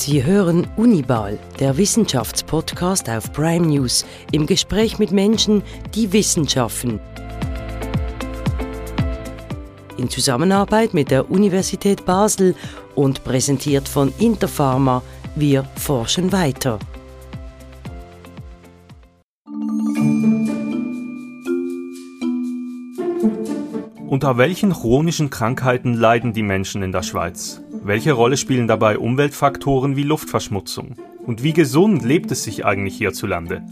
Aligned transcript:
Sie 0.00 0.24
hören 0.24 0.68
Unibal, 0.76 1.40
der 1.58 1.76
Wissenschaftspodcast 1.76 3.10
auf 3.10 3.32
Prime 3.32 3.66
News, 3.66 4.06
im 4.30 4.46
Gespräch 4.46 5.00
mit 5.00 5.10
Menschen, 5.10 5.60
die 5.92 6.12
Wissenschaften. 6.12 7.00
In 9.96 10.08
Zusammenarbeit 10.08 10.94
mit 10.94 11.10
der 11.10 11.28
Universität 11.28 12.06
Basel 12.06 12.54
und 12.94 13.24
präsentiert 13.24 13.88
von 13.88 14.14
Interpharma, 14.20 15.02
wir 15.34 15.64
forschen 15.74 16.30
weiter. 16.30 16.78
Unter 24.18 24.36
welchen 24.36 24.72
chronischen 24.72 25.30
Krankheiten 25.30 25.94
leiden 25.94 26.32
die 26.32 26.42
Menschen 26.42 26.82
in 26.82 26.90
der 26.90 27.04
Schweiz? 27.04 27.62
Welche 27.84 28.10
Rolle 28.10 28.36
spielen 28.36 28.66
dabei 28.66 28.98
Umweltfaktoren 28.98 29.94
wie 29.94 30.02
Luftverschmutzung? 30.02 30.96
Und 31.24 31.44
wie 31.44 31.52
gesund 31.52 32.04
lebt 32.04 32.32
es 32.32 32.42
sich 32.42 32.66
eigentlich 32.66 32.96
hierzulande? 32.96 33.62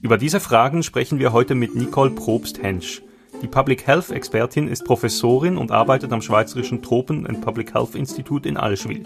Über 0.00 0.18
diese 0.18 0.40
Fragen 0.40 0.82
sprechen 0.82 1.20
wir 1.20 1.32
heute 1.32 1.54
mit 1.54 1.76
Nicole 1.76 2.10
Probst-Hensch. 2.10 3.00
Die 3.42 3.46
Public 3.46 3.86
Health 3.86 4.10
Expertin 4.10 4.66
ist 4.66 4.84
Professorin 4.84 5.56
und 5.56 5.70
arbeitet 5.70 6.12
am 6.12 6.20
Schweizerischen 6.20 6.82
Tropen- 6.82 7.24
and 7.24 7.40
Public 7.40 7.72
Health 7.72 7.94
Institute 7.94 8.48
in 8.48 8.56
Allschwil. 8.56 9.04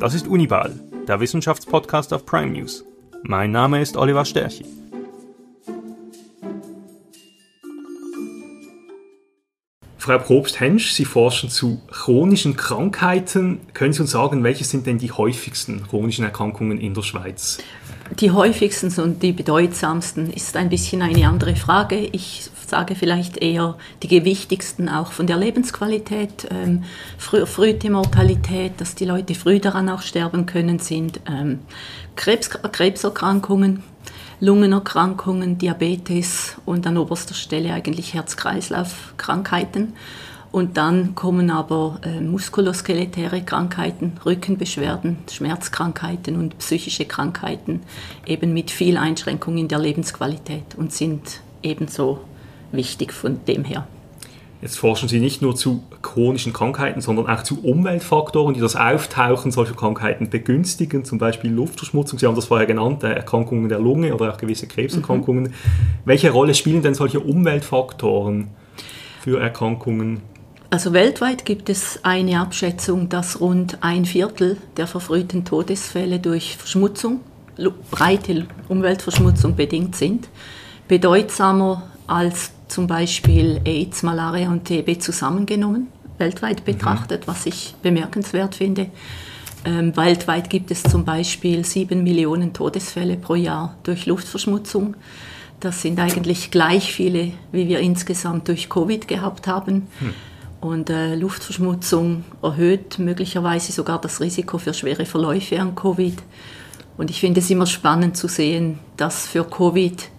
Das 0.00 0.12
ist 0.12 0.28
Unibal, 0.28 0.78
der 1.08 1.18
Wissenschaftspodcast 1.18 2.12
auf 2.12 2.26
Prime 2.26 2.52
News. 2.52 2.84
Mein 3.22 3.52
Name 3.52 3.80
ist 3.80 3.96
Oliver 3.96 4.26
Sterchi. 4.26 4.66
Frau 10.06 10.18
Probst-Hensch, 10.18 10.92
Sie 10.92 11.04
forschen 11.04 11.50
zu 11.50 11.80
chronischen 11.90 12.56
Krankheiten. 12.56 13.58
Können 13.74 13.92
Sie 13.92 14.02
uns 14.02 14.12
sagen, 14.12 14.44
welche 14.44 14.62
sind 14.62 14.86
denn 14.86 14.98
die 14.98 15.10
häufigsten 15.10 15.82
chronischen 15.82 16.24
Erkrankungen 16.24 16.78
in 16.78 16.94
der 16.94 17.02
Schweiz? 17.02 17.58
Die 18.20 18.30
häufigsten 18.30 18.88
und 19.02 19.24
die 19.24 19.32
bedeutsamsten 19.32 20.32
ist 20.32 20.56
ein 20.56 20.68
bisschen 20.68 21.02
eine 21.02 21.26
andere 21.26 21.56
Frage. 21.56 21.98
Ich 22.12 22.48
sage 22.68 22.94
vielleicht 22.94 23.38
eher 23.38 23.76
die 24.04 24.06
gewichtigsten 24.06 24.88
auch 24.88 25.10
von 25.10 25.26
der 25.26 25.38
Lebensqualität. 25.38 26.46
Ähm, 26.52 26.84
früh, 27.18 27.44
frühe 27.44 27.76
Mortalität, 27.90 28.74
dass 28.76 28.94
die 28.94 29.06
Leute 29.06 29.34
früh 29.34 29.58
daran 29.58 29.88
auch 29.88 30.02
sterben 30.02 30.46
können, 30.46 30.78
sind 30.78 31.18
ähm, 31.28 31.58
Krebs, 32.14 32.48
Krebserkrankungen, 32.50 33.82
Lungenerkrankungen, 34.40 35.58
Diabetes 35.58 36.56
und 36.66 36.86
an 36.86 36.98
oberster 36.98 37.34
Stelle 37.34 37.72
eigentlich 37.72 38.14
Herz-Kreislauf-Krankheiten. 38.14 39.94
Und 40.52 40.76
dann 40.76 41.14
kommen 41.14 41.50
aber 41.50 42.00
äh, 42.02 42.20
muskuloskeletäre 42.20 43.42
Krankheiten, 43.42 44.12
Rückenbeschwerden, 44.24 45.18
Schmerzkrankheiten 45.30 46.36
und 46.36 46.58
psychische 46.58 47.04
Krankheiten 47.04 47.82
eben 48.26 48.54
mit 48.54 48.70
viel 48.70 48.96
Einschränkung 48.96 49.58
in 49.58 49.68
der 49.68 49.78
Lebensqualität 49.78 50.74
und 50.76 50.92
sind 50.92 51.40
ebenso 51.62 52.20
wichtig 52.72 53.12
von 53.12 53.44
dem 53.46 53.64
her. 53.64 53.86
Jetzt 54.62 54.78
forschen 54.78 55.08
Sie 55.08 55.20
nicht 55.20 55.42
nur 55.42 55.54
zu 55.54 55.82
chronischen 56.06 56.52
Krankheiten, 56.52 57.00
sondern 57.00 57.26
auch 57.26 57.42
zu 57.42 57.62
Umweltfaktoren, 57.62 58.54
die 58.54 58.60
das 58.60 58.76
Auftauchen 58.76 59.50
solcher 59.50 59.74
Krankheiten 59.74 60.30
begünstigen, 60.30 61.04
zum 61.04 61.18
Beispiel 61.18 61.50
Luftverschmutzung. 61.50 62.18
Sie 62.18 62.26
haben 62.26 62.36
das 62.36 62.46
vorher 62.46 62.66
genannt, 62.66 63.02
Erkrankungen 63.02 63.68
der 63.68 63.80
Lunge 63.80 64.14
oder 64.14 64.32
auch 64.32 64.38
gewisse 64.38 64.66
Krebserkrankungen. 64.66 65.44
Mhm. 65.44 65.54
Welche 66.04 66.30
Rolle 66.30 66.54
spielen 66.54 66.82
denn 66.82 66.94
solche 66.94 67.20
Umweltfaktoren 67.20 68.48
für 69.20 69.40
Erkrankungen? 69.40 70.22
Also 70.70 70.92
weltweit 70.92 71.44
gibt 71.44 71.68
es 71.68 72.00
eine 72.02 72.40
Abschätzung, 72.40 73.08
dass 73.08 73.40
rund 73.40 73.78
ein 73.82 74.04
Viertel 74.04 74.56
der 74.76 74.86
verfrühten 74.86 75.44
Todesfälle 75.44 76.18
durch 76.18 76.56
Verschmutzung, 76.56 77.20
breite 77.90 78.46
Umweltverschmutzung 78.68 79.56
bedingt 79.56 79.96
sind. 79.96 80.28
Bedeutsamer 80.88 81.82
als 82.06 82.52
zum 82.68 82.86
Beispiel 82.86 83.60
AIDS, 83.64 84.02
Malaria 84.02 84.50
und 84.50 84.64
TB 84.64 85.00
zusammengenommen, 85.00 85.88
weltweit 86.18 86.60
mhm. 86.60 86.64
betrachtet, 86.64 87.26
mhm. 87.26 87.30
was 87.30 87.46
ich 87.46 87.74
bemerkenswert 87.82 88.54
finde. 88.54 88.90
Ähm, 89.64 89.96
weltweit 89.96 90.48
gibt 90.48 90.70
es 90.70 90.82
zum 90.82 91.04
Beispiel 91.04 91.64
sieben 91.64 92.04
Millionen 92.04 92.52
Todesfälle 92.52 93.16
pro 93.16 93.34
Jahr 93.34 93.76
durch 93.82 94.06
Luftverschmutzung. 94.06 94.94
Das 95.60 95.82
sind 95.82 95.98
eigentlich 95.98 96.50
gleich 96.50 96.92
viele, 96.92 97.32
wie 97.50 97.66
wir 97.66 97.80
insgesamt 97.80 98.48
durch 98.48 98.68
Covid 98.68 99.08
gehabt 99.08 99.48
haben. 99.48 99.88
Hm. 99.98 100.14
Und 100.60 100.90
äh, 100.90 101.14
Luftverschmutzung 101.14 102.24
erhöht 102.42 102.98
möglicherweise 102.98 103.72
sogar 103.72 104.00
das 104.00 104.20
Risiko 104.20 104.58
für 104.58 104.74
schwere 104.74 105.06
Verläufe 105.06 105.60
an 105.60 105.74
Covid. 105.74 106.22
Und 106.96 107.10
ich 107.10 107.20
finde 107.20 107.40
es 107.40 107.50
immer 107.50 107.66
spannend 107.66 108.16
zu 108.16 108.28
sehen, 108.28 108.78
dass 108.96 109.26
für 109.26 109.44
Covid 109.44 110.10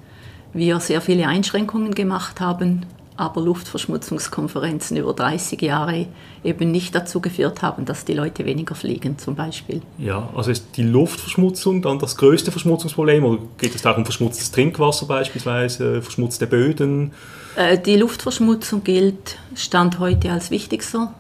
wir 0.54 0.80
sehr 0.80 1.02
viele 1.02 1.28
Einschränkungen 1.28 1.94
gemacht 1.94 2.40
haben, 2.40 2.86
aber 3.18 3.42
Luftverschmutzungskonferenzen 3.42 4.96
über 4.96 5.14
30 5.14 5.62
Jahre 5.62 6.06
eben 6.44 6.72
nicht 6.72 6.94
dazu 6.94 7.20
geführt 7.20 7.64
haben, 7.64 7.86
dass 7.86 8.06
die 8.06 8.14
Leute 8.14 8.46
weniger 8.46 8.76
fliegen 8.76 9.18
zum 9.18 9.36
Beispiel. 9.36 9.82
Ja, 9.98 10.30
also 10.36 10.52
ist 10.52 10.78
die 10.78 10.84
Luftverschmutzung 10.84 11.82
dann 11.82 11.98
das 11.98 12.16
größte 12.16 12.52
Verschmutzungsproblem 12.52 13.26
oder 13.26 13.42
geht 13.58 13.74
es 13.74 13.86
auch 13.86 13.98
um 13.98 14.06
verschmutztes 14.06 14.52
Trinkwasser 14.52 15.08
beispielsweise, 15.08 16.02
verschmutzte 16.02 16.46
Böden? 16.46 17.12
Äh, 17.56 17.80
die 17.80 17.96
Luftverschmutzung 17.96 18.84
gilt 18.84 19.38
Stand 19.56 19.98
heute 19.98 20.32
als 20.32 20.52
wichtigster 20.52 21.14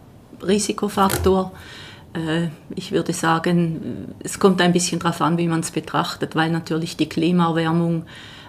Risikofaktor. 0.46 1.52
Äh, 2.14 2.50
ich 2.75 2.91
würde 2.91 3.14
sagen, 3.14 4.14
es 4.19 4.38
kommt 4.40 4.62
ein 4.62 4.72
bisschen 4.72 5.00
darauf 5.00 5.19
an, 5.22 5.40
wie 5.40 5.47
man 5.47 5.62
es 5.62 5.72
betrachtet, 5.72 6.35
weil 6.35 6.52
natürlich 6.52 6.96
die 6.96 7.09
Klimaerwärmung 7.09 8.03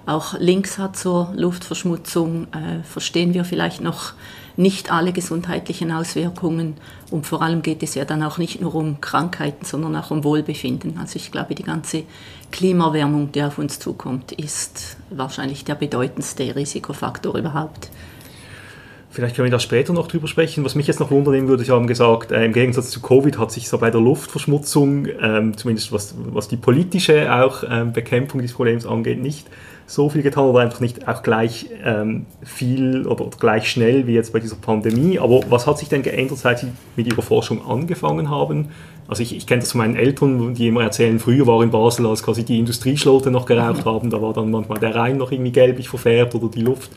auch 0.09 0.39
Links 0.39 0.79
hat 0.79 0.97
zur 0.97 1.33
Luftverschmutzung, 1.37 2.47
äh, 2.53 2.83
verstehen 2.83 3.35
wir 3.35 3.45
vielleicht 3.45 3.83
noch 3.83 4.15
nicht 4.57 4.91
alle 4.91 5.13
gesundheitlichen 5.13 5.93
Auswirkungen. 5.93 6.75
Und 7.11 7.27
vor 7.27 7.43
allem 7.43 7.63
geht 7.63 7.83
es 7.83 7.95
ja 7.95 8.05
dann 8.05 8.23
auch 8.23 8.39
nicht 8.39 8.61
nur 8.61 8.75
um 8.75 9.01
Krankheiten, 9.01 9.65
sondern 9.65 9.95
auch 9.97 10.11
um 10.11 10.25
Wohlbefinden. 10.25 10.99
Also 10.99 11.17
ich 11.17 11.31
glaube, 11.31 11.55
die 11.55 11.63
ganze 11.63 12.05
Klimaerwärmung, 12.51 13.33
die 13.33 13.43
auf 13.43 13.59
uns 13.59 13.79
zukommt, 13.79 14.33
ist 14.33 14.97
wahrscheinlich 15.11 15.65
der 15.65 15.75
bedeutendste 15.75 16.57
Risikofaktor 16.57 17.37
überhaupt. 17.37 17.91
Vielleicht 19.11 19.37
können 19.37 19.47
wir 19.47 19.53
da 19.53 19.61
später 19.61 19.93
noch 19.93 20.09
drüber 20.09 20.27
sprechen. 20.27 20.65
Was 20.65 20.75
mich 20.75 20.87
jetzt 20.87 21.01
noch 21.01 21.11
wundern 21.11 21.49
würde, 21.49 21.65
Sie 21.65 21.73
haben 21.73 21.87
gesagt, 21.87 22.33
äh, 22.33 22.45
im 22.45 22.53
Gegensatz 22.53 22.91
zu 22.91 23.01
Covid 23.01 23.39
hat 23.39 23.53
sich 23.53 23.69
so 23.69 23.79
bei 23.79 23.91
der 23.91 24.01
Luftverschmutzung, 24.01 25.07
ähm, 25.21 25.57
zumindest 25.57 25.93
was, 25.93 26.15
was 26.17 26.49
die 26.49 26.57
politische 26.57 27.33
auch 27.35 27.63
ähm, 27.69 27.93
Bekämpfung 27.93 28.41
dieses 28.41 28.57
Problems 28.57 28.87
angeht, 28.87 29.21
nicht 29.21 29.47
so 29.89 30.11
viel 30.11 30.23
getan 30.23 30.45
oder 30.45 30.61
einfach 30.61 30.81
nicht 30.81 31.09
auch 31.09 31.23
gleich 31.23 31.71
ähm, 31.83 32.27
viel 32.43 33.07
oder, 33.07 33.27
oder, 33.27 33.37
gleich 33.39 33.71
schnell 33.71 34.07
wie 34.07 34.13
jetzt 34.13 34.35
bei 34.35 34.39
dieser 34.39 34.57
Pandemie. 34.57 35.19
Aber 35.19 35.41
was 35.49 35.67
hat 35.67 35.79
sich 35.79 35.89
denn 35.89 36.03
geändert, 36.03 36.37
seit 36.39 36.59
Sie 36.59 36.69
mit 36.95 37.07
Ihrer 37.07 37.23
Forschung 37.23 37.67
angefangen 37.67 38.29
haben? 38.29 38.69
Also 39.09 39.23
ich, 39.23 39.35
ich 39.35 39.47
kenne 39.47 39.63
das 39.63 39.73
von 39.73 39.79
meinen 39.79 39.97
Eltern, 39.97 40.53
die 40.53 40.69
immer 40.69 40.83
erzählen, 40.83 41.19
früher 41.19 41.47
war 41.47 41.63
in 41.63 41.71
Basel, 41.71 42.07
als 42.07 42.23
quasi 42.23 42.45
die 42.45 42.59
Industrieschlote 42.59 43.31
noch 43.31 43.47
geraucht 43.47 43.87
haben, 43.87 44.11
da 44.11 44.21
war 44.21 44.35
dann 44.35 44.51
manchmal 44.51 44.79
der 44.79 44.95
Rhein 44.95 45.17
noch 45.17 45.33
irgendwie 45.33 45.53
gelblich 45.53 45.89
verfärbt 45.89 46.35
oder 46.35 46.49
die 46.49 46.61
Luft 46.61 46.91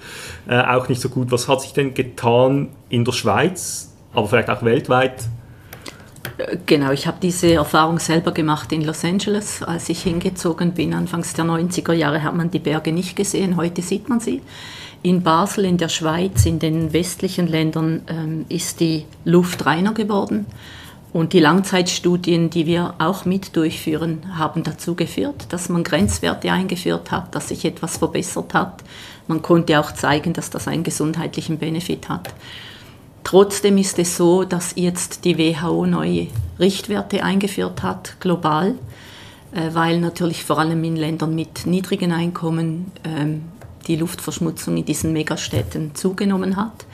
äh, 0.49 0.59
auch 0.59 0.89
nicht 0.89 1.01
so 1.01 1.07
gut. 1.07 1.31
Was 1.31 1.47
hat 1.47 1.61
sich 1.61 1.71
denn 1.71 1.93
getan 1.93 2.67
in 2.89 3.05
der 3.05 3.13
Schweiz, 3.13 3.95
aber 4.13 4.27
vielleicht 4.27 4.49
auch 4.49 4.63
weltweit, 4.63 5.23
Genau, 6.65 6.91
ich 6.91 7.07
habe 7.07 7.17
diese 7.21 7.53
Erfahrung 7.53 7.99
selber 7.99 8.31
gemacht 8.31 8.71
in 8.71 8.83
Los 8.83 9.03
Angeles, 9.03 9.61
als 9.63 9.89
ich 9.89 10.03
hingezogen 10.03 10.73
bin. 10.73 10.93
Anfangs 10.93 11.33
der 11.33 11.45
90er 11.45 11.93
Jahre 11.93 12.23
hat 12.23 12.35
man 12.35 12.49
die 12.49 12.59
Berge 12.59 12.91
nicht 12.91 13.15
gesehen, 13.15 13.57
heute 13.57 13.81
sieht 13.81 14.09
man 14.09 14.19
sie. 14.19 14.41
In 15.03 15.23
Basel, 15.23 15.65
in 15.65 15.77
der 15.77 15.89
Schweiz, 15.89 16.45
in 16.45 16.59
den 16.59 16.93
westlichen 16.93 17.47
Ländern 17.47 18.03
ähm, 18.07 18.45
ist 18.49 18.79
die 18.79 19.05
Luft 19.25 19.65
reiner 19.65 19.93
geworden. 19.93 20.45
Und 21.13 21.33
die 21.33 21.39
Langzeitstudien, 21.39 22.49
die 22.49 22.65
wir 22.65 22.93
auch 22.99 23.25
mit 23.25 23.55
durchführen, 23.55 24.37
haben 24.37 24.63
dazu 24.63 24.95
geführt, 24.95 25.47
dass 25.49 25.67
man 25.67 25.83
Grenzwerte 25.83 26.51
eingeführt 26.51 27.11
hat, 27.11 27.35
dass 27.35 27.49
sich 27.49 27.65
etwas 27.65 27.97
verbessert 27.97 28.53
hat. 28.53 28.83
Man 29.27 29.41
konnte 29.41 29.79
auch 29.79 29.91
zeigen, 29.91 30.33
dass 30.33 30.49
das 30.51 30.67
einen 30.67 30.83
gesundheitlichen 30.83 31.57
Benefit 31.57 32.07
hat. 32.07 32.33
Trotzdem 33.23 33.77
ist 33.77 33.99
es 33.99 34.17
so, 34.17 34.43
dass 34.43 34.73
jetzt 34.75 35.25
die 35.25 35.37
WHO 35.37 35.85
neue 35.85 36.27
Richtwerte 36.59 37.23
eingeführt 37.23 37.83
hat, 37.83 38.19
global, 38.19 38.75
äh, 39.51 39.69
weil 39.73 39.99
natürlich 39.99 40.43
vor 40.43 40.59
allem 40.59 40.83
in 40.83 40.95
Ländern 40.95 41.35
mit 41.35 41.65
niedrigen 41.65 42.11
Einkommen 42.11 42.91
ähm, 43.03 43.43
die 43.87 43.95
Luftverschmutzung 43.95 44.77
in 44.77 44.85
diesen 44.85 45.13
Megastädten 45.13 45.95
zugenommen 45.95 46.55
hat. 46.55 46.85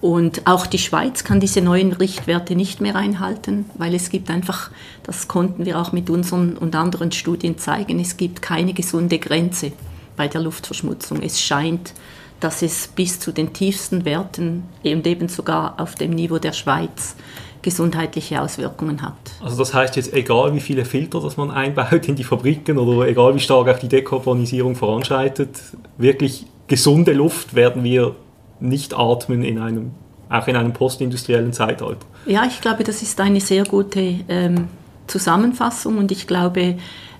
Und 0.00 0.46
auch 0.46 0.66
die 0.66 0.78
Schweiz 0.78 1.24
kann 1.24 1.40
diese 1.40 1.62
neuen 1.62 1.92
Richtwerte 1.92 2.54
nicht 2.54 2.80
mehr 2.80 2.96
einhalten, 2.96 3.64
weil 3.74 3.94
es 3.94 4.10
gibt 4.10 4.30
einfach, 4.30 4.70
das 5.02 5.26
konnten 5.26 5.64
wir 5.64 5.80
auch 5.80 5.92
mit 5.92 6.10
unseren 6.10 6.56
und 6.56 6.76
anderen 6.76 7.12
Studien 7.12 7.58
zeigen, 7.58 7.98
es 7.98 8.16
gibt 8.16 8.42
keine 8.42 8.74
gesunde 8.74 9.18
Grenze 9.18 9.72
bei 10.16 10.28
der 10.28 10.42
Luftverschmutzung. 10.42 11.22
Es 11.22 11.40
scheint 11.40 11.94
dass 12.40 12.62
es 12.62 12.88
bis 12.88 13.18
zu 13.18 13.32
den 13.32 13.52
tiefsten 13.52 14.04
Werten 14.04 14.64
und 14.84 15.06
eben 15.06 15.28
sogar 15.28 15.80
auf 15.80 15.94
dem 15.94 16.10
Niveau 16.10 16.38
der 16.38 16.52
Schweiz 16.52 17.16
gesundheitliche 17.62 18.40
Auswirkungen 18.40 19.02
hat. 19.02 19.14
Also 19.42 19.58
das 19.58 19.74
heißt 19.74 19.96
jetzt, 19.96 20.12
egal 20.12 20.54
wie 20.54 20.60
viele 20.60 20.84
Filter 20.84 21.20
das 21.20 21.36
man 21.36 21.50
einbaut 21.50 22.06
in 22.06 22.14
die 22.14 22.22
Fabriken 22.22 22.78
oder 22.78 23.08
egal 23.08 23.34
wie 23.34 23.40
stark 23.40 23.68
auch 23.68 23.78
die 23.78 23.88
Dekarbonisierung 23.88 24.76
voranschreitet, 24.76 25.50
wirklich 25.98 26.46
gesunde 26.68 27.12
Luft 27.12 27.54
werden 27.54 27.82
wir 27.82 28.14
nicht 28.60 28.96
atmen 28.96 29.42
in 29.42 29.58
einem, 29.58 29.90
auch 30.28 30.46
in 30.46 30.56
einem 30.56 30.72
postindustriellen 30.72 31.52
Zeitalter. 31.52 32.06
Ja, 32.26 32.44
ich 32.46 32.60
glaube, 32.60 32.84
das 32.84 33.02
ist 33.02 33.20
eine 33.20 33.40
sehr 33.40 33.64
gute 33.64 34.20
ähm, 34.28 34.68
Zusammenfassung 35.06 35.98
und 35.98 36.12
ich 36.12 36.26
glaube, 36.26 36.76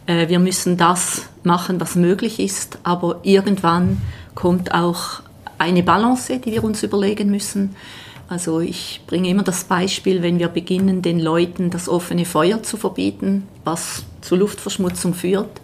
äh, 0.06 0.28
wir 0.28 0.38
müssen 0.38 0.76
das 0.76 1.22
machen, 1.42 1.80
was 1.80 1.94
möglich 1.94 2.40
ist, 2.40 2.78
aber 2.82 3.20
irgendwann 3.22 4.00
kommt 4.34 4.74
auch 4.74 5.20
eine 5.58 5.82
Balance, 5.82 6.38
die 6.38 6.52
wir 6.52 6.64
uns 6.64 6.82
überlegen 6.82 7.30
müssen. 7.30 7.76
Also 8.28 8.60
ich 8.60 9.02
bringe 9.06 9.28
immer 9.28 9.44
das 9.44 9.64
Beispiel, 9.64 10.22
wenn 10.22 10.38
wir 10.38 10.48
beginnen, 10.48 11.00
den 11.00 11.20
Leuten 11.20 11.70
das 11.70 11.88
offene 11.88 12.24
Feuer 12.24 12.62
zu 12.62 12.76
verbieten, 12.76 13.46
was 13.64 14.04
zu 14.20 14.34
Luftverschmutzung 14.34 15.14
führt, 15.14 15.60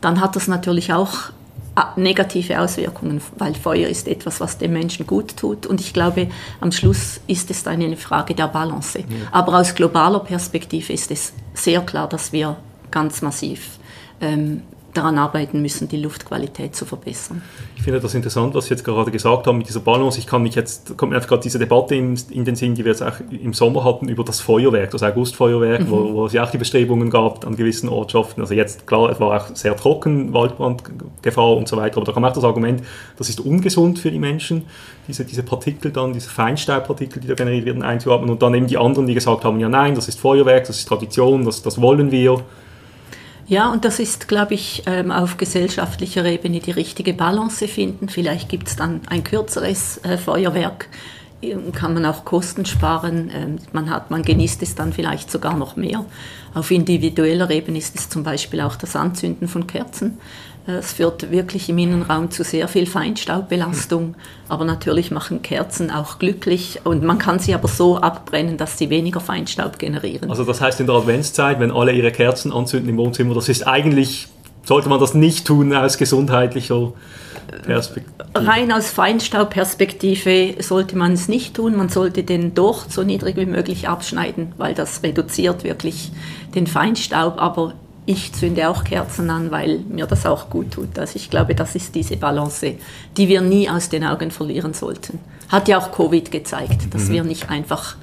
dann 0.00 0.20
hat 0.20 0.36
das 0.36 0.46
natürlich 0.46 0.92
auch 0.92 1.12
äh, 1.76 2.00
negative 2.00 2.60
Auswirkungen, 2.60 3.20
weil 3.36 3.54
Feuer 3.54 3.88
ist 3.88 4.06
etwas, 4.06 4.40
was 4.40 4.58
dem 4.58 4.72
Menschen 4.72 5.08
gut 5.08 5.36
tut. 5.36 5.66
Und 5.66 5.80
ich 5.80 5.92
glaube, 5.92 6.28
am 6.60 6.70
Schluss 6.70 7.20
ist 7.26 7.50
es 7.50 7.66
eine 7.66 7.96
Frage 7.96 8.34
der 8.34 8.46
Balance. 8.46 9.00
Ja. 9.00 9.04
Aber 9.32 9.58
aus 9.58 9.74
globaler 9.74 10.20
Perspektive 10.20 10.92
ist 10.92 11.10
es 11.10 11.32
sehr 11.54 11.80
klar, 11.80 12.08
dass 12.08 12.32
wir 12.32 12.56
ganz 12.90 13.22
massiv 13.22 13.78
ähm, 14.20 14.62
daran 14.94 15.18
arbeiten 15.18 15.60
müssen, 15.62 15.86
die 15.88 15.98
Luftqualität 15.98 16.74
zu 16.74 16.84
verbessern. 16.84 17.42
Ich 17.76 17.82
finde 17.82 18.00
das 18.00 18.14
interessant, 18.14 18.54
was 18.54 18.66
Sie 18.66 18.70
jetzt 18.70 18.84
gerade 18.84 19.10
gesagt 19.10 19.46
haben 19.46 19.58
mit 19.58 19.68
dieser 19.68 19.80
Balance. 19.80 20.18
Ich 20.18 20.26
kann 20.26 20.42
mich 20.42 20.54
jetzt, 20.54 20.96
kommt 20.96 21.10
mir 21.10 21.16
einfach 21.16 21.28
gerade 21.28 21.42
diese 21.42 21.58
Debatte 21.58 21.94
in, 21.94 22.18
in 22.30 22.44
den 22.44 22.56
Sinn, 22.56 22.74
die 22.74 22.84
wir 22.84 22.92
jetzt 22.92 23.02
auch 23.02 23.20
im 23.30 23.54
Sommer 23.54 23.84
hatten 23.84 24.08
über 24.08 24.24
das 24.24 24.40
Feuerwerk, 24.40 24.90
das 24.90 25.02
Augustfeuerwerk, 25.02 25.82
mhm. 25.82 25.90
wo, 25.90 26.14
wo 26.14 26.26
es 26.26 26.32
ja 26.32 26.42
auch 26.42 26.50
die 26.50 26.58
Bestrebungen 26.58 27.10
gab 27.10 27.46
an 27.46 27.56
gewissen 27.56 27.88
Ortschaften. 27.88 28.40
Also 28.40 28.54
jetzt, 28.54 28.86
klar, 28.86 29.10
es 29.10 29.20
war 29.20 29.36
auch 29.36 29.54
sehr 29.54 29.76
trocken, 29.76 30.32
Waldbrandgefahr 30.32 31.56
und 31.56 31.68
so 31.68 31.76
weiter, 31.76 31.98
aber 31.98 32.06
da 32.06 32.12
kam 32.12 32.24
auch 32.24 32.32
das 32.32 32.44
Argument, 32.44 32.82
das 33.16 33.28
ist 33.28 33.40
ungesund 33.40 33.98
für 33.98 34.10
die 34.10 34.18
Menschen, 34.18 34.64
diese, 35.06 35.24
diese 35.24 35.42
Partikel 35.42 35.92
dann, 35.92 36.12
diese 36.12 36.30
Feinstaubpartikel, 36.30 37.20
die 37.20 37.28
da 37.28 37.34
generiert 37.34 37.66
werden, 37.66 37.82
einzuatmen 37.82 38.30
und 38.30 38.42
dann 38.42 38.54
eben 38.54 38.66
die 38.66 38.78
anderen, 38.78 39.06
die 39.06 39.14
gesagt 39.14 39.44
haben, 39.44 39.60
ja 39.60 39.68
nein, 39.68 39.94
das 39.94 40.08
ist 40.08 40.18
Feuerwerk, 40.18 40.66
das 40.66 40.78
ist 40.78 40.88
Tradition, 40.88 41.44
das, 41.44 41.62
das 41.62 41.80
wollen 41.80 42.10
wir. 42.10 42.42
Ja, 43.48 43.72
und 43.72 43.86
das 43.86 43.98
ist, 43.98 44.28
glaube 44.28 44.52
ich, 44.52 44.82
ähm, 44.84 45.10
auf 45.10 45.38
gesellschaftlicher 45.38 46.22
Ebene 46.26 46.60
die 46.60 46.70
richtige 46.70 47.14
Balance 47.14 47.66
finden. 47.66 48.10
Vielleicht 48.10 48.50
gibt 48.50 48.68
es 48.68 48.76
dann 48.76 49.00
ein 49.08 49.24
kürzeres 49.24 50.04
äh, 50.04 50.18
Feuerwerk, 50.18 50.90
ähm, 51.40 51.72
kann 51.72 51.94
man 51.94 52.04
auch 52.04 52.26
Kosten 52.26 52.66
sparen, 52.66 53.30
ähm, 53.34 53.56
man, 53.72 53.88
hat, 53.88 54.10
man 54.10 54.22
genießt 54.22 54.62
es 54.62 54.74
dann 54.74 54.92
vielleicht 54.92 55.30
sogar 55.30 55.56
noch 55.56 55.76
mehr. 55.76 56.04
Auf 56.52 56.70
individueller 56.70 57.50
Ebene 57.50 57.78
ist 57.78 57.98
es 57.98 58.10
zum 58.10 58.22
Beispiel 58.22 58.60
auch 58.60 58.76
das 58.76 58.94
Anzünden 58.94 59.48
von 59.48 59.66
Kerzen. 59.66 60.18
Es 60.70 60.92
führt 60.92 61.30
wirklich 61.30 61.70
im 61.70 61.78
Innenraum 61.78 62.30
zu 62.30 62.44
sehr 62.44 62.68
viel 62.68 62.84
Feinstaubbelastung, 62.84 64.16
aber 64.50 64.66
natürlich 64.66 65.10
machen 65.10 65.40
Kerzen 65.40 65.90
auch 65.90 66.18
glücklich 66.18 66.80
und 66.84 67.02
man 67.02 67.16
kann 67.16 67.38
sie 67.38 67.54
aber 67.54 67.68
so 67.68 67.96
abbrennen, 67.96 68.58
dass 68.58 68.76
sie 68.76 68.90
weniger 68.90 69.20
Feinstaub 69.20 69.78
generieren. 69.78 70.28
Also 70.28 70.44
das 70.44 70.60
heißt 70.60 70.78
in 70.80 70.86
der 70.86 70.96
Adventszeit, 70.96 71.58
wenn 71.58 71.70
alle 71.70 71.92
ihre 71.92 72.12
Kerzen 72.12 72.52
anzünden 72.52 72.90
im 72.90 72.98
Wohnzimmer, 72.98 73.34
das 73.34 73.48
ist 73.48 73.66
eigentlich, 73.66 74.28
sollte 74.62 74.90
man 74.90 75.00
das 75.00 75.14
nicht 75.14 75.46
tun 75.46 75.72
aus 75.74 75.96
gesundheitlicher 75.96 76.92
Perspektive? 77.64 78.12
Rein 78.34 78.70
aus 78.70 78.90
Feinstaubperspektive 78.90 80.62
sollte 80.62 80.98
man 80.98 81.14
es 81.14 81.28
nicht 81.28 81.54
tun. 81.54 81.76
Man 81.76 81.88
sollte 81.88 82.24
den 82.24 82.52
Docht 82.52 82.92
so 82.92 83.04
niedrig 83.04 83.36
wie 83.36 83.46
möglich 83.46 83.88
abschneiden, 83.88 84.52
weil 84.58 84.74
das 84.74 85.02
reduziert 85.02 85.64
wirklich 85.64 86.12
den 86.54 86.66
Feinstaub, 86.66 87.40
aber 87.40 87.72
ich 88.08 88.32
zünde 88.32 88.70
auch 88.70 88.84
Kerzen 88.84 89.28
an, 89.28 89.50
weil 89.50 89.80
mir 89.80 90.06
das 90.06 90.24
auch 90.24 90.48
gut 90.48 90.70
tut. 90.70 90.98
Also 90.98 91.16
ich 91.16 91.28
glaube, 91.28 91.54
das 91.54 91.74
ist 91.74 91.94
diese 91.94 92.16
Balance, 92.16 92.76
die 93.18 93.28
wir 93.28 93.42
nie 93.42 93.68
aus 93.68 93.90
den 93.90 94.02
Augen 94.02 94.30
verlieren 94.30 94.72
sollten. 94.72 95.18
Hat 95.50 95.68
ja 95.68 95.76
auch 95.76 95.92
Covid 95.92 96.30
gezeigt, 96.30 96.94
dass 96.94 97.08
mhm. 97.08 97.12
wir 97.12 97.24
nicht 97.24 97.50
einfach 97.50 97.96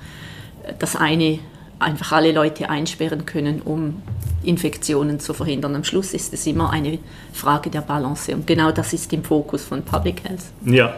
das 0.77 0.95
eine, 0.95 1.39
einfach 1.79 2.11
alle 2.11 2.33
Leute 2.33 2.69
einsperren 2.69 3.25
können, 3.25 3.63
um 3.63 4.03
Infektionen 4.43 5.19
zu 5.19 5.33
verhindern. 5.33 5.73
Am 5.73 5.83
Schluss 5.83 6.13
ist 6.13 6.35
es 6.35 6.45
immer 6.45 6.69
eine 6.69 6.99
Frage 7.33 7.71
der 7.71 7.81
Balance 7.81 8.31
und 8.35 8.45
genau 8.45 8.71
das 8.71 8.93
ist 8.93 9.11
im 9.11 9.23
Fokus 9.23 9.63
von 9.63 9.81
Public 9.81 10.23
Health. 10.23 10.43
Ja, 10.65 10.97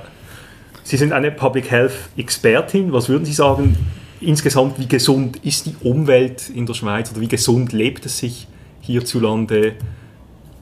Sie 0.83 0.98
sind 0.98 1.13
eine 1.13 1.31
Public 1.31 1.71
Health 1.71 1.94
Expertin. 2.18 2.92
Was 2.92 3.07
würden 3.07 3.24
Sie 3.24 3.33
sagen, 3.33 3.77
insgesamt, 4.19 4.80
wie 4.80 4.88
gesund 4.88 5.38
ist 5.45 5.65
die 5.65 5.77
Umwelt 5.81 6.50
in 6.50 6.65
der 6.65 6.74
Schweiz 6.74 7.09
oder 7.12 7.21
wie 7.21 7.30
gesund 7.30 7.71
lebt 7.71 8.06
es 8.06 8.18
sich 8.18 8.48
hierzulande 8.88 9.75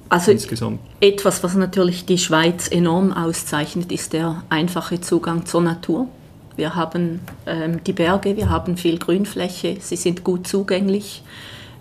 also 0.10 0.32
insgesamt? 0.32 0.80
Etwas, 1.00 1.44
was 1.44 1.56
natürlich 1.56 2.06
die 2.06 2.18
Schweiz 2.18 2.68
enorm 2.68 3.12
auszeichnet, 3.12 3.92
ist 3.92 4.14
der 4.14 4.44
einfache 4.50 5.02
Zugang 5.02 5.46
zur 5.46 5.62
Natur. 5.62 6.08
Wir 6.56 6.76
haben 6.76 7.22
ähm, 7.46 7.84
die 7.84 7.94
Berge, 7.94 8.38
wir 8.38 8.50
haben 8.50 8.78
viel 8.78 9.00
Grünfläche, 9.00 9.78
sie 9.80 9.96
sind 9.96 10.24
gut 10.24 10.48
zugänglich. 10.48 11.24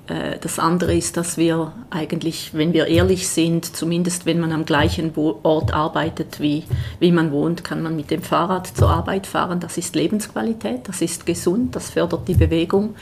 Äh, 0.09 0.39
das 0.41 0.59
andere 0.59 0.95
ist, 0.95 1.17
dass 1.17 1.37
wir 1.37 1.73
eigentlich, 1.91 2.55
wenn 2.55 2.73
wir 2.73 2.87
ehrlich 2.87 3.29
sind, 3.29 3.77
zumindest 3.77 4.27
wenn 4.27 4.41
man 4.41 4.53
am 4.53 4.65
gleichen 4.65 5.13
Ort 5.17 5.73
arbeitet, 5.73 6.41
wie, 6.41 6.65
wie 6.99 7.13
man 7.13 7.31
wohnt, 7.31 7.63
kann 7.63 7.83
man 7.83 7.95
mit 7.95 8.11
dem 8.11 8.23
Fahrrad 8.23 8.67
zur 8.67 8.91
Arbeit 8.91 9.27
fahren. 9.27 9.61
Das 9.61 9.79
ist 9.79 9.95
Lebensqualität, 9.95 10.89
das 10.89 11.03
ist 11.03 11.27
gesund, 11.27 11.77
das 11.77 11.91
fördert 11.91 12.27
die 12.27 12.35
Bewegung. 12.35 12.97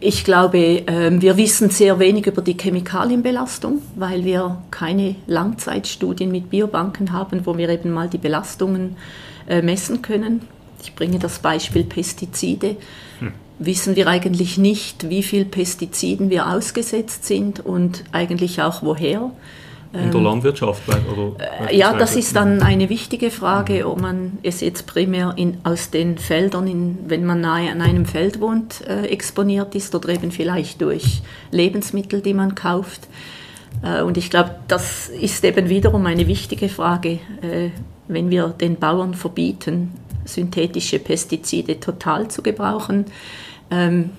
Ich 0.00 0.22
glaube, 0.22 0.84
ähm, 0.86 1.20
wir 1.20 1.36
wissen 1.36 1.70
sehr 1.70 1.98
wenig 1.98 2.26
über 2.26 2.40
die 2.40 2.56
Chemikalienbelastung, 2.56 3.82
weil 3.96 4.24
wir 4.24 4.62
keine 4.70 5.16
Langzeitstudien 5.26 6.30
mit 6.30 6.50
Biobanken 6.50 7.12
haben, 7.12 7.44
wo 7.44 7.58
wir 7.58 7.68
eben 7.68 7.90
mal 7.90 8.08
die 8.08 8.18
Belastungen 8.18 8.96
äh, 9.48 9.60
messen 9.60 10.00
können. 10.00 10.42
Ich 10.82 10.94
bringe 10.94 11.18
das 11.18 11.40
Beispiel 11.40 11.82
Pestizide. 11.82 12.76
Hm. 13.18 13.32
Wissen 13.58 13.96
wir 13.96 14.06
eigentlich 14.06 14.56
nicht, 14.56 15.08
wie 15.08 15.24
viel 15.24 15.44
Pestiziden 15.44 16.30
wir 16.30 16.48
ausgesetzt 16.48 17.24
sind 17.24 17.58
und 17.66 18.04
eigentlich 18.12 18.62
auch 18.62 18.82
woher. 18.82 19.32
In 19.92 20.10
der 20.10 20.14
ähm, 20.14 20.24
Landwirtschaft? 20.24 20.82
Oder 20.86 21.68
äh, 21.70 21.76
ja, 21.76 21.94
das 21.94 22.14
ist 22.14 22.36
dann 22.36 22.62
eine 22.62 22.90
wichtige 22.90 23.30
Frage, 23.30 23.88
ob 23.88 24.00
man 24.00 24.38
es 24.42 24.60
jetzt 24.60 24.86
primär 24.86 25.32
in, 25.36 25.58
aus 25.64 25.90
den 25.90 26.18
Feldern, 26.18 26.66
in, 26.66 26.98
wenn 27.06 27.24
man 27.24 27.40
nahe 27.40 27.70
an 27.70 27.80
einem 27.80 28.04
Feld 28.04 28.40
wohnt, 28.40 28.86
äh, 28.86 29.06
exponiert 29.06 29.74
ist 29.74 29.94
oder 29.94 30.10
eben 30.10 30.30
vielleicht 30.30 30.82
durch 30.82 31.22
Lebensmittel, 31.52 32.20
die 32.20 32.34
man 32.34 32.54
kauft. 32.54 33.08
Äh, 33.82 34.02
und 34.02 34.18
ich 34.18 34.28
glaube, 34.28 34.56
das 34.68 35.08
ist 35.08 35.42
eben 35.44 35.70
wiederum 35.70 36.04
eine 36.04 36.26
wichtige 36.26 36.68
Frage, 36.68 37.20
äh, 37.40 37.70
wenn 38.08 38.28
wir 38.30 38.48
den 38.48 38.76
Bauern 38.76 39.14
verbieten, 39.14 39.92
synthetische 40.26 40.98
Pestizide 40.98 41.80
total 41.80 42.28
zu 42.28 42.42
gebrauchen. 42.42 43.06
Ähm, 43.70 44.10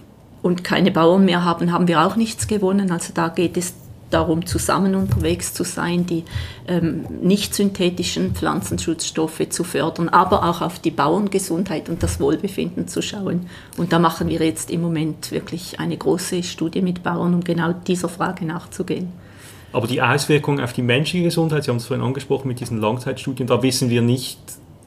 und 0.41 0.63
keine 0.63 0.89
Bauern 0.89 1.25
mehr 1.25 1.43
haben, 1.43 1.71
haben 1.71 1.88
wir 1.88 2.05
auch 2.05 2.15
nichts 2.15 2.47
gewonnen. 2.47 2.91
Also 2.91 3.11
da 3.13 3.27
geht 3.27 3.57
es 3.57 3.73
darum, 4.09 4.45
zusammen 4.45 4.95
unterwegs 4.95 5.53
zu 5.53 5.63
sein, 5.63 6.05
die 6.05 6.23
ähm, 6.67 7.05
nicht 7.21 7.53
synthetischen 7.53 8.35
Pflanzenschutzstoffe 8.35 9.49
zu 9.49 9.63
fördern, 9.63 10.09
aber 10.09 10.49
auch 10.49 10.61
auf 10.61 10.79
die 10.79 10.91
Bauerngesundheit 10.91 11.89
und 11.89 12.03
das 12.03 12.19
Wohlbefinden 12.19 12.87
zu 12.87 13.01
schauen. 13.01 13.47
Und 13.77 13.93
da 13.93 13.99
machen 13.99 14.29
wir 14.29 14.39
jetzt 14.39 14.71
im 14.71 14.81
Moment 14.81 15.31
wirklich 15.31 15.79
eine 15.79 15.97
große 15.97 16.43
Studie 16.43 16.81
mit 16.81 17.03
Bauern, 17.03 17.33
um 17.33 17.43
genau 17.43 17.73
dieser 17.73 18.09
Frage 18.09 18.45
nachzugehen. 18.45 19.11
Aber 19.71 19.85
die 19.85 20.01
Auswirkungen 20.01 20.61
auf 20.61 20.73
die 20.73 20.81
menschliche 20.81 21.25
Gesundheit, 21.25 21.63
Sie 21.63 21.69
haben 21.69 21.77
es 21.77 21.85
vorhin 21.85 22.05
angesprochen 22.05 22.47
mit 22.47 22.59
diesen 22.59 22.79
Langzeitstudien, 22.79 23.47
da 23.47 23.61
wissen 23.61 23.89
wir 23.89 24.01
nicht 24.01 24.39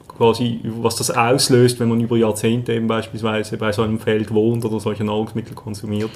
quasi, 0.09 0.61
was 0.64 0.97
das 0.97 1.11
auslöst, 1.11 1.81
wenn 1.81 1.88
man 1.88 2.00
über 2.00 2.17
Jahrzehnte 2.17 2.75
eben 2.75 2.88
beispielsweise 2.88 3.57
bei 3.57 3.73
so 3.73 3.83
einem 3.83 3.99
Feld 3.99 4.33
wohnt 4.33 4.64
oder 4.64 4.81
solche 4.81 5.05
Nahrungsmittel 5.05 5.55
konsumiert. 5.55 6.11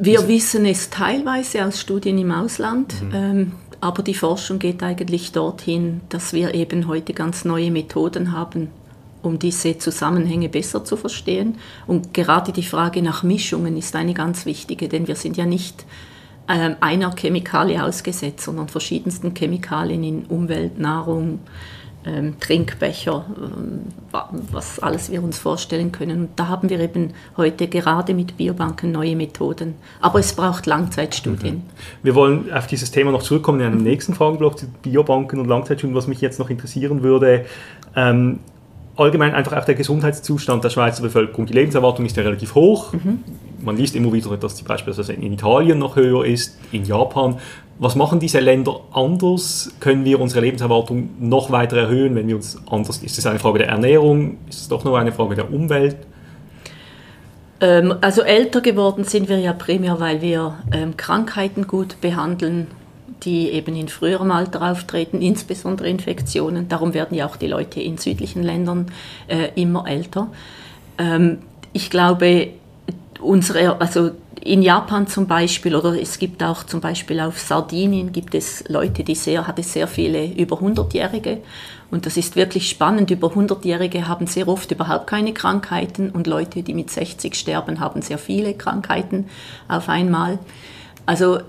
Wir 0.00 0.26
wissen 0.28 0.64
es 0.66 0.90
teilweise 0.90 1.64
aus 1.64 1.80
Studien 1.80 2.18
im 2.18 2.32
Ausland, 2.32 3.02
mhm. 3.02 3.10
ähm, 3.14 3.52
aber 3.80 4.02
die 4.02 4.14
Forschung 4.14 4.58
geht 4.58 4.82
eigentlich 4.82 5.32
dorthin, 5.32 6.02
dass 6.08 6.32
wir 6.32 6.54
eben 6.54 6.86
heute 6.86 7.12
ganz 7.12 7.44
neue 7.44 7.70
Methoden 7.70 8.32
haben, 8.32 8.68
um 9.22 9.38
diese 9.38 9.76
Zusammenhänge 9.78 10.48
besser 10.48 10.84
zu 10.84 10.96
verstehen. 10.96 11.56
Und 11.86 12.14
gerade 12.14 12.52
die 12.52 12.62
Frage 12.62 13.02
nach 13.02 13.22
Mischungen 13.22 13.76
ist 13.76 13.96
eine 13.96 14.14
ganz 14.14 14.46
wichtige, 14.46 14.88
denn 14.88 15.08
wir 15.08 15.16
sind 15.16 15.36
ja 15.36 15.46
nicht 15.46 15.84
ähm, 16.48 16.76
einer 16.80 17.14
Chemikalie 17.14 17.82
ausgesetzt, 17.82 18.44
sondern 18.44 18.68
verschiedensten 18.68 19.34
Chemikalien 19.34 20.04
in 20.04 20.24
Umwelt, 20.26 20.78
Nahrung, 20.78 21.40
ähm, 22.04 22.38
Trinkbecher, 22.40 23.24
ähm, 23.38 23.80
was 24.50 24.78
alles 24.80 25.10
wir 25.10 25.22
uns 25.22 25.38
vorstellen 25.38 25.92
können. 25.92 26.20
Und 26.20 26.30
da 26.36 26.48
haben 26.48 26.68
wir 26.68 26.80
eben 26.80 27.12
heute 27.36 27.68
gerade 27.68 28.14
mit 28.14 28.36
Biobanken 28.36 28.92
neue 28.92 29.16
Methoden. 29.16 29.74
Aber 30.00 30.18
es 30.18 30.32
braucht 30.32 30.66
Langzeitstudien. 30.66 31.56
Mhm. 31.56 31.62
Wir 32.02 32.14
wollen 32.14 32.52
auf 32.52 32.66
dieses 32.66 32.90
Thema 32.90 33.12
noch 33.12 33.22
zurückkommen 33.22 33.60
in 33.60 33.66
einem 33.66 33.82
nächsten 33.82 34.14
Fragenblock, 34.14 34.58
zu 34.58 34.66
Biobanken 34.82 35.40
und 35.40 35.46
Langzeitstudien. 35.46 35.96
Was 35.96 36.06
mich 36.06 36.20
jetzt 36.20 36.38
noch 36.38 36.50
interessieren 36.50 37.02
würde, 37.02 37.44
ähm, 37.94 38.40
allgemein 38.96 39.34
einfach 39.34 39.56
auch 39.56 39.64
der 39.64 39.74
Gesundheitszustand 39.74 40.64
der 40.64 40.70
Schweizer 40.70 41.02
Bevölkerung. 41.02 41.46
Die 41.46 41.54
Lebenserwartung 41.54 42.04
ist 42.04 42.16
ja 42.16 42.22
relativ 42.22 42.54
hoch. 42.54 42.92
Mhm. 42.92 43.20
Man 43.62 43.76
liest 43.76 43.94
immer 43.94 44.12
wieder, 44.12 44.36
dass 44.36 44.56
die 44.56 44.64
beispielsweise 44.64 45.12
in 45.12 45.32
Italien 45.32 45.78
noch 45.78 45.96
höher 45.96 46.24
ist, 46.24 46.58
in 46.72 46.84
Japan. 46.84 47.38
Was 47.78 47.96
machen 47.96 48.20
diese 48.20 48.40
Länder 48.40 48.80
anders? 48.92 49.72
Können 49.80 50.04
wir 50.04 50.20
unsere 50.20 50.40
Lebenserwartung 50.40 51.10
noch 51.20 51.50
weiter 51.50 51.76
erhöhen, 51.76 52.14
wenn 52.14 52.28
wir 52.28 52.36
uns 52.36 52.60
anders? 52.70 52.98
Ist 52.98 53.18
es 53.18 53.26
eine 53.26 53.38
Frage 53.38 53.60
der 53.60 53.68
Ernährung? 53.68 54.38
Ist 54.48 54.62
es 54.62 54.68
doch 54.68 54.84
nur 54.84 54.98
eine 54.98 55.12
Frage 55.12 55.36
der 55.36 55.52
Umwelt? 55.52 55.96
Ähm, 57.60 57.94
also 58.00 58.22
älter 58.22 58.60
geworden 58.60 59.04
sind 59.04 59.28
wir 59.28 59.38
ja 59.38 59.52
primär, 59.52 60.00
weil 60.00 60.20
wir 60.20 60.58
ähm, 60.72 60.96
Krankheiten 60.96 61.66
gut 61.66 62.00
behandeln, 62.00 62.66
die 63.22 63.50
eben 63.50 63.76
in 63.76 63.88
früherem 63.88 64.32
Alter 64.32 64.72
auftreten, 64.72 65.22
insbesondere 65.22 65.88
Infektionen. 65.88 66.68
Darum 66.68 66.92
werden 66.92 67.16
ja 67.16 67.26
auch 67.26 67.36
die 67.36 67.46
Leute 67.46 67.80
in 67.80 67.98
südlichen 67.98 68.42
Ländern 68.42 68.86
äh, 69.28 69.48
immer 69.54 69.86
älter. 69.86 70.28
Ähm, 70.98 71.38
ich 71.72 71.88
glaube, 71.88 72.48
unsere, 73.22 73.80
also 73.80 74.10
in 74.40 74.62
Japan 74.62 75.06
zum 75.06 75.26
Beispiel 75.26 75.76
oder 75.76 76.00
es 76.00 76.18
gibt 76.18 76.42
auch 76.42 76.64
zum 76.64 76.80
Beispiel 76.80 77.20
auf 77.20 77.38
Sardinien 77.38 78.12
gibt 78.12 78.34
es 78.34 78.64
Leute, 78.68 79.04
die 79.04 79.14
sehr, 79.14 79.46
hat 79.46 79.58
es 79.58 79.72
sehr 79.72 79.86
viele 79.86 80.26
über 80.26 80.56
100-Jährige 80.56 81.38
und 81.92 82.06
das 82.06 82.16
ist 82.16 82.36
wirklich 82.36 82.68
spannend. 82.68 83.10
Über 83.10 83.28
100-Jährige 83.28 84.08
haben 84.08 84.26
sehr 84.26 84.48
oft 84.48 84.70
überhaupt 84.72 85.06
keine 85.06 85.32
Krankheiten 85.32 86.10
und 86.10 86.26
Leute, 86.26 86.62
die 86.62 86.74
mit 86.74 86.90
60 86.90 87.34
sterben, 87.34 87.80
haben 87.80 88.02
sehr 88.02 88.18
viele 88.18 88.54
Krankheiten 88.54 89.26
auf 89.68 89.88
einmal. 89.88 90.38
Also 91.06 91.40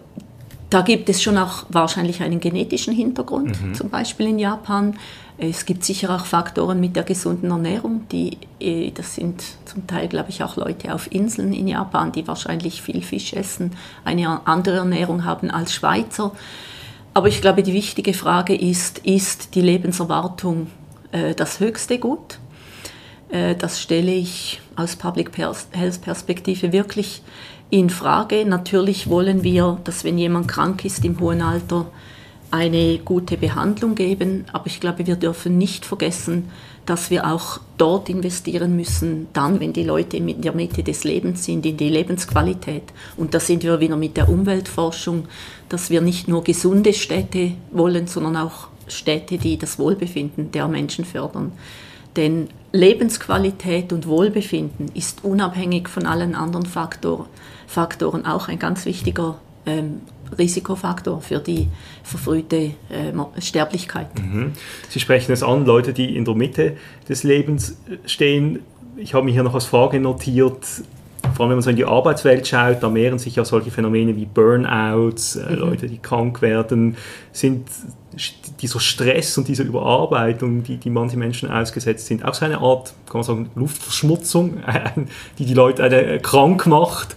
da 0.69 0.81
gibt 0.81 1.07
es 1.07 1.21
schon 1.21 1.37
auch 1.37 1.65
wahrscheinlich 1.69 2.21
einen 2.21 2.39
genetischen 2.39 2.93
Hintergrund, 2.93 3.61
mhm. 3.61 3.73
zum 3.73 3.89
Beispiel 3.89 4.27
in 4.27 4.39
Japan. 4.39 4.97
Es 5.37 5.65
gibt 5.65 5.83
sicher 5.83 6.15
auch 6.15 6.25
Faktoren 6.25 6.79
mit 6.79 6.95
der 6.95 7.03
gesunden 7.03 7.49
Ernährung, 7.49 8.07
die, 8.11 8.37
äh, 8.59 8.91
das 8.91 9.15
sind 9.15 9.43
zum 9.65 9.87
Teil, 9.87 10.07
glaube 10.07 10.29
ich, 10.29 10.43
auch 10.43 10.57
Leute 10.57 10.93
auf 10.93 11.11
Inseln 11.11 11.53
in 11.53 11.67
Japan, 11.67 12.11
die 12.11 12.27
wahrscheinlich 12.27 12.81
viel 12.81 13.01
Fisch 13.01 13.33
essen, 13.33 13.71
eine 14.05 14.45
andere 14.45 14.77
Ernährung 14.77 15.25
haben 15.25 15.49
als 15.49 15.73
Schweizer. 15.73 16.33
Aber 17.15 17.27
ich 17.27 17.41
glaube, 17.41 17.63
die 17.63 17.73
wichtige 17.73 18.13
Frage 18.13 18.55
ist, 18.55 18.99
ist 18.99 19.55
die 19.55 19.61
Lebenserwartung 19.61 20.67
äh, 21.11 21.33
das 21.33 21.59
höchste 21.59 21.97
Gut? 21.97 22.37
Äh, 23.29 23.55
das 23.55 23.81
stelle 23.81 24.13
ich 24.13 24.61
aus 24.75 24.95
Public 24.95 25.35
Health 25.37 26.01
Perspektive 26.01 26.71
wirklich 26.71 27.23
in 27.69 27.89
Frage. 27.89 28.45
Natürlich 28.45 29.09
wollen 29.09 29.43
wir, 29.43 29.79
dass 29.83 30.03
wenn 30.03 30.17
jemand 30.19 30.47
krank 30.47 30.85
ist 30.85 31.03
im 31.03 31.19
hohen 31.19 31.41
Alter, 31.41 31.87
eine 32.53 32.99
gute 32.99 33.35
Behandlung 33.35 33.95
geben. 33.95 34.45
Aber 34.53 34.67
ich 34.67 34.79
glaube, 34.79 35.07
wir 35.07 35.15
dürfen 35.15 35.57
nicht 35.57 35.85
vergessen, 35.85 36.51
dass 36.85 37.09
wir 37.09 37.25
auch 37.25 37.59
dort 37.79 38.09
investieren 38.09 38.75
müssen, 38.75 39.27
dann, 39.33 39.59
wenn 39.59 39.73
die 39.73 39.83
Leute 39.83 40.17
in 40.17 40.39
der 40.39 40.53
Mitte 40.53 40.83
des 40.83 41.03
Lebens 41.03 41.45
sind, 41.45 41.65
in 41.65 41.77
die 41.77 41.89
Lebensqualität. 41.89 42.83
Und 43.17 43.33
da 43.33 43.39
sind 43.39 43.63
wir 43.63 43.79
wieder 43.79 43.95
mit 43.95 44.17
der 44.17 44.29
Umweltforschung, 44.29 45.25
dass 45.67 45.89
wir 45.89 46.01
nicht 46.01 46.27
nur 46.27 46.43
gesunde 46.43 46.93
Städte 46.93 47.53
wollen, 47.71 48.05
sondern 48.05 48.37
auch 48.37 48.67
Städte, 48.87 49.39
die 49.39 49.57
das 49.57 49.79
Wohlbefinden 49.79 50.51
der 50.51 50.67
Menschen 50.67 51.05
fördern. 51.05 51.53
Denn 52.15 52.49
Lebensqualität 52.71 53.91
und 53.91 54.05
Wohlbefinden 54.05 54.91
ist 54.93 55.23
unabhängig 55.23 55.89
von 55.89 56.05
allen 56.05 56.35
anderen 56.35 56.67
Faktor, 56.67 57.27
Faktoren 57.65 58.27
auch 58.27 58.47
ein 58.47 58.59
ganz 58.59 58.85
wichtiger 58.85 59.39
ähm, 59.65 60.01
Risikofaktor 60.37 61.21
für 61.21 61.39
die 61.39 61.67
verfrühte 62.03 62.57
äh, 62.57 62.71
Sterblichkeit. 63.39 64.07
Mhm. 64.19 64.53
Sie 64.89 64.99
sprechen 64.99 65.31
es 65.31 65.43
an, 65.43 65.65
Leute, 65.65 65.93
die 65.93 66.15
in 66.15 66.25
der 66.25 66.35
Mitte 66.35 66.77
des 67.07 67.23
Lebens 67.23 67.77
stehen. 68.05 68.59
Ich 68.97 69.13
habe 69.13 69.25
mir 69.25 69.31
hier 69.31 69.43
noch 69.43 69.55
als 69.55 69.65
Frage 69.65 69.99
notiert, 69.99 70.65
vor 71.33 71.45
allem 71.45 71.51
wenn 71.51 71.57
man 71.57 71.61
so 71.61 71.69
in 71.69 71.75
die 71.75 71.85
Arbeitswelt 71.85 72.47
schaut, 72.47 72.83
da 72.83 72.89
mehren 72.89 73.17
sich 73.17 73.35
ja 73.35 73.45
solche 73.45 73.71
Phänomene 73.71 74.15
wie 74.15 74.25
Burnouts, 74.25 75.35
äh, 75.35 75.51
mhm. 75.51 75.59
Leute, 75.59 75.87
die 75.87 75.97
krank 75.97 76.41
werden, 76.41 76.97
sind 77.31 77.67
dieser 78.61 78.79
Stress 78.79 79.37
und 79.37 79.47
diese 79.47 79.63
Überarbeitung, 79.63 80.63
die, 80.63 80.77
die 80.77 80.89
manche 80.89 81.17
Menschen 81.17 81.49
ausgesetzt 81.49 82.05
sind, 82.05 82.23
auch 82.23 82.33
so 82.33 82.45
eine 82.45 82.59
Art, 82.59 82.93
kann 83.07 83.15
man 83.15 83.23
sagen, 83.23 83.49
Luftverschmutzung, 83.55 84.63
die 85.39 85.45
die 85.45 85.53
Leute 85.53 85.83
äh, 85.83 86.19
krank 86.19 86.67
macht. 86.67 87.15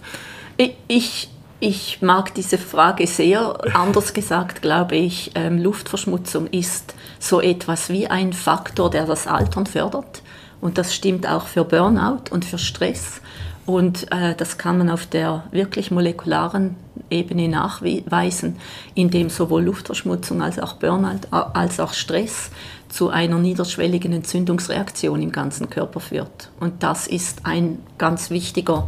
Ich, 0.87 1.29
ich 1.59 2.01
mag 2.01 2.33
diese 2.35 2.57
Frage 2.57 3.07
sehr. 3.07 3.57
Anders 3.75 4.13
gesagt, 4.13 4.61
glaube 4.61 4.95
ich, 4.95 5.31
ähm, 5.35 5.57
Luftverschmutzung 5.57 6.47
ist 6.47 6.93
so 7.19 7.41
etwas 7.41 7.89
wie 7.89 8.07
ein 8.07 8.33
Faktor, 8.33 8.89
der 8.89 9.05
das 9.05 9.27
Altern 9.27 9.65
fördert. 9.65 10.21
Und 10.61 10.77
das 10.77 10.93
stimmt 10.93 11.27
auch 11.27 11.47
für 11.47 11.63
Burnout 11.63 12.31
und 12.31 12.45
für 12.45 12.57
Stress. 12.57 13.21
Und 13.65 14.11
äh, 14.11 14.33
das 14.35 14.57
kann 14.57 14.77
man 14.77 14.89
auf 14.89 15.05
der 15.07 15.43
wirklich 15.51 15.91
molekularen 15.91 16.75
Ebene 17.09 17.49
nachweisen, 17.49 18.57
indem 18.95 19.29
sowohl 19.29 19.63
Luftverschmutzung 19.63 20.41
als 20.41 20.59
auch 20.59 20.73
Burnout 20.73 21.27
als 21.31 21.79
auch 21.79 21.93
Stress 21.93 22.49
zu 22.89 23.09
einer 23.09 23.37
niederschwelligen 23.37 24.13
Entzündungsreaktion 24.13 25.21
im 25.21 25.31
ganzen 25.31 25.69
Körper 25.69 25.99
führt. 25.99 26.49
Und 26.59 26.83
das 26.83 27.07
ist 27.07 27.45
ein 27.45 27.79
ganz 27.97 28.29
wichtiger 28.29 28.87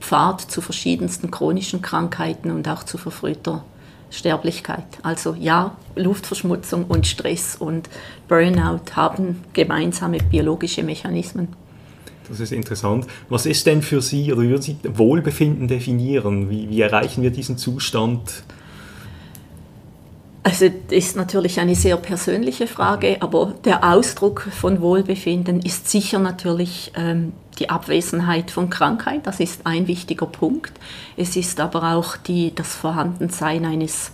Pfad 0.00 0.40
zu 0.40 0.60
verschiedensten 0.60 1.30
chronischen 1.30 1.82
Krankheiten 1.82 2.50
und 2.50 2.68
auch 2.68 2.82
zu 2.82 2.98
verfrühter 2.98 3.64
Sterblichkeit. 4.10 4.84
Also 5.02 5.34
ja, 5.38 5.76
Luftverschmutzung 5.94 6.84
und 6.86 7.06
Stress 7.06 7.56
und 7.56 7.88
Burnout 8.28 8.96
haben 8.96 9.42
gemeinsame 9.52 10.18
biologische 10.18 10.82
Mechanismen. 10.82 11.48
Das 12.28 12.40
ist 12.40 12.52
interessant. 12.52 13.06
Was 13.28 13.46
ist 13.46 13.66
denn 13.66 13.82
für 13.82 14.00
Sie 14.00 14.32
oder 14.32 14.42
wie 14.42 14.50
würden 14.50 14.62
Sie 14.62 14.76
Wohlbefinden 14.84 15.68
definieren? 15.68 16.48
Wie, 16.48 16.68
wie 16.70 16.80
erreichen 16.80 17.22
wir 17.22 17.30
diesen 17.30 17.58
Zustand? 17.58 18.44
Also 20.42 20.68
das 20.68 20.96
ist 20.96 21.16
natürlich 21.16 21.60
eine 21.60 21.74
sehr 21.74 21.96
persönliche 21.96 22.66
Frage, 22.66 23.18
aber 23.20 23.54
der 23.64 23.92
Ausdruck 23.92 24.48
von 24.50 24.80
Wohlbefinden 24.80 25.60
ist 25.60 25.90
sicher 25.90 26.18
natürlich 26.18 26.92
ähm, 26.96 27.34
die 27.58 27.68
Abwesenheit 27.68 28.50
von 28.50 28.70
Krankheit. 28.70 29.26
Das 29.26 29.38
ist 29.38 29.66
ein 29.66 29.86
wichtiger 29.86 30.26
Punkt. 30.26 30.72
Es 31.16 31.36
ist 31.36 31.60
aber 31.60 31.94
auch 31.94 32.16
die, 32.16 32.54
das 32.54 32.74
Vorhandensein 32.74 33.66
eines, 33.66 34.12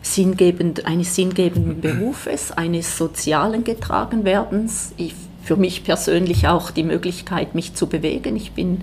sinngebend, 0.00 0.86
eines 0.86 1.14
sinngebenden 1.14 1.80
Berufes, 1.82 2.52
eines 2.52 2.96
sozialen 2.96 3.62
Getragenwerdens. 3.62 4.92
Ich, 4.96 5.14
für 5.42 5.56
mich 5.56 5.84
persönlich 5.84 6.48
auch 6.48 6.70
die 6.70 6.84
Möglichkeit, 6.84 7.54
mich 7.54 7.74
zu 7.74 7.86
bewegen. 7.86 8.34
Ich 8.34 8.52
bin 8.52 8.80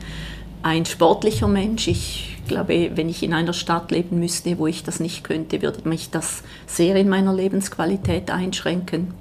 ein 0.62 0.86
sportlicher 0.86 1.48
Mensch. 1.48 1.88
Ich 1.88 2.33
glaube, 2.48 2.92
wenn 2.96 3.10
ich 3.10 3.24
in 3.24 3.34
einer 3.34 3.54
Stadt 3.54 3.92
leben 3.92 4.20
müsste, 4.20 4.58
wo 4.58 4.68
ich 4.68 4.84
das 4.84 5.00
nicht 5.00 5.24
könnte, 5.24 5.62
würde 5.62 5.88
mich 5.88 6.10
das 6.10 6.44
sehr 6.68 6.96
in 6.96 7.10
meiner 7.10 7.34
Lebensqualität 7.34 8.32
einschränken 8.32 9.14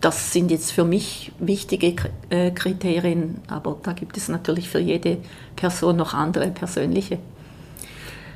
das 0.00 0.32
sind 0.32 0.50
jetzt 0.50 0.72
für 0.72 0.84
mich 0.84 1.32
wichtige 1.38 1.94
äh, 2.30 2.50
Kriterien, 2.52 3.36
aber 3.48 3.76
da 3.82 3.92
gibt 3.92 4.16
es 4.16 4.28
natürlich 4.28 4.68
für 4.68 4.78
jede 4.78 5.18
Person 5.56 5.96
noch 5.96 6.14
andere 6.14 6.48
persönliche. 6.48 7.18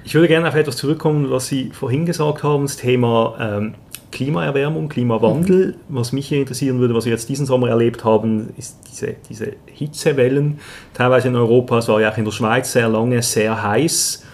Ich 0.05 0.15
würde 0.15 0.29
gerne 0.29 0.47
auf 0.47 0.55
etwas 0.55 0.77
zurückkommen, 0.77 1.31
was 1.31 1.47
Sie 1.47 1.71
vorhin 1.71 2.05
gesagt 2.05 2.43
haben, 2.43 2.65
das 2.65 2.77
Thema 2.77 3.37
ähm, 3.41 3.75
Klimaerwärmung, 4.15 4.89
Klimawandel. 4.89 5.77
Mhm. 5.89 5.97
Was 5.97 6.13
mich 6.13 6.29
hier 6.29 6.41
interessieren 6.41 6.79
würde, 6.79 6.95
was 6.95 7.05
wir 7.05 7.13
jetzt 7.13 7.29
diesen 7.29 7.45
Sommer 7.45 7.69
erlebt 7.69 8.05
haben, 8.05 8.51
ist 8.57 8.79
diese, 8.91 9.17
diese 9.29 9.53
Hitzewellen. 9.67 10.61
Teilweise 10.95 11.29
in 11.29 11.37
Europa, 11.37 11.79
es 11.79 11.89
war 11.89 12.01
ja 12.01 12.11
auch 12.11 12.17
in 12.17 12.25
der 12.25 12.33
Schweiz 12.33 12.73
sehr 12.73 12.89
lange 12.89 13.21
sehr 13.23 13.63
heiß. 13.63 14.25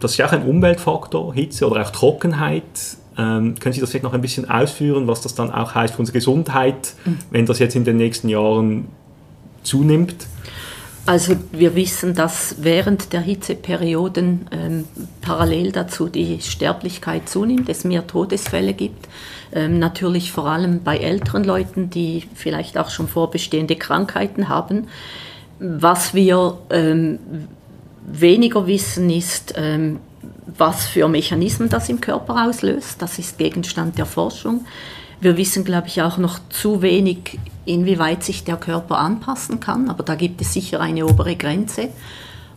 Das 0.00 0.12
ist 0.12 0.16
ja 0.16 0.26
auch 0.26 0.32
ein 0.32 0.44
Umweltfaktor, 0.44 1.34
Hitze 1.34 1.68
oder 1.68 1.82
auch 1.82 1.90
Trockenheit. 1.90 2.62
Ähm, 3.18 3.56
können 3.58 3.72
Sie 3.72 3.80
das 3.80 3.90
vielleicht 3.90 4.04
noch 4.04 4.14
ein 4.14 4.20
bisschen 4.20 4.48
ausführen, 4.48 5.08
was 5.08 5.20
das 5.20 5.34
dann 5.34 5.50
auch 5.50 5.74
heißt 5.74 5.94
für 5.94 6.00
unsere 6.00 6.16
Gesundheit, 6.16 6.94
mhm. 7.04 7.18
wenn 7.30 7.46
das 7.46 7.58
jetzt 7.58 7.74
in 7.74 7.84
den 7.84 7.96
nächsten 7.96 8.28
Jahren 8.28 8.86
zunimmt? 9.62 10.14
Also 11.06 11.36
wir 11.52 11.76
wissen, 11.76 12.14
dass 12.14 12.56
während 12.58 13.12
der 13.12 13.20
Hitzeperioden 13.20 14.48
ähm, 14.50 14.84
parallel 15.20 15.70
dazu 15.70 16.08
die 16.08 16.40
Sterblichkeit 16.40 17.28
zunimmt, 17.28 17.68
es 17.68 17.84
mehr 17.84 18.08
Todesfälle 18.08 18.74
gibt. 18.74 19.06
Ähm, 19.52 19.78
natürlich 19.78 20.32
vor 20.32 20.46
allem 20.46 20.82
bei 20.82 20.98
älteren 20.98 21.44
Leuten, 21.44 21.90
die 21.90 22.24
vielleicht 22.34 22.76
auch 22.76 22.90
schon 22.90 23.06
vorbestehende 23.06 23.76
Krankheiten 23.76 24.48
haben. 24.48 24.88
Was 25.60 26.12
wir 26.12 26.58
ähm, 26.70 27.20
weniger 28.04 28.66
wissen 28.66 29.08
ist, 29.08 29.54
ähm, 29.56 30.00
was 30.58 30.86
für 30.86 31.06
Mechanismen 31.06 31.68
das 31.68 31.88
im 31.88 32.00
Körper 32.00 32.48
auslöst. 32.48 33.00
Das 33.00 33.20
ist 33.20 33.38
Gegenstand 33.38 33.96
der 33.96 34.06
Forschung. 34.06 34.64
Wir 35.20 35.36
wissen, 35.36 35.64
glaube 35.64 35.88
ich, 35.88 36.02
auch 36.02 36.18
noch 36.18 36.38
zu 36.50 36.82
wenig, 36.82 37.38
inwieweit 37.64 38.22
sich 38.22 38.44
der 38.44 38.56
Körper 38.56 38.98
anpassen 38.98 39.60
kann, 39.60 39.88
aber 39.88 40.02
da 40.02 40.14
gibt 40.14 40.40
es 40.40 40.52
sicher 40.52 40.80
eine 40.80 41.06
obere 41.06 41.36
Grenze. 41.36 41.88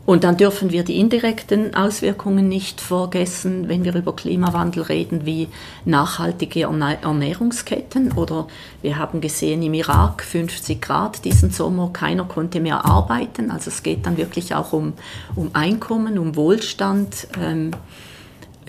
Und 0.10 0.24
dann 0.24 0.38
dürfen 0.38 0.72
wir 0.72 0.84
die 0.84 1.00
indirekten 1.00 1.76
Auswirkungen 1.76 2.50
nicht 2.50 2.82
vergessen, 2.82 3.70
wenn 3.70 3.84
wir 3.84 3.94
über 3.94 4.16
Klimawandel 4.16 4.82
reden, 4.82 5.28
wie 5.28 5.50
nachhaltige 5.86 6.62
Ernährungsketten. 6.64 8.14
Oder 8.14 8.48
wir 8.82 8.98
haben 8.98 9.22
gesehen 9.22 9.62
im 9.62 9.76
Irak 9.76 10.24
50 10.24 10.82
Grad 10.82 11.26
diesen 11.26 11.52
Sommer, 11.52 11.92
keiner 11.94 12.24
konnte 12.24 12.60
mehr 12.60 12.86
arbeiten. 12.86 13.52
Also 13.52 13.70
es 13.70 13.84
geht 13.84 14.08
dann 14.08 14.18
wirklich 14.18 14.56
auch 14.56 14.74
um, 14.74 14.94
um 15.36 15.52
Einkommen, 15.54 16.18
um 16.18 16.36
Wohlstand. 16.36 17.28
Ähm, 17.40 17.70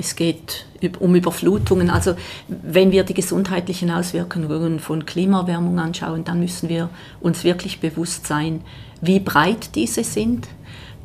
es 0.00 0.16
geht 0.16 0.66
um 0.99 1.14
Überflutungen. 1.14 1.90
Also 1.90 2.14
wenn 2.49 2.90
wir 2.90 3.04
die 3.04 3.14
gesundheitlichen 3.14 3.90
Auswirkungen 3.90 4.80
von 4.80 5.07
Klimaerwärmung 5.07 5.78
anschauen, 5.78 6.25
dann 6.25 6.40
müssen 6.40 6.69
wir 6.69 6.88
uns 7.21 7.45
wirklich 7.45 7.80
bewusst 7.80 8.26
sein, 8.26 8.62
wie 9.00 9.21
breit 9.21 9.76
diese 9.76 10.02
sind 10.02 10.49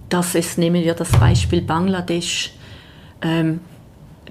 dass 0.09 0.35
es, 0.35 0.57
nehmen 0.57 0.83
wir 0.83 0.93
das 0.93 1.11
Beispiel 1.11 1.61
Bangladesch, 1.61 2.53
ähm, 3.21 3.59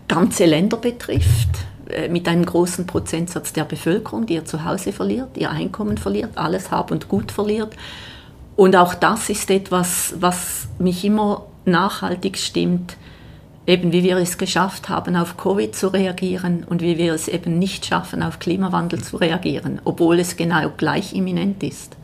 ganze 0.07 0.45
Länder 0.45 0.77
betrifft, 0.77 1.49
äh, 1.89 2.09
mit 2.09 2.29
einem 2.29 2.45
großen 2.45 2.87
Prozentsatz 2.87 3.53
der 3.53 3.65
Bevölkerung, 3.65 4.27
die 4.27 4.35
ihr 4.35 4.45
Zuhause 4.45 4.93
verliert, 4.93 5.37
ihr 5.37 5.51
Einkommen 5.51 5.99
verliert, 5.99 6.37
alles 6.37 6.71
Hab 6.71 6.91
und 6.91 7.09
Gut 7.09 7.33
verliert. 7.33 7.75
Und 8.57 8.77
auch 8.77 8.95
das 8.95 9.31
ist 9.31 9.51
etwas, 9.51 10.15
was 10.21 10.69
mich 10.79 11.05
immer 11.05 11.47
nachhaltig 11.65 12.39
stimmt, 12.39 12.97
eben 13.67 13.93
wie 13.93 14.03
wir 14.03 14.17
es 14.17 14.39
geschafft 14.39 14.89
haben, 14.89 15.17
auf 15.17 15.37
Covid 15.37 15.75
zu 15.75 15.89
reagieren 15.89 16.65
und 16.69 16.83
wie 16.83 16.99
wir 16.99 17.15
es 17.15 17.29
eben 17.29 17.59
nicht 17.59 17.87
schaffen, 17.87 18.23
auf 18.23 18.39
Klimawandel 18.39 19.03
zu 19.03 19.17
reagieren, 19.17 19.81
obwohl 19.85 20.19
es 20.19 20.37
genau 20.37 20.71
gleich 20.77 21.15
imminent 21.15 21.63
ist. 21.63 21.97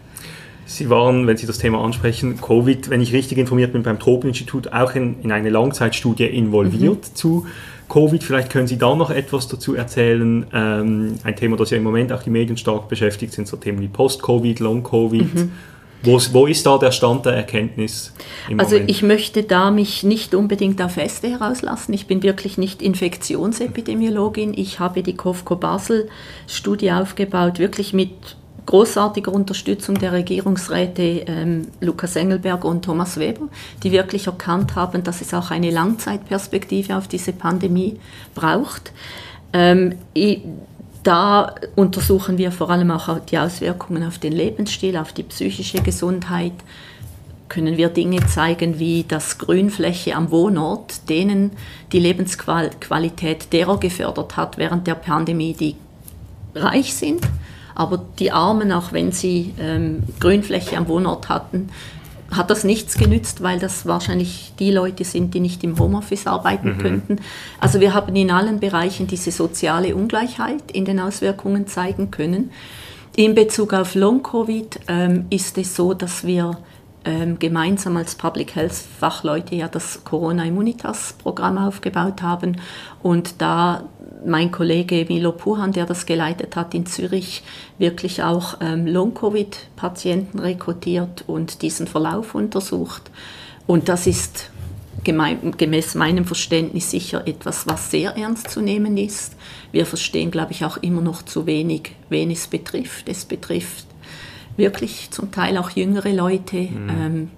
Sie 0.66 0.88
waren, 0.88 1.26
wenn 1.26 1.36
Sie 1.36 1.46
das 1.46 1.58
Thema 1.58 1.82
ansprechen, 1.84 2.40
Covid, 2.40 2.90
wenn 2.90 3.00
ich 3.00 3.12
richtig 3.12 3.38
informiert 3.38 3.72
bin, 3.72 3.82
beim 3.82 3.98
Tropeninstitut 3.98 4.72
auch 4.72 4.94
in, 4.94 5.20
in 5.20 5.32
eine 5.32 5.50
Langzeitstudie 5.50 6.26
involviert 6.26 7.10
mhm. 7.10 7.14
zu 7.14 7.46
Covid. 7.88 8.22
Vielleicht 8.22 8.50
können 8.50 8.68
Sie 8.68 8.78
da 8.78 8.94
noch 8.94 9.10
etwas 9.10 9.48
dazu 9.48 9.74
erzählen. 9.74 10.46
Ähm, 10.52 11.14
ein 11.24 11.34
Thema, 11.34 11.56
das 11.56 11.70
ja 11.70 11.76
im 11.76 11.82
Moment 11.82 12.12
auch 12.12 12.22
die 12.22 12.30
Medien 12.30 12.56
stark 12.56 12.88
beschäftigt, 12.88 13.32
sind 13.32 13.48
so 13.48 13.56
Themen 13.56 13.80
wie 13.80 13.88
Post-Covid, 13.88 14.60
Long-Covid. 14.60 15.34
Mhm. 15.34 15.52
Wo, 16.02 16.18
wo, 16.32 16.46
ist 16.46 16.64
da 16.66 16.78
der 16.78 16.92
Stand 16.92 17.26
der 17.26 17.34
Erkenntnis? 17.34 18.12
also 18.56 18.72
Moment? 18.72 18.90
ich 18.90 19.02
möchte 19.02 19.42
da 19.42 19.70
mich 19.70 20.02
nicht 20.02 20.34
unbedingt 20.34 20.80
auf 20.80 20.96
Äste 20.96 21.28
herauslassen. 21.28 21.92
Ich 21.92 22.06
bin 22.06 22.22
wirklich 22.22 22.58
nicht 22.58 22.80
Infektionsepidemiologin. 22.80 24.54
Ich 24.56 24.80
habe 24.80 25.02
die 25.02 25.14
COFCO 25.14 25.56
Basel 25.56 26.08
Studie 26.46 26.92
aufgebaut, 26.92 27.58
wirklich 27.58 27.92
mit 27.92 28.10
großartiger 28.66 29.32
Unterstützung 29.32 29.98
der 29.98 30.12
Regierungsräte 30.12 31.02
ähm, 31.26 31.68
Lukas 31.80 32.14
Engelberg 32.16 32.64
und 32.64 32.84
Thomas 32.84 33.18
Weber, 33.18 33.48
die 33.82 33.90
wirklich 33.90 34.26
erkannt 34.26 34.76
haben, 34.76 35.02
dass 35.02 35.20
es 35.20 35.34
auch 35.34 35.50
eine 35.50 35.70
Langzeitperspektive 35.70 36.96
auf 36.96 37.08
diese 37.08 37.32
Pandemie 37.32 37.98
braucht. 38.34 38.92
Ähm, 39.52 39.96
ich, 40.14 40.42
da 41.02 41.54
untersuchen 41.76 42.38
wir 42.38 42.52
vor 42.52 42.70
allem 42.70 42.90
auch 42.90 43.18
die 43.20 43.38
Auswirkungen 43.38 44.04
auf 44.04 44.18
den 44.18 44.32
Lebensstil, 44.32 44.96
auf 44.96 45.12
die 45.12 45.22
psychische 45.22 45.82
Gesundheit. 45.82 46.52
Können 47.48 47.76
wir 47.76 47.88
Dinge 47.88 48.24
zeigen 48.26 48.78
wie, 48.78 49.04
dass 49.04 49.38
Grünfläche 49.38 50.14
am 50.14 50.30
Wohnort 50.30 51.08
denen 51.08 51.52
die 51.92 51.98
Lebensqualität 51.98 53.52
derer 53.52 53.78
gefördert 53.80 54.36
hat 54.36 54.58
während 54.58 54.86
der 54.86 54.94
Pandemie, 54.94 55.54
die 55.54 55.76
reich 56.54 56.94
sind 56.94 57.26
aber 57.80 58.04
die 58.18 58.30
Armen, 58.30 58.72
auch 58.72 58.92
wenn 58.92 59.10
sie 59.10 59.54
ähm, 59.58 60.02
Grünfläche 60.20 60.76
am 60.76 60.86
Wohnort 60.86 61.30
hatten, 61.30 61.70
hat 62.30 62.50
das 62.50 62.64
nichts 62.64 62.96
genützt, 62.96 63.42
weil 63.42 63.58
das 63.58 63.86
wahrscheinlich 63.86 64.52
die 64.58 64.70
Leute 64.70 65.04
sind, 65.04 65.34
die 65.34 65.40
nicht 65.40 65.64
im 65.64 65.78
Homeoffice 65.78 66.26
arbeiten 66.26 66.74
mhm. 66.74 66.78
könnten. 66.78 67.16
Also 67.60 67.80
wir 67.80 67.92
haben 67.94 68.14
in 68.14 68.30
allen 68.30 68.60
Bereichen 68.60 69.06
diese 69.06 69.32
soziale 69.32 69.96
Ungleichheit 69.96 70.70
in 70.72 70.84
den 70.84 71.00
Auswirkungen 71.00 71.66
zeigen 71.66 72.10
können. 72.10 72.50
In 73.16 73.34
Bezug 73.34 73.72
auf 73.74 73.94
Long-Covid 73.94 74.80
ähm, 74.86 75.26
ist 75.30 75.58
es 75.58 75.74
so, 75.74 75.94
dass 75.94 76.24
wir 76.24 76.58
ähm, 77.04 77.38
gemeinsam 77.38 77.96
als 77.96 78.14
Public 78.14 78.54
Health 78.54 78.74
Fachleute 78.74 79.54
ja 79.54 79.68
das 79.68 80.04
Corona 80.04 80.44
Immunitas 80.44 81.14
Programm 81.14 81.58
aufgebaut 81.58 82.22
haben 82.22 82.58
und 83.02 83.40
da 83.40 83.84
mein 84.24 84.50
Kollege 84.50 85.06
Milo 85.08 85.32
Puhan, 85.32 85.72
der 85.72 85.86
das 85.86 86.06
geleitet 86.06 86.56
hat 86.56 86.74
in 86.74 86.86
Zürich, 86.86 87.42
wirklich 87.78 88.22
auch 88.22 88.58
ähm, 88.60 88.86
Long-Covid-Patienten 88.86 90.38
rekrutiert 90.38 91.24
und 91.26 91.62
diesen 91.62 91.86
Verlauf 91.86 92.34
untersucht. 92.34 93.10
Und 93.66 93.88
das 93.88 94.06
ist 94.06 94.50
gemäß 95.02 95.94
meinem 95.94 96.24
Verständnis 96.24 96.90
sicher 96.90 97.26
etwas, 97.26 97.66
was 97.66 97.90
sehr 97.90 98.16
ernst 98.16 98.50
zu 98.50 98.60
nehmen 98.60 98.96
ist. 98.96 99.34
Wir 99.72 99.86
verstehen, 99.86 100.30
glaube 100.30 100.52
ich, 100.52 100.64
auch 100.64 100.76
immer 100.78 101.00
noch 101.00 101.22
zu 101.22 101.46
wenig, 101.46 101.92
wen 102.08 102.30
es 102.30 102.48
betrifft. 102.48 103.08
Es 103.08 103.24
betrifft 103.24 103.86
wirklich 104.56 105.10
zum 105.10 105.30
Teil 105.30 105.56
auch 105.56 105.70
jüngere 105.70 106.12
Leute. 106.12 106.56
Mhm. 106.56 106.88
Ähm, 106.88 107.30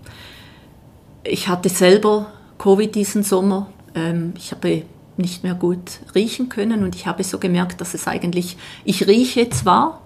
ich 1.25 1.49
hatte 1.49 1.69
selber 1.69 2.33
Covid 2.59 2.95
diesen 2.95 3.23
Sommer. 3.23 3.69
Ähm, 3.95 4.35
ich 4.37 4.51
habe 4.51 4.83
nicht 5.17 5.43
mehr 5.43 5.55
gut 5.55 6.01
riechen 6.15 6.49
können 6.49 6.83
und 6.85 6.95
ich 6.95 7.07
habe 7.07 7.23
so 7.25 7.39
gemerkt, 7.39 7.81
dass 7.81 7.95
es 7.95 8.07
eigentlich, 8.07 8.57
ich 8.85 9.07
rieche 9.07 9.51
zwar, 9.51 10.01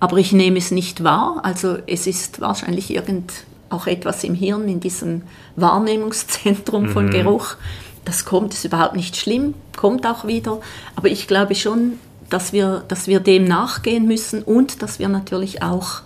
aber 0.00 0.18
ich 0.18 0.32
nehme 0.32 0.58
es 0.58 0.70
nicht 0.70 1.02
wahr. 1.02 1.40
Also 1.42 1.78
es 1.86 2.06
ist 2.06 2.40
wahrscheinlich 2.40 2.94
irgend 2.94 3.32
auch 3.70 3.86
etwas 3.86 4.24
im 4.24 4.34
Hirn, 4.34 4.68
in 4.68 4.80
diesem 4.80 5.22
Wahrnehmungszentrum 5.56 6.84
mhm. 6.84 6.88
von 6.90 7.10
Geruch. 7.10 7.56
Das 8.04 8.24
kommt, 8.24 8.54
ist 8.54 8.64
überhaupt 8.64 8.96
nicht 8.96 9.16
schlimm, 9.16 9.54
kommt 9.76 10.06
auch 10.06 10.26
wieder. 10.26 10.60
Aber 10.96 11.08
ich 11.08 11.26
glaube 11.26 11.54
schon, 11.54 11.94
dass 12.30 12.52
wir, 12.52 12.84
dass 12.88 13.06
wir 13.06 13.20
dem 13.20 13.44
nachgehen 13.44 14.06
müssen 14.06 14.42
und 14.42 14.82
dass 14.82 14.98
wir 14.98 15.08
natürlich 15.08 15.62
auch 15.62 16.00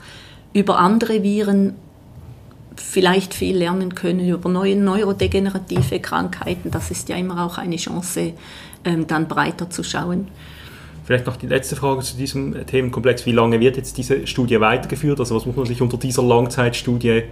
über 0.53 0.79
andere 0.79 1.23
Viren 1.23 1.75
vielleicht 2.76 3.35
viel 3.35 3.56
lernen 3.56 3.94
können 3.94 4.28
über 4.28 4.48
neue 4.48 4.76
neurodegenerative 4.76 6.00
Krankheiten. 6.00 6.70
Das 6.70 6.90
ist 6.90 7.08
ja 7.08 7.16
immer 7.16 7.44
auch 7.44 7.58
eine 7.58 7.76
Chance, 7.76 8.35
ähm, 8.85 9.06
dann 9.06 9.28
breiter 9.28 9.70
zu 9.70 9.82
schauen. 9.82 10.28
Vielleicht 11.04 11.26
noch 11.26 11.37
die 11.37 11.48
letzte 11.48 11.74
Frage 11.74 12.02
zu 12.02 12.16
diesem 12.16 12.64
Themenkomplex. 12.64 13.26
Wie 13.26 13.32
lange 13.32 13.58
wird 13.58 13.76
jetzt 13.76 13.98
diese 13.98 14.26
Studie 14.26 14.61
weitergeführt? 14.61 15.18
Also 15.18 15.35
was 15.35 15.46
muss 15.46 15.56
man 15.56 15.66
sich 15.66 15.82
unter 15.82 15.96
dieser 15.96 16.22
Langzeitstudie 16.22 17.24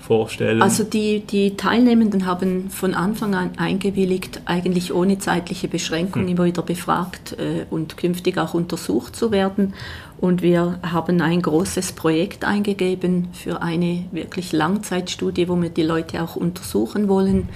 vorstellen? 0.00 0.62
Also 0.62 0.84
die, 0.84 1.20
die 1.20 1.56
Teilnehmenden 1.56 2.24
haben 2.24 2.70
von 2.70 2.94
Anfang 2.94 3.34
an 3.34 3.50
eingewilligt, 3.56 4.42
eigentlich 4.44 4.94
ohne 4.94 5.18
zeitliche 5.18 5.66
Beschränkung 5.66 6.22
hm. 6.22 6.28
immer 6.28 6.44
wieder 6.44 6.62
befragt 6.62 7.32
äh, 7.32 7.66
und 7.68 7.96
künftig 7.96 8.38
auch 8.38 8.54
untersucht 8.54 9.16
zu 9.16 9.32
werden. 9.32 9.74
Und 10.18 10.42
wir 10.42 10.78
haben 10.82 11.20
ein 11.20 11.42
großes 11.42 11.92
Projekt 11.92 12.44
eingegeben 12.44 13.28
für 13.32 13.60
eine 13.60 14.04
wirklich 14.12 14.52
Langzeitstudie, 14.52 15.48
wo 15.48 15.60
wir 15.60 15.68
die 15.68 15.82
Leute 15.82 16.22
auch 16.22 16.36
untersuchen 16.36 17.08
wollen, 17.08 17.48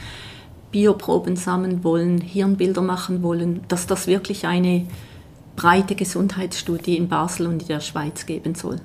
Bioproben 0.71 1.37
sammeln 1.37 1.83
wollen, 1.83 2.21
Hirnbilder 2.21 2.83
machen 2.83 3.23
wollen, 3.23 3.61
dass 3.69 3.87
das 3.87 4.07
wirklich 4.07 4.47
eine 4.47 4.87
breite 5.57 5.95
Gesundheitsstudie 5.95 6.97
in 6.97 7.09
Basel 7.09 7.47
und 7.47 7.63
in 7.63 7.69
der 7.69 7.81
Schweiz 7.81 8.27
geben 8.27 8.55
soll. 8.55 8.77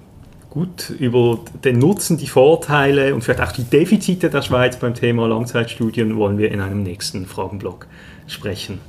Gut, 0.49 0.89
über 0.89 1.39
den 1.65 1.79
Nutzen, 1.79 2.17
die 2.17 2.27
Vorteile 2.27 3.13
und 3.13 3.23
vielleicht 3.23 3.41
auch 3.41 3.51
die 3.51 3.65
Defizite 3.65 4.29
der 4.29 4.41
Schweiz 4.41 4.79
beim 4.79 4.93
Thema 4.93 5.27
Langzeitstudien 5.27 6.15
wollen 6.15 6.37
wir 6.37 6.49
in 6.51 6.61
einem 6.61 6.81
nächsten 6.81 7.25
Fragenblock 7.25 7.87
sprechen. 8.25 8.79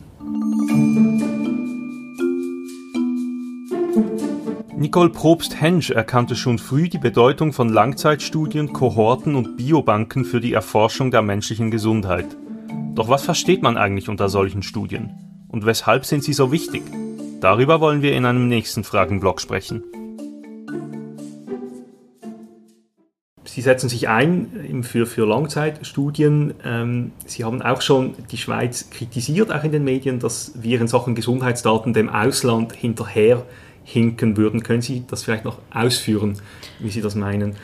Nicole 4.78 5.08
Probst-Hensch 5.08 5.88
erkannte 5.88 6.36
schon 6.36 6.58
früh 6.58 6.90
die 6.90 6.98
Bedeutung 6.98 7.54
von 7.54 7.70
Langzeitstudien, 7.70 8.74
Kohorten 8.74 9.34
und 9.34 9.56
Biobanken 9.56 10.26
für 10.26 10.38
die 10.38 10.52
Erforschung 10.52 11.10
der 11.10 11.22
menschlichen 11.22 11.70
Gesundheit. 11.70 12.26
Doch 12.94 13.08
was 13.08 13.24
versteht 13.24 13.62
man 13.62 13.78
eigentlich 13.78 14.10
unter 14.10 14.28
solchen 14.28 14.62
Studien? 14.62 15.14
Und 15.48 15.64
weshalb 15.64 16.04
sind 16.04 16.24
sie 16.24 16.34
so 16.34 16.52
wichtig? 16.52 16.82
Darüber 17.40 17.80
wollen 17.80 18.02
wir 18.02 18.12
in 18.14 18.26
einem 18.26 18.48
nächsten 18.48 18.84
Fragenblock 18.84 19.40
sprechen. 19.40 19.82
Sie 23.44 23.62
setzen 23.62 23.88
sich 23.88 24.08
ein 24.08 24.82
für, 24.82 25.06
für 25.06 25.26
Langzeitstudien. 25.26 26.52
Ähm, 26.62 27.12
Sie 27.24 27.44
haben 27.44 27.62
auch 27.62 27.80
schon 27.80 28.14
die 28.30 28.36
Schweiz 28.36 28.90
kritisiert, 28.90 29.50
auch 29.50 29.64
in 29.64 29.72
den 29.72 29.84
Medien, 29.84 30.18
dass 30.18 30.52
wir 30.56 30.78
in 30.78 30.88
Sachen 30.88 31.14
Gesundheitsdaten 31.14 31.94
dem 31.94 32.10
Ausland 32.10 32.74
hinterherhinken 33.86 34.36
würden. 34.36 34.62
Können 34.62 34.82
Sie 34.82 35.04
das 35.08 35.22
vielleicht 35.22 35.44
noch 35.44 35.58
ausführen, 35.72 36.38
wie 36.80 36.90
Sie 36.90 37.00
das 37.00 37.14
meinen? 37.14 37.56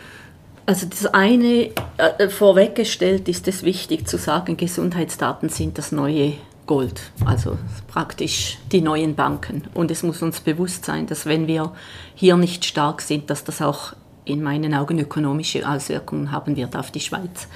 Also 0.64 0.86
das 0.86 1.06
eine, 1.06 1.70
äh, 1.96 2.28
vorweggestellt 2.28 3.28
ist 3.28 3.48
es 3.48 3.64
wichtig 3.64 4.06
zu 4.06 4.16
sagen, 4.16 4.56
Gesundheitsdaten 4.56 5.48
sind 5.48 5.76
das 5.76 5.90
neue 5.90 6.34
Gold, 6.66 7.10
also 7.24 7.58
praktisch 7.88 8.58
die 8.70 8.80
neuen 8.80 9.16
Banken. 9.16 9.64
Und 9.74 9.90
es 9.90 10.04
muss 10.04 10.22
uns 10.22 10.40
bewusst 10.40 10.84
sein, 10.84 11.08
dass 11.08 11.26
wenn 11.26 11.48
wir 11.48 11.72
hier 12.14 12.36
nicht 12.36 12.64
stark 12.64 13.02
sind, 13.02 13.28
dass 13.28 13.42
das 13.42 13.60
auch 13.60 13.94
in 14.24 14.40
meinen 14.40 14.72
Augen 14.72 15.00
ökonomische 15.00 15.68
Auswirkungen 15.68 16.30
haben 16.30 16.54
wird 16.54 16.76
auf 16.76 16.92
die 16.92 17.00
Schweiz. 17.00 17.48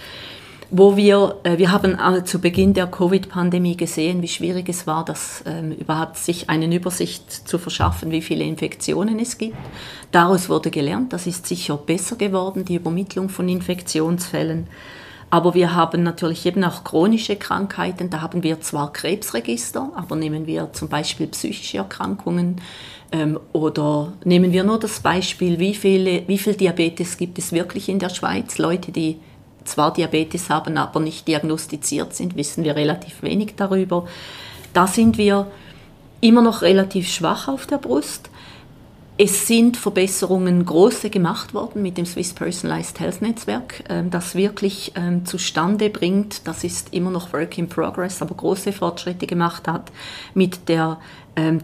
Wo 0.71 0.97
wir, 0.97 1.37
äh, 1.45 1.59
wir 1.59 1.71
haben 1.71 1.97
zu 2.25 2.41
Beginn 2.41 2.75
der 2.75 2.87
Covid-Pandemie 2.87 3.77
gesehen, 3.77 4.23
wie 4.23 4.29
schwierig 4.29 4.69
es 4.69 4.87
war, 4.87 5.05
das 5.05 5.43
ähm, 5.47 5.73
überhaupt 5.73 6.17
sich 6.17 6.51
eine 6.51 6.75
Übersicht 6.75 7.31
zu 7.31 7.59
verschaffen, 7.59 8.11
wie 8.11 8.23
viele 8.23 8.45
Infektionen 8.45 9.19
es 9.19 9.39
gibt. 9.39 9.57
Daraus 10.11 10.49
wurde 10.49 10.71
gelernt, 10.71 11.13
das 11.13 11.27
ist 11.27 11.47
sicher 11.47 11.77
besser 11.77 12.17
geworden, 12.17 12.65
die 12.65 12.77
Übermittlung 12.77 13.29
von 13.29 13.49
Infektionsfällen. 13.49 14.67
Aber 15.29 15.55
wir 15.55 15.75
haben 15.75 16.03
natürlich 16.03 16.47
eben 16.47 16.63
auch 16.63 16.85
chronische 16.85 17.37
Krankheiten. 17.37 18.11
Da 18.11 18.21
haben 18.21 18.45
wir 18.45 18.61
zwar 18.61 18.93
Krebsregister, 18.93 19.91
aber 19.95 20.15
nehmen 20.15 20.47
wir 20.47 20.73
zum 20.73 20.89
Beispiel 20.89 21.27
psychische 21.27 21.79
Erkrankungen 21.79 22.61
ähm, 23.13 23.39
oder 23.53 24.13
nehmen 24.25 24.53
wir 24.53 24.65
nur 24.65 24.79
das 24.79 25.01
Beispiel, 25.01 25.59
wie, 25.59 25.75
viele, 25.75 26.27
wie 26.29 26.39
viel 26.39 26.55
Diabetes 26.55 27.17
gibt 27.17 27.39
es 27.39 27.53
wirklich 27.53 27.89
in 27.89 27.99
der 27.99 28.11
Schweiz? 28.11 28.59
Leute, 28.59 28.93
die 28.93 29.19
zwar 29.69 29.93
Diabetes 29.93 30.51
haben, 30.51 30.79
aber 30.79 31.01
nicht 31.01 31.29
diagnostiziert 31.29 32.15
sind, 32.15 32.37
wissen 32.37 32.65
wir 32.65 32.77
relativ 32.77 33.23
wenig 33.23 33.55
darüber. 33.57 34.07
Da 34.73 34.87
sind 34.87 35.19
wir 35.19 35.47
immer 36.21 36.43
noch 36.43 36.63
relativ 36.63 37.09
schwach 37.09 37.49
auf 37.49 37.67
der 37.67 37.79
Brust. 37.79 38.31
Es 39.19 39.47
sind 39.47 39.79
Verbesserungen 39.79 40.67
große 40.67 41.09
gemacht 41.09 41.55
worden 41.55 41.81
mit 41.81 41.97
dem 41.97 42.05
Swiss 42.05 42.35
Personalized 42.35 43.01
Health 43.01 43.23
Netzwerk, 43.23 43.83
ähm, 43.89 44.11
das 44.11 44.35
wirklich 44.35 44.93
ähm, 44.95 45.25
zustande 45.25 45.89
bringt, 45.89 46.47
das 46.47 46.65
ist 46.65 46.93
immer 46.93 47.11
noch 47.11 47.33
Work 47.33 47.57
in 47.57 47.67
Progress, 47.67 48.21
aber 48.21 48.35
große 48.35 48.73
Fortschritte 48.73 49.27
gemacht 49.27 49.69
hat 49.69 49.91
mit, 50.35 50.69
der, 50.69 50.99
ähm, 51.37 51.61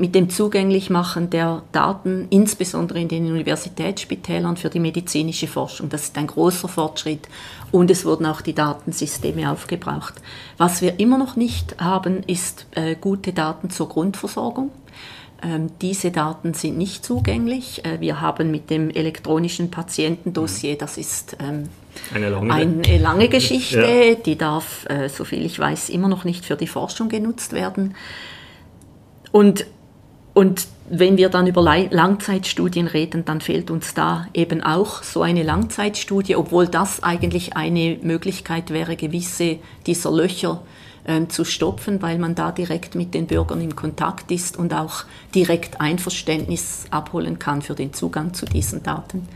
mit 0.00 0.14
dem 0.14 0.30
Zugänglichmachen 0.30 1.28
der 1.28 1.62
Daten, 1.72 2.26
insbesondere 2.30 3.00
in 3.00 3.08
den 3.08 3.26
Universitätsspitälern 3.30 4.56
für 4.56 4.70
die 4.70 4.80
medizinische 4.80 5.46
Forschung. 5.46 5.90
Das 5.90 6.04
ist 6.04 6.16
ein 6.16 6.26
großer 6.26 6.68
Fortschritt 6.68 7.28
und 7.70 7.90
es 7.90 8.06
wurden 8.06 8.24
auch 8.24 8.40
die 8.40 8.54
Datensysteme 8.54 9.52
aufgebraucht. 9.52 10.14
Was 10.56 10.80
wir 10.80 10.98
immer 10.98 11.18
noch 11.18 11.36
nicht 11.36 11.78
haben, 11.78 12.22
ist 12.26 12.66
äh, 12.72 12.96
gute 12.98 13.34
Daten 13.34 13.68
zur 13.68 13.90
Grundversorgung. 13.90 14.70
Ähm, 15.42 15.70
diese 15.80 16.10
Daten 16.10 16.54
sind 16.54 16.76
nicht 16.76 17.04
zugänglich. 17.04 17.84
Äh, 17.84 18.00
wir 18.00 18.20
haben 18.20 18.50
mit 18.50 18.68
dem 18.68 18.90
elektronischen 18.90 19.70
Patientendossier, 19.70 20.76
das 20.76 20.98
ist 20.98 21.36
ähm, 21.40 21.68
eine, 22.14 22.28
lange. 22.28 22.52
eine 22.52 22.98
lange, 22.98 23.28
Geschichte, 23.30 23.80
ja. 23.80 24.14
die 24.14 24.36
darf, 24.36 24.86
äh, 24.88 25.08
soviel 25.08 25.44
ich 25.44 25.58
weiß, 25.58 25.88
immer 25.88 26.08
noch 26.08 26.24
nicht 26.24 26.44
für 26.44 26.56
die 26.56 26.66
Forschung 26.66 27.08
genutzt 27.08 27.52
werden. 27.52 27.94
Und, 29.32 29.66
und 30.34 30.66
wenn 30.88 31.16
wir 31.16 31.28
dann 31.28 31.46
über 31.46 31.62
Langzeitstudien 31.62 32.88
reden, 32.88 33.24
dann 33.24 33.40
fehlt 33.40 33.70
uns 33.70 33.94
da 33.94 34.26
eben 34.34 34.60
auch 34.62 35.04
so 35.04 35.22
eine 35.22 35.44
Langzeitstudie, 35.44 36.34
obwohl 36.34 36.66
das 36.66 37.02
eigentlich 37.02 37.56
eine 37.56 37.98
Möglichkeit 38.02 38.70
wäre, 38.70 38.96
gewisse 38.96 39.58
dieser 39.86 40.10
Löcher 40.10 40.62
äh, 41.04 41.26
zu 41.28 41.44
stopfen, 41.44 42.02
weil 42.02 42.18
man 42.18 42.34
da 42.34 42.50
direkt 42.50 42.96
mit 42.96 43.14
den 43.14 43.26
Bürgern 43.26 43.60
in 43.60 43.76
Kontakt 43.76 44.32
ist 44.32 44.58
und 44.58 44.74
auch 44.74 45.04
direkt 45.34 45.80
Einverständnis 45.80 46.86
abholen 46.90 47.38
kann 47.38 47.62
für 47.62 47.74
den 47.74 47.92
Zugang 47.92 48.34
zu 48.34 48.46
diesen 48.46 48.82
Daten. 48.82 49.28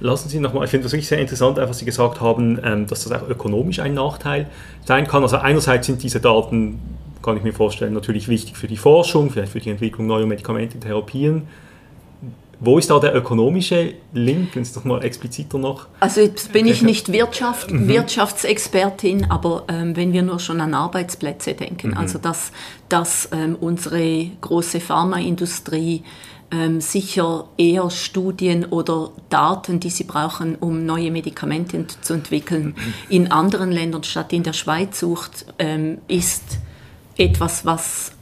Lassen 0.00 0.28
Sie 0.28 0.40
nochmal, 0.40 0.64
ich 0.64 0.70
finde 0.70 0.84
das 0.84 0.92
wirklich 0.92 1.08
sehr 1.08 1.20
interessant, 1.20 1.56
was 1.56 1.78
Sie 1.78 1.84
gesagt 1.84 2.20
haben, 2.20 2.60
ähm, 2.62 2.86
dass 2.86 3.04
das 3.04 3.12
auch 3.12 3.28
ökonomisch 3.28 3.78
ein 3.78 3.94
Nachteil 3.94 4.48
sein 4.84 5.06
kann. 5.06 5.22
Also 5.22 5.36
einerseits 5.36 5.86
sind 5.86 6.02
diese 6.02 6.20
Daten, 6.20 6.80
kann 7.22 7.36
ich 7.36 7.42
mir 7.42 7.52
vorstellen, 7.52 7.94
natürlich 7.94 8.28
wichtig 8.28 8.56
für 8.56 8.66
die 8.66 8.76
Forschung, 8.76 9.30
vielleicht 9.30 9.52
für 9.52 9.60
die 9.60 9.70
Entwicklung 9.70 10.06
neuer 10.06 10.26
Medikamente, 10.26 10.78
Therapien. 10.78 11.42
Wo 12.64 12.78
ist 12.78 12.90
da 12.90 13.00
der 13.00 13.12
ökonomische 13.16 13.94
Link, 14.12 14.54
wenn 14.54 14.62
es 14.62 14.72
doch 14.72 14.84
mal 14.84 15.02
expliziter 15.02 15.58
noch? 15.58 15.88
Also 15.98 16.20
jetzt 16.20 16.52
bin 16.52 16.66
ich 16.68 16.82
nicht 16.82 17.10
Wirtschaft, 17.10 17.72
mhm. 17.72 17.88
Wirtschaftsexpertin, 17.88 19.32
aber 19.32 19.64
ähm, 19.66 19.96
wenn 19.96 20.12
wir 20.12 20.22
nur 20.22 20.38
schon 20.38 20.60
an 20.60 20.72
Arbeitsplätze 20.72 21.54
denken, 21.54 21.88
mhm. 21.88 21.96
also 21.96 22.18
dass, 22.20 22.52
dass 22.88 23.28
ähm, 23.32 23.56
unsere 23.60 24.26
große 24.40 24.78
Pharmaindustrie 24.78 26.04
ähm, 26.52 26.80
sicher 26.80 27.48
eher 27.56 27.90
Studien 27.90 28.66
oder 28.66 29.10
Daten, 29.28 29.80
die 29.80 29.90
sie 29.90 30.04
brauchen, 30.04 30.54
um 30.54 30.86
neue 30.86 31.10
Medikamente 31.10 31.86
zu 32.00 32.14
entwickeln, 32.14 32.76
mhm. 32.76 32.94
in 33.08 33.32
anderen 33.32 33.72
Ländern 33.72 34.04
statt 34.04 34.32
in 34.32 34.44
der 34.44 34.52
Schweiz 34.52 35.00
sucht, 35.00 35.46
ähm, 35.58 35.98
ist 36.06 36.58
etwas, 37.16 37.64
was 37.64 38.12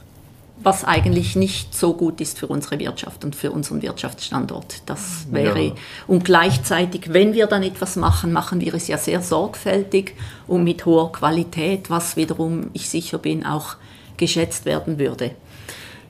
was 0.63 0.83
eigentlich 0.83 1.35
nicht 1.35 1.73
so 1.73 1.93
gut 1.93 2.21
ist 2.21 2.37
für 2.37 2.47
unsere 2.47 2.79
Wirtschaft 2.79 3.23
und 3.23 3.35
für 3.35 3.51
unseren 3.51 3.81
Wirtschaftsstandort. 3.81 4.83
Das 4.85 5.25
wäre, 5.31 5.61
ja. 5.61 5.73
und 6.07 6.25
gleichzeitig, 6.25 7.13
wenn 7.13 7.33
wir 7.33 7.47
dann 7.47 7.63
etwas 7.63 7.95
machen, 7.95 8.31
machen 8.31 8.61
wir 8.61 8.73
es 8.73 8.87
ja 8.87 8.97
sehr 8.97 9.21
sorgfältig 9.21 10.15
und 10.47 10.63
mit 10.63 10.85
hoher 10.85 11.11
Qualität, 11.11 11.89
was 11.89 12.15
wiederum, 12.15 12.69
ich 12.73 12.89
sicher 12.89 13.17
bin, 13.17 13.45
auch 13.45 13.75
geschätzt 14.17 14.65
werden 14.65 14.99
würde. 14.99 15.31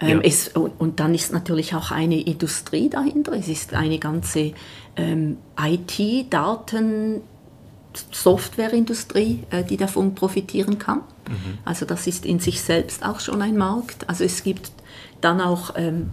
Ähm, 0.02 0.10
ja. 0.10 0.20
es, 0.24 0.50
und, 0.50 0.74
und, 0.80 1.00
dann 1.00 1.14
ist 1.14 1.32
natürlich 1.32 1.76
auch 1.76 1.92
eine 1.92 2.20
Industrie 2.20 2.90
dahinter. 2.90 3.34
Es 3.34 3.48
ist 3.48 3.74
eine 3.74 4.00
ganze 4.00 4.54
ähm, 4.98 5.38
IT-Daten- 5.58 7.22
Softwareindustrie, 8.12 9.44
äh, 9.50 9.64
die 9.64 9.78
davon 9.78 10.16
profitieren 10.16 10.78
kann. 10.78 11.00
Mhm. 11.28 11.58
Also 11.66 11.86
das 11.86 12.08
ist 12.08 12.26
in 12.26 12.40
sich 12.40 12.62
selbst 12.62 13.06
auch 13.06 13.20
schon 13.20 13.42
ein 13.42 13.58
Markt. 13.58 14.08
Also 14.10 14.24
es 14.24 14.44
gibt 14.44 14.72
dann 15.22 15.42
auch 15.42 15.74
ähm, 15.76 16.10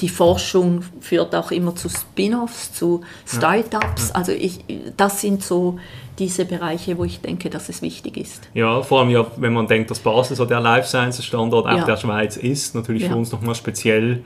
die 0.00 0.08
Forschung 0.08 0.82
führt 1.00 1.34
auch 1.34 1.50
immer 1.50 1.74
zu 1.74 1.88
Spin-offs, 1.88 2.72
zu 2.72 3.02
Startups. 3.26 4.08
Ja. 4.08 4.14
Also 4.14 4.32
ich, 4.32 4.64
das 4.96 5.20
sind 5.20 5.42
so 5.42 5.78
diese 6.18 6.44
Bereiche, 6.44 6.96
wo 6.96 7.04
ich 7.04 7.20
denke, 7.20 7.50
dass 7.50 7.68
es 7.68 7.82
wichtig 7.82 8.16
ist. 8.16 8.48
Ja, 8.54 8.82
vor 8.82 9.00
allem 9.00 9.10
ja, 9.10 9.26
wenn 9.36 9.52
man 9.52 9.66
denkt, 9.66 9.90
dass 9.90 9.98
Basel 9.98 10.36
so 10.36 10.44
der 10.44 10.60
Life 10.60 10.88
Sciences 10.88 11.24
Standort 11.24 11.66
auch 11.66 11.76
ja. 11.76 11.84
der 11.84 11.96
Schweiz 11.96 12.36
ist, 12.36 12.74
natürlich 12.74 13.02
ja. 13.02 13.10
für 13.10 13.16
uns 13.16 13.32
nochmal 13.32 13.54
speziell 13.54 14.22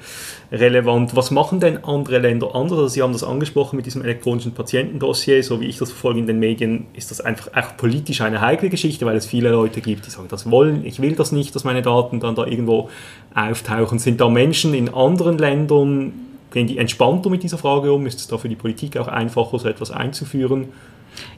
relevant. 0.52 1.16
Was 1.16 1.30
machen 1.30 1.60
denn 1.60 1.82
andere 1.84 2.18
Länder 2.18 2.54
anders? 2.54 2.78
Also 2.78 2.88
Sie 2.88 3.02
haben 3.02 3.12
das 3.12 3.24
angesprochen 3.24 3.76
mit 3.76 3.86
diesem 3.86 4.02
elektronischen 4.02 4.52
Patientendossier, 4.52 5.42
so 5.42 5.60
wie 5.60 5.66
ich 5.66 5.78
das 5.78 5.90
verfolge 5.90 6.20
in 6.20 6.26
den 6.26 6.38
Medien, 6.38 6.86
ist 6.94 7.10
das 7.10 7.20
einfach 7.20 7.48
auch 7.54 7.76
politisch 7.76 8.20
eine 8.20 8.40
heikle 8.40 8.68
Geschichte, 8.68 9.04
weil 9.06 9.16
es 9.16 9.26
viele 9.26 9.50
Leute 9.50 9.80
gibt, 9.80 10.06
die 10.06 10.10
sagen, 10.10 10.28
das 10.28 10.50
wollen, 10.50 10.84
ich 10.84 11.00
will 11.00 11.14
das 11.14 11.32
nicht, 11.32 11.54
dass 11.54 11.64
meine 11.64 11.82
Daten 11.82 12.20
dann 12.20 12.34
da 12.34 12.46
irgendwo 12.46 12.88
auftauchen. 13.34 13.98
Sind 13.98 14.20
da 14.20 14.28
Menschen 14.28 14.74
in 14.74 14.92
anderen 14.92 15.38
Ländern, 15.38 16.12
gehen 16.52 16.66
die 16.66 16.78
entspannter 16.78 17.30
mit 17.30 17.42
dieser 17.42 17.58
Frage 17.58 17.92
um? 17.92 18.06
Ist 18.06 18.20
es 18.20 18.28
da 18.28 18.38
für 18.38 18.48
die 18.48 18.56
Politik 18.56 18.96
auch 18.96 19.08
einfacher, 19.08 19.58
so 19.58 19.68
etwas 19.68 19.90
einzuführen? 19.90 20.68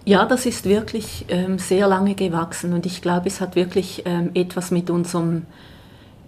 Ja, 0.04 0.24
das 0.24 0.46
ist 0.46 0.64
wirklich 0.64 1.26
ähm, 1.28 1.58
sehr 1.58 1.86
lange 1.86 2.14
gewachsen 2.14 2.72
und 2.72 2.86
ich 2.86 3.02
glaube, 3.02 3.28
es 3.28 3.40
hat 3.40 3.56
wirklich 3.56 4.02
ähm, 4.04 4.30
etwas 4.34 4.70
mit 4.70 4.90
unserem 4.90 5.42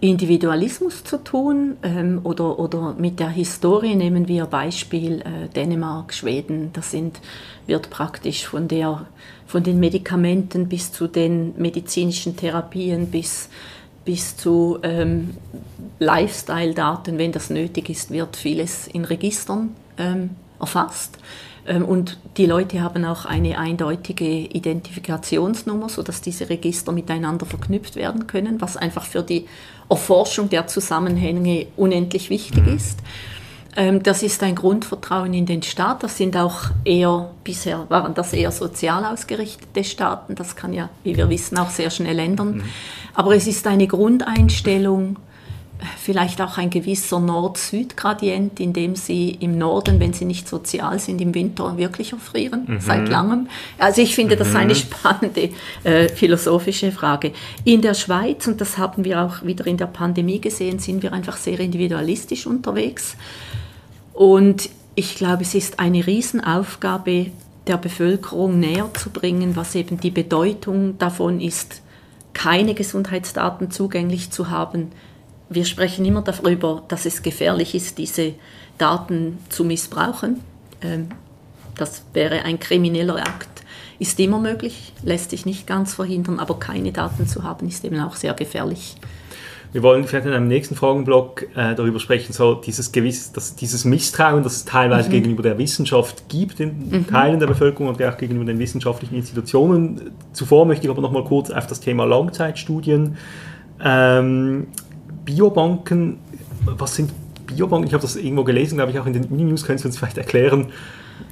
Individualismus 0.00 1.02
zu 1.02 1.16
tun 1.16 1.76
ähm, 1.82 2.20
oder, 2.24 2.58
oder 2.58 2.94
mit 2.98 3.20
der 3.20 3.30
Historie. 3.30 3.94
Nehmen 3.94 4.28
wir 4.28 4.46
Beispiel 4.46 5.20
äh, 5.22 5.48
Dänemark, 5.48 6.12
Schweden. 6.12 6.70
Das 6.72 6.90
sind, 6.90 7.20
wird 7.66 7.90
praktisch 7.90 8.46
von, 8.46 8.68
der, 8.68 9.06
von 9.46 9.62
den 9.62 9.80
Medikamenten 9.80 10.68
bis 10.68 10.92
zu 10.92 11.06
den 11.06 11.54
medizinischen 11.56 12.36
Therapien 12.36 13.06
bis, 13.06 13.48
bis 14.04 14.36
zu 14.36 14.78
ähm, 14.82 15.36
Lifestyle-Daten, 16.00 17.16
wenn 17.16 17.32
das 17.32 17.48
nötig 17.48 17.88
ist, 17.88 18.10
wird 18.10 18.36
vieles 18.36 18.86
in 18.88 19.04
Registern 19.04 19.74
ähm, 19.96 20.30
erfasst. 20.60 21.18
Ähm, 21.66 21.84
und 21.84 22.18
die 22.36 22.46
Leute 22.46 22.82
haben 22.82 23.04
auch 23.04 23.24
eine 23.24 23.58
eindeutige 23.58 24.26
Identifikationsnummer, 24.26 25.88
sodass 25.88 26.20
diese 26.20 26.48
Register 26.48 26.92
miteinander 26.92 27.46
verknüpft 27.46 27.96
werden 27.96 28.26
können, 28.26 28.60
was 28.60 28.76
einfach 28.76 29.04
für 29.04 29.22
die 29.22 29.46
Erforschung 29.88 30.48
der 30.48 30.66
Zusammenhänge 30.66 31.66
unendlich 31.76 32.30
wichtig 32.30 32.66
mhm. 32.66 32.76
ist. 32.76 32.98
Ähm, 33.76 34.02
das 34.02 34.22
ist 34.22 34.42
ein 34.42 34.54
Grundvertrauen 34.54 35.34
in 35.34 35.46
den 35.46 35.62
Staat. 35.62 36.02
Das 36.02 36.16
sind 36.16 36.36
auch 36.36 36.62
eher, 36.84 37.30
bisher 37.42 37.86
waren 37.88 38.14
das 38.14 38.32
eher 38.32 38.52
sozial 38.52 39.04
ausgerichtete 39.04 39.84
Staaten. 39.84 40.34
Das 40.34 40.56
kann 40.56 40.72
ja, 40.72 40.90
wie 41.02 41.16
wir 41.16 41.28
wissen, 41.28 41.58
auch 41.58 41.70
sehr 41.70 41.90
schnell 41.90 42.18
ändern. 42.18 42.56
Mhm. 42.56 42.62
Aber 43.14 43.34
es 43.34 43.46
ist 43.46 43.66
eine 43.66 43.86
Grundeinstellung, 43.86 45.16
vielleicht 45.98 46.40
auch 46.40 46.56
ein 46.58 46.70
gewisser 46.70 47.20
Nord-Süd-Gradient, 47.20 48.60
in 48.60 48.72
dem 48.72 48.96
sie 48.96 49.30
im 49.30 49.58
Norden, 49.58 50.00
wenn 50.00 50.12
sie 50.12 50.24
nicht 50.24 50.48
sozial 50.48 50.98
sind, 50.98 51.20
im 51.20 51.34
Winter 51.34 51.76
wirklich 51.76 52.12
erfrieren, 52.12 52.64
mhm. 52.66 52.80
seit 52.80 53.08
langem. 53.08 53.48
Also 53.78 54.00
ich 54.00 54.14
finde 54.14 54.36
das 54.36 54.54
eine 54.54 54.74
mhm. 54.74 54.78
spannende 54.78 55.50
äh, 55.82 56.08
philosophische 56.08 56.92
Frage. 56.92 57.32
In 57.64 57.82
der 57.82 57.94
Schweiz, 57.94 58.46
und 58.46 58.60
das 58.60 58.78
haben 58.78 59.04
wir 59.04 59.22
auch 59.22 59.42
wieder 59.44 59.66
in 59.66 59.76
der 59.76 59.86
Pandemie 59.86 60.40
gesehen, 60.40 60.78
sind 60.78 61.02
wir 61.02 61.12
einfach 61.12 61.36
sehr 61.36 61.58
individualistisch 61.60 62.46
unterwegs. 62.46 63.16
Und 64.12 64.70
ich 64.94 65.16
glaube, 65.16 65.42
es 65.42 65.54
ist 65.54 65.80
eine 65.80 66.06
Riesenaufgabe 66.06 67.32
der 67.66 67.76
Bevölkerung 67.78 68.60
näher 68.60 68.90
zu 68.94 69.10
bringen, 69.10 69.56
was 69.56 69.74
eben 69.74 69.98
die 69.98 70.10
Bedeutung 70.10 70.98
davon 70.98 71.40
ist, 71.40 71.82
keine 72.32 72.74
Gesundheitsdaten 72.74 73.70
zugänglich 73.70 74.30
zu 74.30 74.50
haben, 74.50 74.90
wir 75.48 75.64
sprechen 75.64 76.04
immer 76.04 76.22
darüber, 76.22 76.82
dass 76.88 77.06
es 77.06 77.22
gefährlich 77.22 77.74
ist, 77.74 77.98
diese 77.98 78.34
Daten 78.78 79.38
zu 79.48 79.64
missbrauchen. 79.64 80.40
Ähm, 80.82 81.08
das 81.76 82.04
wäre 82.12 82.42
ein 82.44 82.58
krimineller 82.58 83.16
Akt. 83.16 83.62
ist 83.98 84.18
immer 84.20 84.38
möglich, 84.38 84.92
lässt 85.02 85.30
sich 85.30 85.46
nicht 85.46 85.66
ganz 85.66 85.94
verhindern, 85.94 86.40
aber 86.40 86.58
keine 86.58 86.92
Daten 86.92 87.26
zu 87.26 87.42
haben, 87.42 87.68
ist 87.68 87.84
eben 87.84 88.00
auch 88.00 88.16
sehr 88.16 88.34
gefährlich. 88.34 88.96
Wir 89.74 89.82
wollen 89.82 90.04
vielleicht 90.04 90.26
in 90.26 90.32
einem 90.32 90.46
nächsten 90.46 90.76
Fragenblock 90.76 91.48
äh, 91.56 91.74
darüber 91.74 91.98
sprechen, 91.98 92.32
so 92.32 92.54
dieses, 92.54 92.92
gewiss, 92.92 93.32
dass 93.32 93.56
dieses 93.56 93.84
Misstrauen, 93.84 94.44
das 94.44 94.54
es 94.54 94.64
teilweise 94.64 95.08
mhm. 95.08 95.12
gegenüber 95.12 95.42
der 95.42 95.58
Wissenschaft 95.58 96.28
gibt, 96.28 96.60
in 96.60 96.90
mhm. 96.90 97.06
Teilen 97.08 97.40
der 97.40 97.48
Bevölkerung 97.48 97.88
und 97.88 98.00
auch 98.00 98.16
gegenüber 98.16 98.44
den 98.44 98.60
wissenschaftlichen 98.60 99.16
Institutionen. 99.16 100.12
Zuvor 100.32 100.64
möchte 100.64 100.86
ich 100.86 100.90
aber 100.92 101.02
noch 101.02 101.10
mal 101.10 101.24
kurz 101.24 101.50
auf 101.50 101.66
das 101.66 101.80
Thema 101.80 102.04
Langzeitstudien. 102.04 103.16
Ähm, 103.84 104.68
Biobanken, 105.24 106.18
was 106.64 106.96
sind 106.96 107.12
Biobanken? 107.46 107.88
Ich 107.88 107.94
habe 107.94 108.02
das 108.02 108.16
irgendwo 108.16 108.44
gelesen, 108.44 108.76
glaube 108.76 108.92
ich, 108.92 108.98
auch 108.98 109.06
in 109.06 109.12
den 109.12 109.24
Uni-News. 109.24 109.64
Können 109.64 109.78
Sie 109.78 109.86
uns 109.86 109.98
vielleicht 109.98 110.18
erklären, 110.18 110.72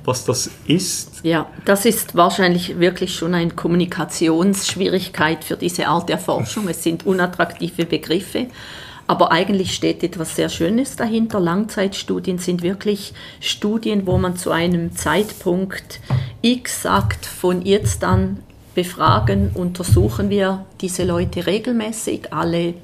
was 0.05 0.25
das 0.25 0.51
ist? 0.67 1.21
Ja, 1.23 1.47
das 1.65 1.85
ist 1.85 2.15
wahrscheinlich 2.15 2.79
wirklich 2.79 3.15
schon 3.15 3.35
eine 3.35 3.51
Kommunikationsschwierigkeit 3.51 5.45
für 5.45 5.57
diese 5.57 5.89
Art 5.89 6.09
der 6.09 6.19
Forschung. 6.19 6.69
Es 6.69 6.83
sind 6.83 7.07
unattraktive 7.07 7.87
Begriffe. 7.87 8.49
Aber 9.07 9.33
eigentlich 9.33 9.75
steht 9.75 10.03
etwas 10.05 10.37
sehr 10.37 10.49
Schönes 10.49 10.97
dahinter. 10.97 11.41
Langzeitstudien 11.41 12.39
sind 12.39 12.63
wirklich 12.63 13.13
Studien, 13.41 14.07
wo 14.07 14.17
man 14.17 14.37
zu 14.37 14.51
einem 14.51 14.95
Zeitpunkt 14.97 16.01
X 16.41 16.83
sagt, 16.83 17.27
von 17.27 17.63
jetzt 17.63 18.05
an 18.05 18.39
befragen, 18.75 19.51
untersuchen 19.55 20.31
wir 20.31 20.65
diese 20.81 21.05
Leute 21.05 21.47
regelmäßig, 21.47 22.33
alle 22.33 22.75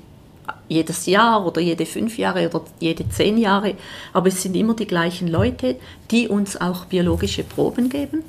jedes 0.68 1.06
Jahr 1.06 1.46
oder 1.46 1.60
jede 1.60 1.86
fünf 1.86 2.18
Jahre 2.18 2.48
oder 2.48 2.64
jede 2.78 3.08
zehn 3.08 3.38
Jahre, 3.38 3.74
aber 4.12 4.28
es 4.28 4.42
sind 4.42 4.54
immer 4.54 4.74
die 4.74 4.86
gleichen 4.86 5.28
Leute, 5.28 5.76
die 6.10 6.28
uns 6.28 6.60
auch 6.60 6.84
biologische 6.86 7.42
Proben 7.42 7.88
geben, 7.88 8.22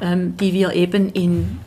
ähm, 0.00 0.36
die 0.36 0.52
wir 0.52 0.72
eben 0.74 1.10
in 1.12 1.58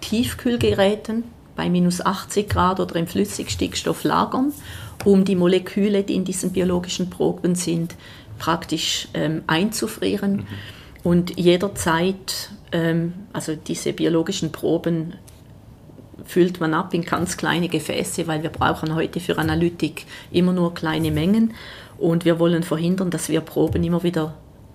Tiefkühlgeräten 0.00 1.24
bei 1.56 1.68
minus 1.68 2.00
80 2.04 2.48
Grad 2.48 2.80
oder 2.80 2.96
im 2.96 3.06
Flüssigstickstoff 3.06 4.04
lagern, 4.04 4.52
um 5.04 5.24
die 5.24 5.36
Moleküle, 5.36 6.02
die 6.02 6.14
in 6.14 6.24
diesen 6.24 6.52
biologischen 6.52 7.10
Proben 7.10 7.54
sind, 7.54 7.94
praktisch 8.38 9.08
ähm, 9.14 9.42
einzufrieren 9.46 10.36
mhm. 10.36 10.46
und 11.02 11.38
jederzeit, 11.38 12.50
ähm, 12.72 13.12
also 13.32 13.56
diese 13.56 13.92
biologischen 13.92 14.52
Proben 14.52 15.14
füllt 16.24 16.60
man 16.60 16.74
ab 16.74 16.94
in 16.94 17.02
ganz 17.02 17.36
kleine 17.36 17.68
Gefäße, 17.68 18.26
weil 18.26 18.42
wir 18.42 18.50
brauchen 18.50 18.94
heute 18.94 19.20
für 19.20 19.38
Analytik 19.38 20.06
immer 20.30 20.52
nur 20.52 20.74
kleine 20.74 21.10
Mengen 21.10 21.54
und 21.98 22.24
wir 22.24 22.38
wollen 22.38 22.62
verhindern, 22.62 23.10
dass 23.10 23.28
wir 23.28 23.40
Proben 23.40 23.82
immer 23.82 24.02
wieder 24.02 24.34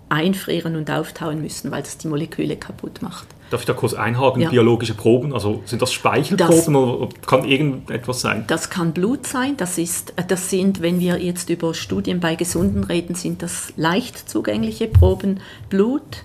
einfrieren 0.10 0.76
und 0.76 0.92
auftauen 0.92 1.42
müssen, 1.42 1.72
weil 1.72 1.82
das 1.82 1.98
die 1.98 2.08
Moleküle 2.08 2.56
kaputt 2.56 3.02
macht. 3.02 3.28
Darf 3.50 3.62
ich 3.62 3.66
da 3.66 3.74
kurz 3.74 3.94
einhaken? 3.94 4.42
Ja. 4.42 4.50
Biologische 4.50 4.94
Proben, 4.94 5.34
also 5.34 5.62
sind 5.66 5.82
das 5.82 5.94
Speichelproben 5.94 6.74
das, 6.74 6.76
oder 6.76 7.10
kann 7.26 7.46
irgendetwas 7.46 8.22
sein? 8.22 8.46
Das 8.48 8.70
kann 8.70 8.94
Blut 8.94 9.28
sein. 9.28 9.58
Das, 9.58 9.78
ist, 9.78 10.14
das 10.28 10.50
sind, 10.50 10.82
wenn 10.82 11.00
wir 11.00 11.20
jetzt 11.20 11.50
über 11.50 11.74
Studien 11.74 12.20
bei 12.20 12.36
Gesunden 12.36 12.84
reden, 12.84 13.16
sind 13.16 13.42
das 13.42 13.74
leicht 13.76 14.30
zugängliche 14.30 14.88
Proben. 14.88 15.40
Blut 15.70 16.24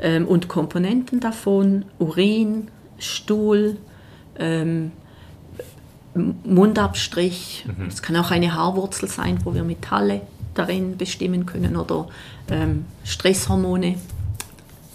ähm, 0.00 0.26
und 0.26 0.48
Komponenten 0.48 1.20
davon, 1.20 1.84
Urin, 1.98 2.68
Stuhl, 2.98 3.76
ähm, 4.38 4.92
Mundabstrich. 6.14 7.66
Mhm. 7.66 7.86
Es 7.86 8.02
kann 8.02 8.16
auch 8.16 8.30
eine 8.30 8.54
Haarwurzel 8.54 9.08
sein, 9.08 9.38
wo 9.44 9.54
wir 9.54 9.64
Metalle 9.64 10.22
darin 10.54 10.96
bestimmen 10.96 11.46
können 11.46 11.76
oder 11.76 12.08
ähm, 12.50 12.84
Stresshormone. 13.04 13.96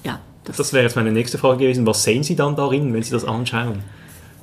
Ja, 0.04 0.19
das, 0.45 0.58
das 0.58 0.73
wäre 0.73 0.84
jetzt 0.84 0.95
meine 0.95 1.12
nächste 1.12 1.38
Frage 1.38 1.60
gewesen. 1.60 1.86
Was 1.86 2.04
sehen 2.04 2.23
Sie 2.23 2.36
dann 2.36 2.56
darin, 2.56 2.93
wenn 2.93 3.04
Sie 3.04 3.12
das 3.12 3.25
anschauen? 3.25 3.84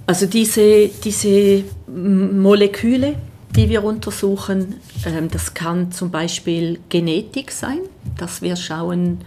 Also 0.06 0.26
diese, 0.26 0.88
diese 0.88 1.64
Moleküle, 1.88 3.16
die 3.56 3.68
wir 3.68 3.82
untersuchen, 3.82 4.76
ähm, 5.04 5.28
das 5.30 5.54
kann 5.54 5.90
zum 5.90 6.10
Beispiel 6.10 6.78
Genetik 6.90 7.50
sein, 7.50 7.80
dass 8.18 8.42
wir 8.42 8.56
schauen, 8.56 9.18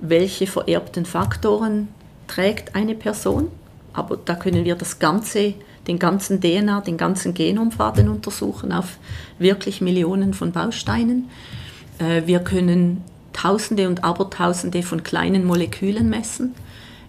welche 0.00 0.46
vererbten 0.46 1.06
Faktoren 1.06 1.88
trägt 2.26 2.74
eine 2.74 2.94
Person 2.94 3.48
aber 3.98 4.16
da 4.16 4.34
können 4.34 4.64
wir 4.64 4.74
das 4.74 4.98
ganze, 4.98 5.54
den 5.86 5.98
ganzen 5.98 6.40
DNA, 6.40 6.80
den 6.82 6.96
ganzen 6.96 7.34
Genomfaden 7.34 8.08
untersuchen 8.08 8.72
auf 8.72 8.98
wirklich 9.38 9.80
Millionen 9.80 10.34
von 10.34 10.52
Bausteinen. 10.52 11.28
Äh, 11.98 12.22
wir 12.26 12.40
können 12.40 13.02
Tausende 13.32 13.88
und 13.88 14.04
Abertausende 14.04 14.82
von 14.82 15.02
kleinen 15.02 15.44
Molekülen 15.44 16.08
messen. 16.08 16.54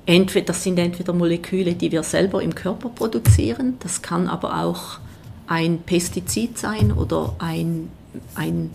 Entweder, 0.05 0.47
das 0.47 0.63
sind 0.63 0.77
entweder 0.79 1.13
Moleküle, 1.13 1.73
die 1.75 1.91
wir 1.91 2.03
selber 2.03 2.41
im 2.41 2.55
Körper 2.55 2.89
produzieren, 2.89 3.75
das 3.79 4.01
kann 4.01 4.27
aber 4.27 4.63
auch 4.63 4.99
ein 5.47 5.79
Pestizid 5.79 6.57
sein 6.57 6.91
oder 6.91 7.35
ein, 7.39 7.89
ein, 8.35 8.71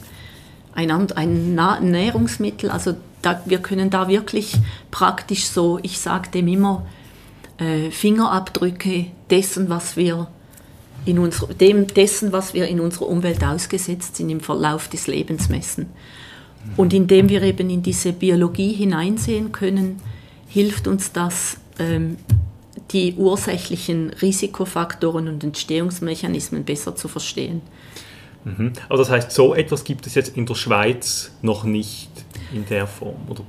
ein, 0.74 0.90
ein 1.12 1.90
Nährungsmittel. 1.90 2.70
Also 2.70 2.94
da, 3.22 3.40
wir 3.46 3.58
können 3.58 3.90
da 3.90 4.08
wirklich 4.08 4.54
praktisch 4.90 5.46
so, 5.46 5.78
ich 5.82 5.98
sage 5.98 6.30
dem 6.30 6.48
immer, 6.48 6.84
äh, 7.58 7.90
Fingerabdrücke 7.90 9.06
dessen, 9.30 9.68
was 9.68 9.96
wir 9.96 10.28
in 11.04 11.18
unser, 11.18 11.48
dem, 11.48 11.86
dessen, 11.86 12.32
was 12.32 12.54
wir 12.54 12.66
in 12.68 12.80
unserer 12.80 13.08
Umwelt 13.08 13.44
ausgesetzt 13.44 14.16
sind, 14.16 14.30
im 14.30 14.40
Verlauf 14.40 14.88
des 14.88 15.06
Lebens 15.06 15.48
messen. 15.48 15.86
Und 16.76 16.94
indem 16.94 17.28
wir 17.28 17.42
eben 17.42 17.68
in 17.68 17.82
diese 17.82 18.12
Biologie 18.12 18.72
hineinsehen 18.72 19.52
können, 19.52 20.00
hilft 20.48 20.86
uns 20.88 21.12
das, 21.12 21.58
ähm, 21.78 22.16
die 22.90 23.14
ursächlichen 23.14 24.10
Risikofaktoren 24.10 25.28
und 25.28 25.44
Entstehungsmechanismen 25.44 26.64
besser 26.64 26.96
zu 26.96 27.08
verstehen. 27.08 27.60
Mhm. 28.44 28.72
Also 28.88 29.02
das 29.02 29.10
heißt, 29.10 29.32
so 29.32 29.54
etwas 29.54 29.84
gibt 29.84 30.06
es 30.06 30.14
jetzt 30.14 30.36
in 30.36 30.46
der 30.46 30.54
Schweiz 30.54 31.32
noch 31.42 31.64
nicht 31.64 32.10
in 32.52 32.66
der 32.66 32.86
Form, 32.86 33.16
oder? 33.28 33.42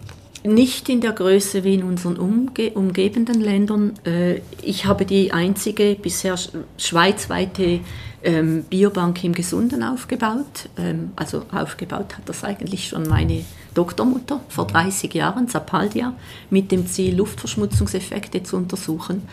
Nicht 0.46 0.90
in 0.90 1.02
der 1.02 1.14
Größe 1.14 1.64
wie 1.64 1.74
in 1.74 1.84
unseren 1.84 2.18
umge 2.18 2.72
umgebenden 2.76 3.42
Ländern. 3.42 3.94
Äh, 4.06 4.42
ich 4.62 4.86
habe 4.86 5.06
die 5.06 5.32
einzige 5.32 5.96
bisher 5.96 6.36
schweizweite 6.78 7.80
ähm, 8.24 8.64
Biobank 8.70 9.24
im 9.24 9.34
Gesunden 9.34 9.82
aufgebaut. 9.82 10.70
Ähm, 10.78 11.12
also 11.16 11.46
aufgebaut 11.52 12.18
hat 12.18 12.28
das 12.30 12.44
eigentlich 12.44 12.90
schon 12.90 13.08
meine 13.08 13.44
Doktormutter 13.74 14.42
vor 14.50 14.68
30 14.68 15.14
Jahren, 15.16 15.48
Zapaldia, 15.48 16.14
mit 16.52 16.72
dem 16.72 16.86
Ziel, 16.86 17.16
Luftverschmutzungseffekte 17.16 18.44
zu 18.44 18.58
untersuchen. 18.58 19.24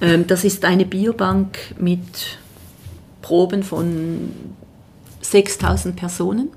Ähm, 0.00 0.26
das 0.26 0.44
ist 0.44 0.64
eine 0.64 0.84
Biobank 0.84 1.56
mit 1.78 2.38
Proben 3.22 3.62
von 3.62 4.32
6000 5.20 5.94
Personen 5.94 6.50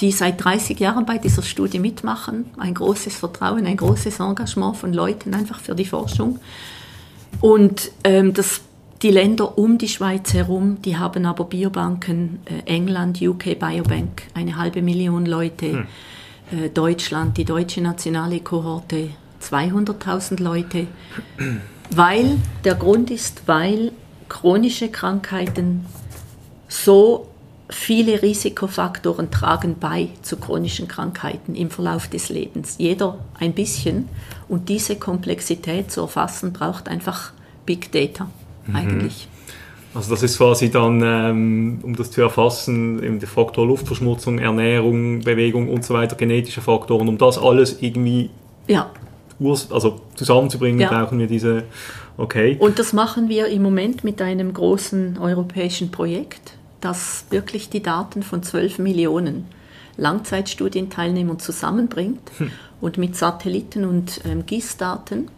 die 0.00 0.12
seit 0.12 0.42
30 0.42 0.80
Jahren 0.80 1.04
bei 1.04 1.18
dieser 1.18 1.42
Studie 1.42 1.78
mitmachen. 1.78 2.46
Ein 2.56 2.74
großes 2.74 3.16
Vertrauen, 3.16 3.66
ein 3.66 3.76
großes 3.76 4.20
Engagement 4.20 4.76
von 4.76 4.92
Leuten 4.92 5.34
einfach 5.34 5.60
für 5.60 5.74
die 5.74 5.84
Forschung. 5.84 6.38
Und 7.40 7.90
ähm, 8.04 8.32
das, 8.32 8.62
die 9.02 9.10
Länder 9.10 9.58
um 9.58 9.78
die 9.78 9.88
Schweiz 9.88 10.32
herum, 10.32 10.80
die 10.82 10.96
haben 10.96 11.26
aber 11.26 11.44
Biobanken, 11.44 12.40
äh, 12.44 12.68
England, 12.70 13.20
UK 13.20 13.58
Biobank, 13.58 14.22
eine 14.34 14.56
halbe 14.56 14.82
Million 14.82 15.26
Leute, 15.26 15.72
hm. 15.72 15.86
äh, 16.52 16.68
Deutschland, 16.70 17.36
die 17.36 17.44
deutsche 17.44 17.82
nationale 17.82 18.40
Kohorte, 18.40 19.10
200.000 19.42 20.42
Leute, 20.42 20.86
weil 21.90 22.36
der 22.64 22.74
Grund 22.74 23.10
ist, 23.10 23.42
weil 23.46 23.92
chronische 24.28 24.90
Krankheiten 24.90 25.86
so 26.68 27.29
viele 27.70 28.20
Risikofaktoren 28.22 29.30
tragen 29.30 29.76
bei 29.78 30.08
zu 30.22 30.36
chronischen 30.36 30.88
Krankheiten 30.88 31.54
im 31.54 31.70
Verlauf 31.70 32.08
des 32.08 32.28
Lebens. 32.28 32.76
Jeder 32.78 33.18
ein 33.38 33.52
bisschen. 33.52 34.08
Und 34.48 34.68
diese 34.68 34.96
Komplexität 34.96 35.90
zu 35.90 36.02
erfassen, 36.02 36.52
braucht 36.52 36.88
einfach 36.88 37.32
Big 37.66 37.92
Data 37.92 38.28
mhm. 38.66 38.76
eigentlich. 38.76 39.28
Also 39.92 40.10
das 40.10 40.22
ist 40.22 40.38
quasi 40.38 40.70
dann, 40.70 41.02
ähm, 41.04 41.80
um 41.82 41.96
das 41.96 42.12
zu 42.12 42.20
erfassen, 42.20 43.02
eben 43.02 43.18
der 43.18 43.28
Faktor 43.28 43.66
Luftverschmutzung, 43.66 44.38
Ernährung, 44.38 45.20
Bewegung 45.20 45.68
und 45.68 45.84
so 45.84 45.94
weiter, 45.94 46.14
genetische 46.14 46.60
Faktoren, 46.60 47.08
um 47.08 47.18
das 47.18 47.38
alles 47.38 47.78
irgendwie 47.80 48.30
ja. 48.68 48.88
also 49.70 50.00
zusammenzubringen, 50.14 50.80
ja. 50.80 50.88
brauchen 50.88 51.18
wir 51.18 51.26
diese, 51.26 51.64
okay. 52.16 52.56
Und 52.60 52.78
das 52.78 52.92
machen 52.92 53.28
wir 53.28 53.48
im 53.48 53.62
Moment 53.62 54.04
mit 54.04 54.22
einem 54.22 54.52
großen 54.52 55.18
europäischen 55.18 55.90
Projekt 55.90 56.52
das 56.80 57.24
wirklich 57.30 57.70
die 57.70 57.82
Daten 57.82 58.22
von 58.22 58.42
12 58.42 58.78
Millionen 58.78 59.46
Langzeitstudienteilnehmern 59.96 61.38
zusammenbringt. 61.38 62.20
Hm. 62.38 62.50
Und 62.80 62.96
mit 62.96 63.14
Satelliten 63.14 63.84
und 63.84 64.22
ähm, 64.24 64.46
GIS-Daten 64.46 65.28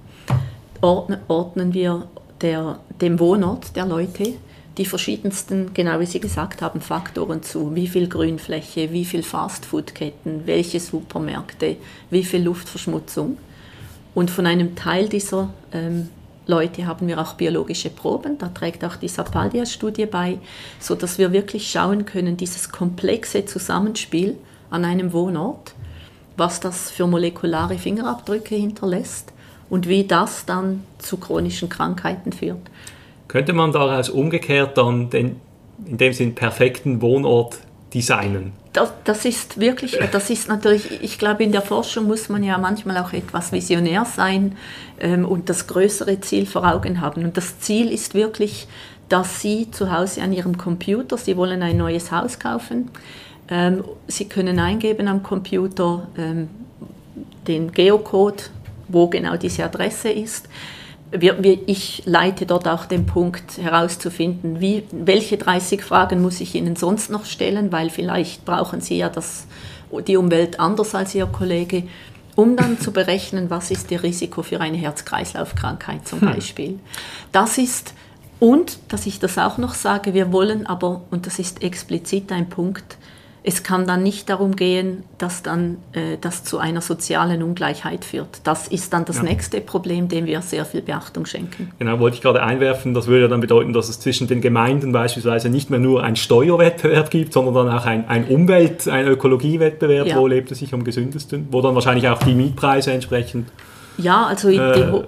ordnen, 0.80 1.20
ordnen 1.26 1.74
wir 1.74 2.06
der, 2.40 2.78
dem 3.00 3.18
Wohnort 3.18 3.74
der 3.74 3.86
Leute 3.86 4.34
die 4.78 4.86
verschiedensten, 4.86 5.74
genau 5.74 6.00
wie 6.00 6.06
Sie 6.06 6.20
gesagt 6.20 6.62
haben, 6.62 6.80
Faktoren 6.80 7.42
zu. 7.42 7.74
Wie 7.74 7.88
viel 7.88 8.08
Grünfläche, 8.08 8.90
wie 8.92 9.04
viel 9.04 9.22
Fastfood-Ketten, 9.22 10.46
welche 10.46 10.80
Supermärkte, 10.80 11.76
wie 12.10 12.24
viel 12.24 12.42
Luftverschmutzung. 12.42 13.36
Und 14.14 14.30
von 14.30 14.46
einem 14.46 14.74
Teil 14.74 15.08
dieser 15.08 15.52
ähm, 15.72 16.08
Leute 16.46 16.86
haben 16.86 17.06
wir 17.06 17.20
auch 17.20 17.34
biologische 17.34 17.90
Proben, 17.90 18.38
da 18.38 18.48
trägt 18.48 18.84
auch 18.84 18.96
die 18.96 19.08
Sapaldia-Studie 19.08 20.06
bei, 20.06 20.38
sodass 20.80 21.18
wir 21.18 21.32
wirklich 21.32 21.70
schauen 21.70 22.04
können, 22.04 22.36
dieses 22.36 22.70
komplexe 22.70 23.44
Zusammenspiel 23.44 24.36
an 24.70 24.84
einem 24.84 25.12
Wohnort, 25.12 25.74
was 26.36 26.60
das 26.60 26.90
für 26.90 27.06
molekulare 27.06 27.78
Fingerabdrücke 27.78 28.54
hinterlässt 28.54 29.32
und 29.70 29.88
wie 29.88 30.04
das 30.04 30.44
dann 30.44 30.82
zu 30.98 31.16
chronischen 31.16 31.68
Krankheiten 31.68 32.32
führt. 32.32 32.70
Könnte 33.28 33.52
man 33.52 33.72
daraus 33.72 34.08
umgekehrt 34.10 34.76
dann 34.76 35.10
den 35.10 35.40
in 35.86 35.96
dem 35.96 36.12
Sinn 36.12 36.34
perfekten 36.34 37.00
Wohnort 37.00 37.58
designen? 37.94 38.52
Das, 38.72 38.92
das, 39.04 39.24
ist 39.24 39.60
wirklich, 39.60 39.98
das 40.12 40.30
ist 40.30 40.48
natürlich, 40.48 41.02
ich 41.02 41.18
glaube, 41.18 41.44
in 41.44 41.52
der 41.52 41.62
Forschung 41.62 42.06
muss 42.06 42.28
man 42.28 42.42
ja 42.42 42.56
manchmal 42.58 42.96
auch 42.98 43.12
etwas 43.12 43.52
visionär 43.52 44.04
sein 44.04 44.56
ähm, 45.00 45.24
und 45.24 45.48
das 45.48 45.66
größere 45.66 46.20
Ziel 46.20 46.46
vor 46.46 46.64
Augen 46.66 47.00
haben. 47.00 47.24
Und 47.24 47.36
das 47.36 47.60
Ziel 47.60 47.90
ist 47.92 48.14
wirklich, 48.14 48.66
dass 49.08 49.40
Sie 49.40 49.70
zu 49.70 49.92
Hause 49.92 50.22
an 50.22 50.32
Ihrem 50.32 50.56
Computer, 50.56 51.18
Sie 51.18 51.36
wollen 51.36 51.62
ein 51.62 51.76
neues 51.76 52.10
Haus 52.10 52.38
kaufen, 52.38 52.90
ähm, 53.48 53.84
Sie 54.08 54.26
können 54.26 54.58
eingeben 54.58 55.08
am 55.08 55.22
Computer 55.22 56.08
ähm, 56.16 56.48
den 57.46 57.72
Geocode, 57.72 58.44
wo 58.88 59.08
genau 59.08 59.36
diese 59.36 59.64
Adresse 59.64 60.10
ist 60.10 60.48
wir, 61.12 61.42
wir, 61.42 61.58
ich 61.66 62.02
leite 62.06 62.46
dort 62.46 62.66
auch 62.66 62.86
den 62.86 63.06
Punkt 63.06 63.58
herauszufinden, 63.58 64.60
wie, 64.60 64.84
welche 64.90 65.36
30 65.36 65.82
Fragen 65.82 66.22
muss 66.22 66.40
ich 66.40 66.54
Ihnen 66.54 66.74
sonst 66.74 67.10
noch 67.10 67.26
stellen, 67.26 67.70
weil 67.70 67.90
vielleicht 67.90 68.44
brauchen 68.44 68.80
Sie 68.80 68.96
ja 68.96 69.08
das, 69.08 69.46
die 70.06 70.16
Umwelt 70.16 70.58
anders 70.58 70.94
als 70.94 71.14
Ihr 71.14 71.26
Kollege, 71.26 71.84
um 72.34 72.56
dann 72.56 72.80
zu 72.80 72.92
berechnen, 72.92 73.50
was 73.50 73.70
ist 73.70 73.90
Ihr 73.90 74.02
Risiko 74.02 74.42
für 74.42 74.60
eine 74.60 74.78
Herz-Kreislauf-Krankheit 74.78 76.08
zum 76.08 76.22
hm. 76.22 76.32
Beispiel. 76.32 76.78
Das 77.30 77.58
ist, 77.58 77.92
und 78.40 78.78
dass 78.88 79.04
ich 79.06 79.20
das 79.20 79.36
auch 79.36 79.58
noch 79.58 79.74
sage, 79.74 80.14
wir 80.14 80.32
wollen 80.32 80.66
aber, 80.66 81.02
und 81.10 81.26
das 81.26 81.38
ist 81.38 81.62
explizit 81.62 82.32
ein 82.32 82.48
Punkt, 82.48 82.96
es 83.44 83.62
kann 83.62 83.86
dann 83.86 84.02
nicht 84.02 84.28
darum 84.28 84.54
gehen, 84.54 85.02
dass 85.18 85.42
dann 85.42 85.78
äh, 85.92 86.16
das 86.20 86.44
zu 86.44 86.58
einer 86.58 86.80
sozialen 86.80 87.42
Ungleichheit 87.42 88.04
führt. 88.04 88.40
Das 88.44 88.68
ist 88.68 88.92
dann 88.92 89.04
das 89.04 89.16
ja. 89.16 89.24
nächste 89.24 89.60
Problem, 89.60 90.08
dem 90.08 90.26
wir 90.26 90.42
sehr 90.42 90.64
viel 90.64 90.80
Beachtung 90.80 91.26
schenken. 91.26 91.72
Genau, 91.78 91.98
wollte 91.98 92.16
ich 92.16 92.22
gerade 92.22 92.42
einwerfen. 92.42 92.94
Das 92.94 93.08
würde 93.08 93.28
dann 93.28 93.40
bedeuten, 93.40 93.72
dass 93.72 93.88
es 93.88 93.98
zwischen 93.98 94.28
den 94.28 94.40
Gemeinden 94.40 94.92
beispielsweise 94.92 95.48
nicht 95.48 95.70
mehr 95.70 95.80
nur 95.80 96.04
einen 96.04 96.16
Steuerwettbewerb 96.16 97.10
gibt, 97.10 97.32
sondern 97.32 97.54
dann 97.54 97.68
auch 97.68 97.84
ein, 97.84 98.08
ein 98.08 98.26
Umwelt-, 98.26 98.86
ein 98.86 99.08
Ökologiewettbewerb, 99.08 100.06
ja. 100.06 100.16
wo 100.16 100.26
lebt 100.28 100.52
es 100.52 100.60
sich 100.60 100.72
am 100.72 100.84
gesündesten, 100.84 101.48
wo 101.50 101.60
dann 101.62 101.74
wahrscheinlich 101.74 102.08
auch 102.08 102.22
die 102.22 102.34
Mietpreise 102.34 102.92
entsprechend 102.92 103.48
ja, 103.98 104.26
also 104.26 104.48
äh, 104.48 105.02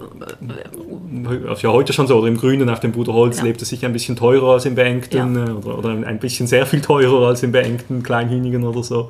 ist 1.53 1.61
ja 1.61 1.71
heute 1.71 1.93
schon 1.93 2.07
so, 2.07 2.17
oder 2.17 2.27
im 2.27 2.37
Grünen 2.37 2.69
auf 2.69 2.79
dem 2.79 2.91
Bruderholz 2.91 3.37
ja. 3.37 3.43
lebt 3.43 3.61
es 3.61 3.69
sicher 3.69 3.87
ein 3.87 3.93
bisschen 3.93 4.15
teurer 4.15 4.53
als 4.53 4.65
im 4.65 4.75
beengten 4.75 5.35
ja. 5.35 5.45
Äh, 5.45 5.51
oder, 5.51 5.77
oder, 5.77 5.89
ein 5.89 6.19
bisschen 6.19 6.47
sehr 6.47 6.65
viel 6.65 6.81
teurer 6.81 7.27
als 7.27 7.43
im 7.43 7.51
beengten 7.51 8.03
Kleinhünigen 8.03 8.63
oder 8.63 8.83
so. 8.83 9.09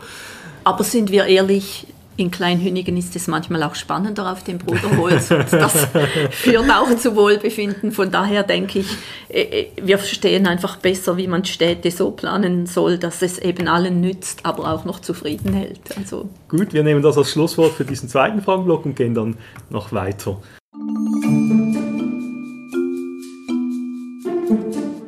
Aber 0.63 0.83
sind 0.83 1.11
wir 1.11 1.25
ehrlich, 1.25 1.87
in 2.17 2.31
Kleinhünigen 2.31 2.95
ist 2.97 3.15
es 3.15 3.27
manchmal 3.27 3.63
auch 3.63 3.75
spannender 3.75 4.31
auf 4.31 4.43
dem 4.43 4.57
Bruderholz 4.57 5.31
und 5.31 5.51
das 5.51 5.87
führt 6.31 6.69
auch 6.71 6.95
zu 6.97 7.15
Wohlbefinden. 7.15 7.91
Von 7.91 8.11
daher 8.11 8.43
denke 8.43 8.79
ich, 8.79 8.97
äh, 9.29 9.41
äh, 9.41 9.67
wir 9.81 9.97
verstehen 9.97 10.47
einfach 10.47 10.77
besser, 10.77 11.17
wie 11.17 11.27
man 11.27 11.43
Städte 11.43 11.91
so 11.91 12.11
planen 12.11 12.67
soll, 12.67 12.97
dass 12.97 13.21
es 13.21 13.37
eben 13.39 13.67
allen 13.67 13.99
nützt, 13.99 14.45
aber 14.45 14.71
auch 14.71 14.85
noch 14.85 14.99
zufrieden 14.99 15.53
hält. 15.53 15.81
Also 15.97 16.29
Gut, 16.47 16.73
wir 16.73 16.83
nehmen 16.83 17.01
das 17.01 17.17
als 17.17 17.31
Schlusswort 17.31 17.73
für 17.73 17.85
diesen 17.85 18.07
zweiten 18.07 18.41
Fragenblock 18.41 18.85
und 18.85 18.95
gehen 18.95 19.13
dann 19.13 19.37
noch 19.69 19.91
weiter. 19.91 20.37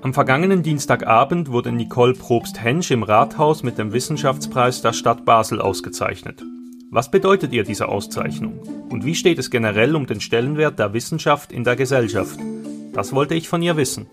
Am 0.02 0.14
vergangenen 0.14 0.64
Dienstagabend 0.64 1.52
wurde 1.52 1.72
Nicole 1.72 2.14
Probst-Hensch 2.14 2.92
im 2.92 3.04
Rathaus 3.04 3.64
mit 3.64 3.78
dem 3.78 3.92
Wissenschaftspreis 3.92 4.82
der 4.82 4.94
Stadt 4.94 5.26
Basel 5.26 5.60
ausgezeichnet. 5.60 6.44
Was 6.90 7.12
bedeutet 7.12 7.52
ihr 7.52 7.66
diese 7.66 7.90
Auszeichnung? 7.90 8.60
Und 8.90 9.04
wie 9.04 9.14
steht 9.14 9.40
es 9.40 9.52
generell 9.52 9.94
um 9.94 10.06
den 10.06 10.22
Stellenwert 10.22 10.80
der 10.80 10.94
Wissenschaft 10.94 11.52
in 11.52 11.66
der 11.66 11.76
Gesellschaft? 11.76 12.40
Das 12.94 13.12
wollte 13.14 13.36
ich 13.36 13.50
von 13.50 13.62
ihr 13.62 13.76
wissen. 13.76 14.08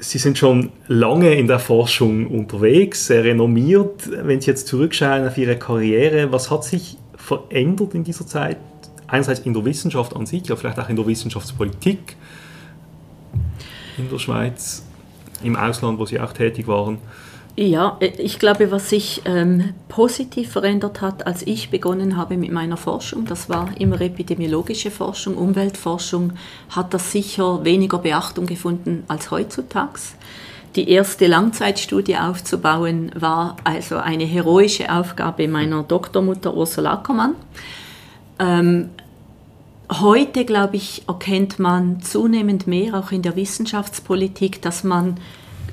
Sie 0.00 0.18
sind 0.18 0.36
schon 0.36 0.72
lange 0.88 1.34
in 1.34 1.46
der 1.46 1.60
Forschung 1.60 2.26
unterwegs, 2.26 3.06
sehr 3.06 3.22
renommiert. 3.22 4.10
Wenn 4.10 4.40
Sie 4.40 4.48
jetzt 4.48 4.66
zurückschauen 4.66 5.28
auf 5.28 5.38
Ihre 5.38 5.56
Karriere, 5.56 6.32
was 6.32 6.50
hat 6.50 6.64
sich 6.64 6.98
verändert 7.14 7.94
in 7.94 8.02
dieser 8.02 8.26
Zeit? 8.26 8.58
Einerseits 9.06 9.40
in 9.40 9.54
der 9.54 9.64
Wissenschaft 9.64 10.16
an 10.16 10.26
sich, 10.26 10.50
aber 10.50 10.56
vielleicht 10.56 10.80
auch 10.80 10.88
in 10.88 10.96
der 10.96 11.06
Wissenschaftspolitik 11.06 12.16
in 13.96 14.10
der 14.10 14.18
Schweiz, 14.18 14.84
im 15.44 15.54
Ausland, 15.54 16.00
wo 16.00 16.06
Sie 16.06 16.18
auch 16.18 16.32
tätig 16.32 16.66
waren. 16.66 16.98
Ja, 17.54 17.98
äh, 18.00 18.12
ich 18.18 18.38
glaube, 18.38 18.70
was 18.70 18.88
sich 18.88 19.22
ähm, 19.24 19.74
positiv 19.88 20.52
verändert 20.52 21.00
hat, 21.00 21.26
als 21.26 21.42
ich 21.46 21.70
begonnen 21.70 22.16
habe 22.16 22.36
mit 22.36 22.50
meiner 22.50 22.76
Forschung, 22.76 23.26
das 23.26 23.48
war 23.48 23.68
immer 23.78 24.00
epidemiologische 24.00 24.90
Forschung, 24.90 25.36
Umweltforschung, 25.36 26.32
hat 26.70 26.94
das 26.94 27.12
sicher 27.12 27.64
weniger 27.64 27.98
Beachtung 27.98 28.46
gefunden 28.46 29.04
als 29.08 29.30
heutzutage. 29.30 30.00
Die 30.76 30.88
erste 30.88 31.26
Langzeitstudie 31.26 32.16
aufzubauen 32.16 33.12
war 33.14 33.56
also 33.64 33.98
eine 33.98 34.24
heroische 34.24 34.90
Aufgabe 34.90 35.46
meiner 35.46 35.82
Doktormutter 35.82 36.54
Ursula 36.54 36.94
Ackermann. 36.94 37.34
Ähm, 38.38 38.88
heute, 39.90 40.46
glaube 40.46 40.76
ich, 40.76 41.02
erkennt 41.06 41.58
man 41.58 42.00
zunehmend 42.00 42.66
mehr, 42.66 42.94
auch 42.94 43.12
in 43.12 43.20
der 43.20 43.36
Wissenschaftspolitik, 43.36 44.62
dass 44.62 44.82
man 44.82 45.18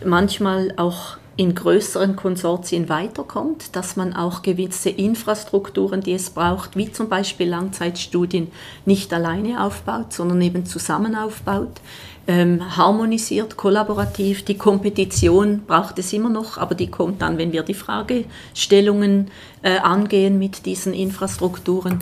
manchmal 0.03 0.73
auch 0.75 1.18
in 1.39 1.55
größeren 1.55 2.17
Konsortien 2.17 2.89
weiterkommt, 2.89 3.73
dass 3.77 3.95
man 3.95 4.13
auch 4.13 4.41
gewisse 4.41 4.89
Infrastrukturen, 4.89 6.01
die 6.01 6.11
es 6.11 6.31
braucht, 6.31 6.75
wie 6.75 6.91
zum 6.91 7.07
Beispiel 7.07 7.47
Langzeitstudien, 7.47 8.51
nicht 8.85 9.13
alleine 9.13 9.63
aufbaut, 9.63 10.11
sondern 10.11 10.41
eben 10.41 10.65
zusammen 10.65 11.15
aufbaut, 11.15 11.79
ähm, 12.27 12.75
harmonisiert, 12.75 13.55
kollaborativ. 13.55 14.43
Die 14.43 14.57
Kompetition 14.57 15.61
braucht 15.65 15.97
es 15.97 16.11
immer 16.11 16.27
noch, 16.27 16.57
aber 16.57 16.75
die 16.75 16.91
kommt 16.91 17.21
dann, 17.21 17.37
wenn 17.37 17.53
wir 17.53 17.63
die 17.63 17.73
Fragestellungen 17.73 19.31
äh, 19.61 19.77
angehen 19.77 20.39
mit 20.39 20.65
diesen 20.65 20.93
Infrastrukturen. 20.93 21.99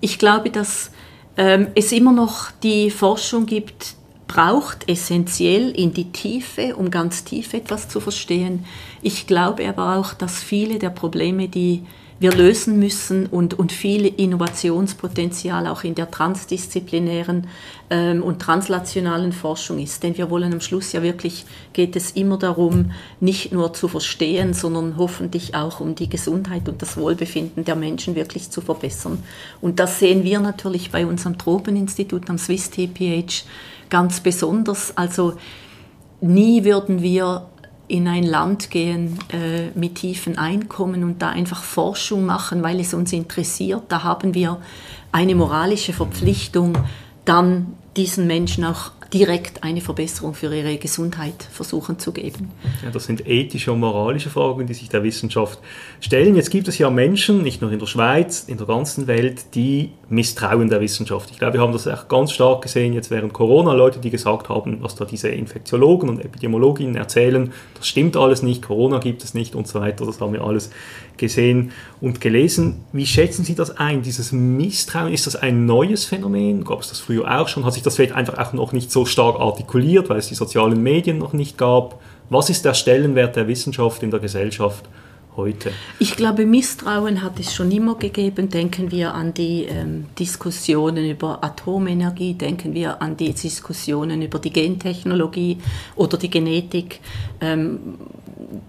Ich 0.00 0.18
glaube, 0.18 0.48
dass 0.48 0.92
ähm, 1.36 1.66
es 1.74 1.92
immer 1.92 2.12
noch 2.12 2.50
die 2.62 2.90
Forschung 2.90 3.44
gibt, 3.44 3.96
braucht 4.32 4.88
essentiell 4.88 5.70
in 5.72 5.92
die 5.92 6.10
Tiefe, 6.10 6.76
um 6.76 6.90
ganz 6.90 7.22
tief 7.24 7.52
etwas 7.52 7.90
zu 7.90 8.00
verstehen. 8.00 8.64
Ich 9.02 9.26
glaube 9.26 9.68
aber 9.68 9.96
auch, 9.96 10.14
dass 10.14 10.42
viele 10.42 10.78
der 10.78 10.88
Probleme, 10.88 11.48
die 11.48 11.82
wir 12.22 12.32
lösen 12.32 12.78
müssen 12.78 13.26
und, 13.26 13.54
und 13.54 13.72
viel 13.72 14.06
Innovationspotenzial 14.06 15.66
auch 15.66 15.82
in 15.82 15.96
der 15.96 16.08
transdisziplinären 16.10 17.48
ähm, 17.90 18.22
und 18.22 18.40
translationalen 18.40 19.32
Forschung 19.32 19.80
ist. 19.80 20.04
Denn 20.04 20.16
wir 20.16 20.30
wollen 20.30 20.52
am 20.52 20.60
Schluss 20.60 20.92
ja 20.92 21.02
wirklich, 21.02 21.44
geht 21.72 21.96
es 21.96 22.12
immer 22.12 22.38
darum, 22.38 22.92
nicht 23.18 23.52
nur 23.52 23.74
zu 23.74 23.88
verstehen, 23.88 24.54
sondern 24.54 24.96
hoffentlich 24.96 25.56
auch 25.56 25.80
um 25.80 25.96
die 25.96 26.08
Gesundheit 26.08 26.68
und 26.68 26.80
das 26.80 26.96
Wohlbefinden 26.96 27.64
der 27.64 27.74
Menschen 27.74 28.14
wirklich 28.14 28.50
zu 28.50 28.60
verbessern. 28.60 29.18
Und 29.60 29.80
das 29.80 29.98
sehen 29.98 30.22
wir 30.22 30.38
natürlich 30.38 30.92
bei 30.92 31.04
unserem 31.04 31.38
Tropeninstitut 31.38 32.30
am 32.30 32.38
Swiss 32.38 32.70
TPH 32.70 33.44
ganz 33.90 34.20
besonders. 34.20 34.96
Also 34.96 35.34
nie 36.20 36.64
würden 36.64 37.02
wir 37.02 37.48
in 37.92 38.08
ein 38.08 38.22
Land 38.22 38.70
gehen 38.70 39.18
äh, 39.30 39.78
mit 39.78 39.96
tiefen 39.96 40.38
Einkommen 40.38 41.04
und 41.04 41.20
da 41.20 41.28
einfach 41.28 41.62
Forschung 41.62 42.24
machen, 42.24 42.62
weil 42.62 42.80
es 42.80 42.94
uns 42.94 43.12
interessiert. 43.12 43.82
Da 43.88 44.02
haben 44.02 44.32
wir 44.32 44.62
eine 45.12 45.34
moralische 45.34 45.92
Verpflichtung, 45.92 46.78
dann 47.26 47.74
diesen 47.94 48.26
Menschen 48.26 48.64
auch 48.64 48.92
direkt 49.12 49.62
eine 49.62 49.82
Verbesserung 49.82 50.32
für 50.32 50.54
ihre 50.54 50.78
Gesundheit 50.78 51.46
versuchen 51.52 51.98
zu 51.98 52.12
geben. 52.12 52.50
Ja, 52.82 52.90
das 52.90 53.04
sind 53.04 53.28
ethische 53.28 53.70
und 53.70 53.80
moralische 53.80 54.30
Fragen, 54.30 54.66
die 54.66 54.72
sich 54.72 54.88
der 54.88 55.02
Wissenschaft 55.02 55.58
stellen. 56.00 56.34
Jetzt 56.34 56.50
gibt 56.50 56.68
es 56.68 56.78
ja 56.78 56.88
Menschen, 56.88 57.42
nicht 57.42 57.60
nur 57.60 57.70
in 57.72 57.78
der 57.78 57.86
Schweiz, 57.86 58.44
in 58.46 58.56
der 58.56 58.66
ganzen 58.66 59.06
Welt, 59.06 59.54
die 59.54 59.90
misstrauen 60.12 60.68
der 60.68 60.82
Wissenschaft. 60.82 61.30
Ich 61.30 61.38
glaube, 61.38 61.54
wir 61.54 61.60
haben 61.62 61.72
das 61.72 61.88
auch 61.88 62.06
ganz 62.06 62.32
stark 62.32 62.62
gesehen 62.62 62.92
jetzt 62.92 63.10
während 63.10 63.32
Corona, 63.32 63.72
Leute, 63.72 63.98
die 63.98 64.10
gesagt 64.10 64.50
haben, 64.50 64.78
was 64.82 64.94
da 64.94 65.06
diese 65.06 65.30
Infektiologen 65.30 66.10
und 66.10 66.22
Epidemiologinnen 66.22 66.96
erzählen, 66.96 67.50
das 67.74 67.88
stimmt 67.88 68.16
alles 68.18 68.42
nicht, 68.42 68.62
Corona 68.62 68.98
gibt 68.98 69.24
es 69.24 69.32
nicht 69.32 69.54
und 69.54 69.66
so 69.66 69.80
weiter, 69.80 70.04
das 70.04 70.20
haben 70.20 70.34
wir 70.34 70.42
alles 70.42 70.70
gesehen 71.16 71.72
und 72.02 72.20
gelesen. 72.20 72.84
Wie 72.92 73.06
schätzen 73.06 73.44
Sie 73.44 73.54
das 73.54 73.78
ein, 73.78 74.02
dieses 74.02 74.32
Misstrauen? 74.32 75.14
Ist 75.14 75.26
das 75.26 75.36
ein 75.36 75.64
neues 75.64 76.04
Phänomen? 76.04 76.64
Gab 76.64 76.82
es 76.82 76.90
das 76.90 77.00
früher 77.00 77.40
auch 77.40 77.48
schon? 77.48 77.64
Hat 77.64 77.72
sich 77.72 77.82
das 77.82 77.96
vielleicht 77.96 78.14
einfach 78.14 78.38
auch 78.38 78.52
noch 78.52 78.72
nicht 78.72 78.92
so 78.92 79.06
stark 79.06 79.40
artikuliert, 79.40 80.10
weil 80.10 80.18
es 80.18 80.28
die 80.28 80.34
sozialen 80.34 80.82
Medien 80.82 81.16
noch 81.16 81.32
nicht 81.32 81.56
gab? 81.56 82.00
Was 82.28 82.50
ist 82.50 82.66
der 82.66 82.74
Stellenwert 82.74 83.36
der 83.36 83.48
Wissenschaft 83.48 84.02
in 84.02 84.10
der 84.10 84.20
Gesellschaft 84.20 84.84
heute? 85.36 85.72
Ich 85.98 86.16
glaube, 86.16 86.46
Misstrauen 86.46 87.22
hat 87.22 87.38
es 87.40 87.54
schon 87.54 87.70
immer 87.70 87.96
gegeben. 87.96 88.48
Denken 88.48 88.90
wir 88.90 89.14
an 89.14 89.34
die 89.34 89.64
ähm, 89.64 90.06
Diskussionen 90.18 91.08
über 91.08 91.42
Atomenergie, 91.42 92.34
denken 92.34 92.74
wir 92.74 93.00
an 93.00 93.16
die 93.16 93.32
Diskussionen 93.32 94.22
über 94.22 94.38
die 94.38 94.52
Gentechnologie 94.52 95.58
oder 95.96 96.18
die 96.18 96.30
Genetik. 96.30 97.00
Ähm, 97.40 97.96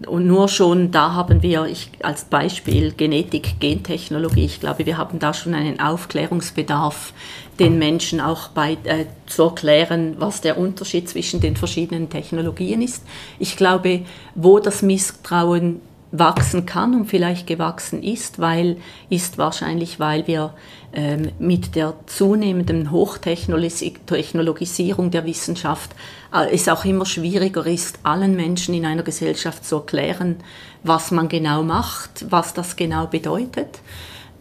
und 0.07 0.27
nur 0.27 0.47
schon 0.47 0.91
da 0.91 1.13
haben 1.13 1.41
wir 1.41 1.65
ich, 1.65 1.89
als 2.01 2.25
Beispiel 2.25 2.93
Genetik, 2.93 3.59
Gentechnologie. 3.59 4.45
Ich 4.45 4.59
glaube, 4.59 4.85
wir 4.85 4.97
haben 4.97 5.19
da 5.19 5.33
schon 5.33 5.53
einen 5.53 5.79
Aufklärungsbedarf, 5.79 7.13
den 7.59 7.77
Menschen 7.77 8.19
auch 8.19 8.49
bei, 8.49 8.77
äh, 8.83 9.05
zu 9.25 9.43
erklären, 9.43 10.15
was 10.19 10.41
der 10.41 10.57
Unterschied 10.57 11.09
zwischen 11.09 11.39
den 11.39 11.55
verschiedenen 11.55 12.09
Technologien 12.09 12.81
ist. 12.81 13.03
Ich 13.39 13.57
glaube, 13.57 14.01
wo 14.35 14.59
das 14.59 14.81
Misstrauen 14.81 15.81
wachsen 16.13 16.65
kann 16.67 16.93
und 16.93 17.07
vielleicht 17.07 17.47
gewachsen 17.47 18.03
ist, 18.03 18.37
weil 18.39 18.77
ist 19.09 19.39
wahrscheinlich, 19.39 19.99
weil 19.99 20.27
wir 20.27 20.53
ähm, 20.93 21.31
mit 21.39 21.75
der 21.75 21.95
zunehmenden 22.05 22.91
Hochtechnologisierung 22.91 25.09
der 25.09 25.25
Wissenschaft 25.25 25.95
äh, 26.31 26.53
es 26.53 26.69
auch 26.69 26.85
immer 26.85 27.07
schwieriger 27.07 27.65
ist, 27.65 27.97
allen 28.03 28.35
Menschen 28.35 28.75
in 28.75 28.85
einer 28.85 29.01
Gesellschaft 29.01 29.65
zu 29.65 29.77
erklären, 29.77 30.35
was 30.83 31.09
man 31.09 31.29
genau 31.29 31.63
macht, 31.63 32.27
was 32.29 32.53
das 32.53 32.75
genau 32.75 33.07
bedeutet. 33.07 33.79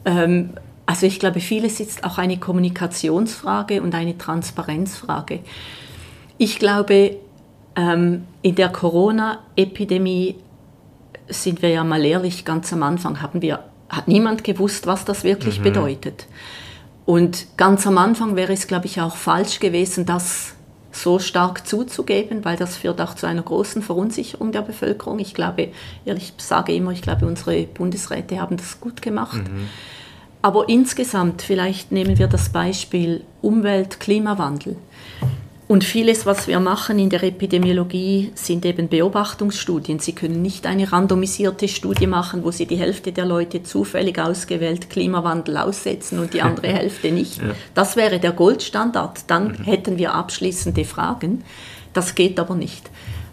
Ähm, 0.05 0.51
also 0.85 1.07
ich 1.07 1.19
glaube, 1.19 1.41
vieles 1.41 1.81
ist 1.81 2.05
auch 2.05 2.19
eine 2.19 2.37
Kommunikationsfrage 2.37 3.81
und 3.81 3.95
eine 3.95 4.19
Transparenzfrage. 4.19 5.41
Ich 6.37 6.59
glaube, 6.59 7.17
ähm, 7.77 8.27
in 8.43 8.57
der 8.57 8.69
Corona-Epidemie 8.69 10.37
sind 11.33 11.63
wir 11.63 11.71
ja 11.71 11.85
mal 11.85 12.05
ehrlich, 12.05 12.45
ganz 12.45 12.73
am 12.73 12.83
Anfang 12.83 13.23
haben 13.23 13.43
wir, 13.43 13.65
hat 13.89 14.09
niemand 14.09 14.45
gewusst, 14.45 14.87
was 14.87 15.05
das 15.05 15.25
wirklich 15.25 15.59
mhm. 15.61 15.65
bedeutet. 15.65 16.27
Und 17.05 17.47
ganz 17.57 17.87
am 17.87 17.99
Anfang 17.99 18.37
wäre 18.37 18.53
es, 18.53 18.67
glaube 18.67 18.87
ich, 18.87 19.01
auch 19.01 19.17
falsch 19.17 19.61
gewesen, 19.61 20.07
das 20.07 20.55
so 20.93 21.19
stark 21.19 21.67
zuzugeben, 21.67 22.45
weil 22.45 22.57
das 22.57 22.77
führt 22.77 23.01
auch 23.01 23.15
zu 23.15 23.27
einer 23.27 23.43
großen 23.43 23.83
Verunsicherung 23.83 24.53
der 24.53 24.63
Bevölkerung. 24.63 25.19
Ich 25.19 25.35
glaube, 25.35 25.69
ich 26.05 26.33
sage 26.37 26.75
immer, 26.75 26.93
ich 26.93 27.03
glaube, 27.03 27.27
unsere 27.27 27.63
Bundesräte 27.63 28.41
haben 28.41 28.57
das 28.57 28.81
gut 28.81 29.01
gemacht. 29.03 29.43
Mhm. 29.43 29.69
Aber 30.43 30.69
insgesamt, 30.69 31.43
vielleicht 31.43 31.93
nehmen 31.93 32.19
wir 32.19 32.27
das 32.27 32.51
Beispiel 32.51 33.23
Umwelt, 33.41 34.01
Klimawandel. 34.01 34.77
Und 35.73 35.85
vieles, 35.85 36.27
was 36.27 36.49
wir 36.49 36.61
machen 36.61 36.99
in 36.99 37.09
der 37.09 37.23
Epidemiologie, 37.23 38.31
sind 38.35 38.67
eben 38.67 38.91
Beobachtungsstudien. 38.91 40.01
Sie 40.01 40.13
können 40.13 40.43
nicht 40.43 40.67
eine 40.67 40.93
randomisierte 40.93 41.67
Studie 41.67 42.07
machen, 42.07 42.45
wo 42.45 42.51
Sie 42.51 42.67
die 42.67 42.77
Hälfte 42.77 43.11
der 43.11 43.25
Leute 43.25 43.63
zufällig 43.63 44.19
ausgewählt 44.19 44.91
Klimawandel 44.91 45.57
aussetzen 45.57 46.19
und 46.19 46.35
die 46.35 46.43
andere 46.43 46.67
Hälfte 46.75 47.11
nicht. 47.11 47.39
Ja. 47.39 47.55
Das 47.73 47.97
wäre 47.97 48.21
der 48.21 48.33
Goldstandard. 48.33 49.21
Dann 49.29 49.53
mhm. 49.53 49.65
hätten 49.65 49.97
wir 49.97 50.13
abschließende 50.13 50.85
Fragen. 50.85 51.43
Das 51.95 52.15
geht 52.15 52.39
aber 52.39 52.55
nicht. 52.55 52.91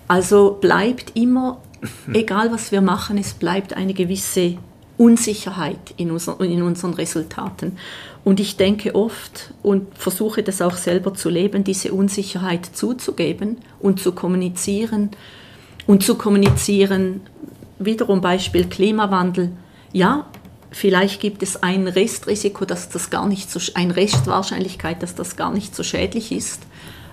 Also 0.08 0.58
bleibt 0.62 1.18
immer, 1.18 1.60
egal 2.14 2.54
was 2.54 2.72
wir 2.72 2.80
machen, 2.80 3.18
es 3.18 3.34
bleibt 3.34 3.74
eine 3.74 3.94
gewisse 3.94 4.58
Unsicherheit 5.00 5.94
in, 5.96 6.12
unser, 6.12 6.42
in 6.42 6.62
unseren 6.62 6.94
Resultaten. 6.94 7.78
Und 8.26 8.42
ich 8.42 8.58
denke 8.58 8.96
oft 8.96 9.54
und 9.64 9.98
versuche 9.98 10.44
das 10.44 10.62
auch 10.62 10.76
selber 10.76 11.14
zu 11.14 11.30
leben, 11.30 11.64
diese 11.64 11.94
Unsicherheit 11.94 12.66
zuzugeben 12.66 13.60
und 13.80 14.02
zu 14.02 14.12
kommunizieren. 14.12 15.12
Und 15.88 16.04
zu 16.04 16.16
kommunizieren, 16.16 17.22
wiederum 17.80 18.20
Beispiel 18.20 18.66
Klimawandel, 18.66 19.54
ja, 19.94 20.26
vielleicht 20.70 21.22
gibt 21.22 21.44
es 21.44 21.64
ein 21.64 21.88
Restrisiko, 21.88 22.66
dass 22.66 22.90
das 22.90 23.10
gar 23.10 23.26
nicht 23.26 23.50
so, 23.50 23.60
eine 23.76 23.96
Restwahrscheinlichkeit, 23.96 25.02
dass 25.02 25.16
das 25.16 25.38
gar 25.38 25.54
nicht 25.54 25.74
so 25.74 25.82
schädlich 25.82 26.34
ist. 26.34 26.64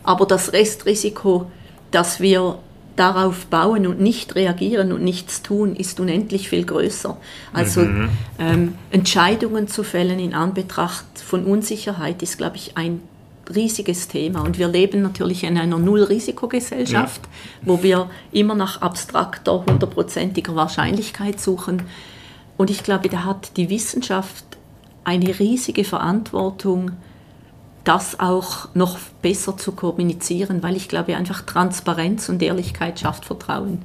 Aber 0.02 0.26
das 0.26 0.52
Restrisiko, 0.52 1.48
dass 1.92 2.18
wir 2.18 2.58
darauf 2.96 3.46
bauen 3.46 3.86
und 3.86 4.00
nicht 4.00 4.34
reagieren 4.34 4.92
und 4.92 5.02
nichts 5.02 5.42
tun, 5.42 5.76
ist 5.76 6.00
unendlich 6.00 6.48
viel 6.48 6.64
größer. 6.64 7.16
Also 7.52 7.82
mhm. 7.82 8.08
ähm, 8.38 8.74
Entscheidungen 8.90 9.68
zu 9.68 9.84
fällen 9.84 10.18
in 10.18 10.34
Anbetracht 10.34 11.04
von 11.14 11.44
Unsicherheit 11.44 12.22
ist, 12.22 12.38
glaube 12.38 12.56
ich, 12.56 12.76
ein 12.76 13.02
riesiges 13.54 14.08
Thema. 14.08 14.40
Und 14.40 14.58
wir 14.58 14.68
leben 14.68 15.02
natürlich 15.02 15.44
in 15.44 15.56
einer 15.58 15.78
Null-Risikogesellschaft, 15.78 17.20
ja. 17.22 17.30
wo 17.62 17.82
wir 17.82 18.10
immer 18.32 18.54
nach 18.54 18.82
abstrakter, 18.82 19.64
hundertprozentiger 19.66 20.56
Wahrscheinlichkeit 20.56 21.40
suchen. 21.40 21.82
Und 22.56 22.70
ich 22.70 22.82
glaube, 22.82 23.08
da 23.08 23.24
hat 23.24 23.56
die 23.56 23.70
Wissenschaft 23.70 24.44
eine 25.04 25.38
riesige 25.38 25.84
Verantwortung, 25.84 26.92
das 27.86 28.18
auch 28.18 28.68
noch 28.74 28.98
besser 29.22 29.56
zu 29.56 29.72
kommunizieren, 29.72 30.62
weil 30.62 30.76
ich 30.76 30.88
glaube 30.88 31.16
einfach 31.16 31.42
Transparenz 31.42 32.28
und 32.28 32.42
Ehrlichkeit 32.42 32.98
schafft 32.98 33.24
Vertrauen. 33.24 33.82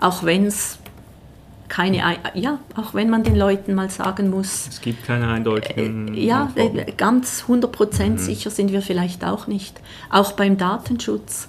Auch 0.00 0.24
wenn 0.24 0.46
es 0.46 0.78
keine, 1.68 2.02
ja, 2.34 2.58
auch 2.76 2.94
wenn 2.94 3.10
man 3.10 3.22
den 3.22 3.36
Leuten 3.36 3.74
mal 3.74 3.90
sagen 3.90 4.30
muss. 4.30 4.66
Es 4.68 4.80
gibt 4.80 5.04
keine 5.04 5.28
eindeutigen. 5.28 6.14
Äh, 6.14 6.24
ja, 6.24 6.50
äh, 6.56 6.92
ganz 6.96 7.44
100% 7.46 8.08
mhm. 8.08 8.18
sicher 8.18 8.50
sind 8.50 8.72
wir 8.72 8.82
vielleicht 8.82 9.24
auch 9.24 9.46
nicht. 9.46 9.80
Auch 10.10 10.32
beim 10.32 10.56
Datenschutz. 10.56 11.48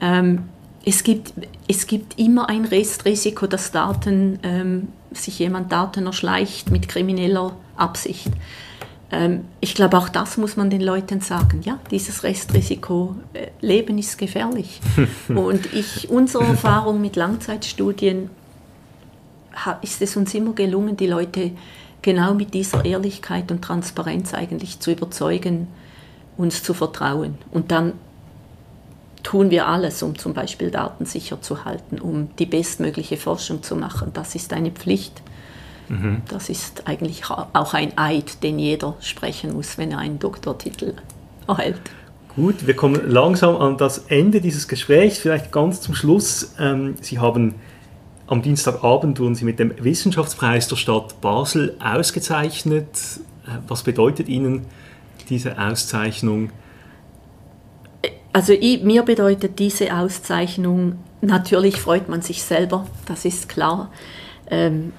Ähm, 0.00 0.48
es, 0.84 1.04
gibt, 1.04 1.34
es 1.68 1.86
gibt 1.86 2.18
immer 2.18 2.48
ein 2.48 2.64
Restrisiko, 2.64 3.46
dass 3.46 3.70
Daten, 3.70 4.38
ähm, 4.42 4.88
sich 5.12 5.38
jemand 5.38 5.70
Daten 5.70 6.06
erschleicht 6.06 6.70
mit 6.70 6.88
krimineller 6.88 7.54
Absicht. 7.76 8.30
Ähm, 9.12 9.44
ich 9.60 9.74
glaube, 9.74 9.98
auch 9.98 10.08
das 10.08 10.36
muss 10.36 10.56
man 10.56 10.70
den 10.70 10.80
Leuten 10.80 11.20
sagen. 11.20 11.62
Ja, 11.64 11.78
dieses 11.90 12.22
Restrisiko, 12.22 13.16
äh, 13.32 13.48
Leben 13.60 13.98
ist 13.98 14.18
gefährlich. 14.18 14.80
Und 15.28 15.72
ich, 15.72 16.08
unsere 16.10 16.44
Erfahrung 16.44 17.00
mit 17.00 17.16
Langzeitstudien 17.16 18.30
ist 19.82 20.00
es 20.00 20.16
uns 20.16 20.32
immer 20.34 20.52
gelungen, 20.52 20.96
die 20.96 21.08
Leute 21.08 21.50
genau 22.02 22.34
mit 22.34 22.54
dieser 22.54 22.84
Ehrlichkeit 22.84 23.50
und 23.50 23.62
Transparenz 23.62 24.32
eigentlich 24.32 24.80
zu 24.80 24.92
überzeugen, 24.92 25.66
uns 26.36 26.62
zu 26.62 26.72
vertrauen. 26.72 27.36
Und 27.50 27.70
dann 27.70 27.92
tun 29.22 29.50
wir 29.50 29.66
alles, 29.66 30.02
um 30.02 30.16
zum 30.16 30.32
Beispiel 30.32 30.70
Daten 30.70 31.04
sicher 31.04 31.42
zu 31.42 31.64
halten, 31.64 31.98
um 31.98 32.30
die 32.38 32.46
bestmögliche 32.46 33.16
Forschung 33.16 33.62
zu 33.62 33.76
machen. 33.76 34.12
Das 34.14 34.34
ist 34.34 34.52
eine 34.52 34.70
Pflicht. 34.70 35.20
Mhm. 35.90 36.22
Das 36.28 36.48
ist 36.48 36.86
eigentlich 36.86 37.24
auch 37.28 37.74
ein 37.74 37.98
Eid, 37.98 38.44
den 38.44 38.60
jeder 38.60 38.94
sprechen 39.00 39.52
muss, 39.52 39.76
wenn 39.76 39.90
er 39.90 39.98
einen 39.98 40.20
Doktortitel 40.20 40.94
erhält. 41.48 41.80
Gut, 42.36 42.64
wir 42.64 42.76
kommen 42.76 43.10
langsam 43.10 43.56
an 43.56 43.76
das 43.76 43.98
Ende 44.06 44.40
dieses 44.40 44.68
Gesprächs. 44.68 45.18
Vielleicht 45.18 45.50
ganz 45.50 45.80
zum 45.80 45.96
Schluss. 45.96 46.54
Ähm, 46.60 46.94
Sie 47.00 47.18
haben 47.18 47.56
am 48.28 48.40
Dienstagabend 48.40 49.18
wurden 49.18 49.34
Sie 49.34 49.44
mit 49.44 49.58
dem 49.58 49.74
Wissenschaftspreis 49.82 50.68
der 50.68 50.76
Stadt 50.76 51.20
Basel 51.20 51.76
ausgezeichnet. 51.80 52.86
Äh, 53.44 53.58
was 53.66 53.82
bedeutet 53.82 54.28
Ihnen 54.28 54.66
diese 55.28 55.60
Auszeichnung? 55.60 56.50
Also 58.32 58.52
ich, 58.52 58.84
mir 58.84 59.02
bedeutet 59.02 59.58
diese 59.58 59.92
Auszeichnung, 59.92 61.00
natürlich 61.20 61.80
freut 61.80 62.08
man 62.08 62.22
sich 62.22 62.44
selber, 62.44 62.86
das 63.06 63.24
ist 63.24 63.48
klar 63.48 63.90
ähm, 64.50 64.92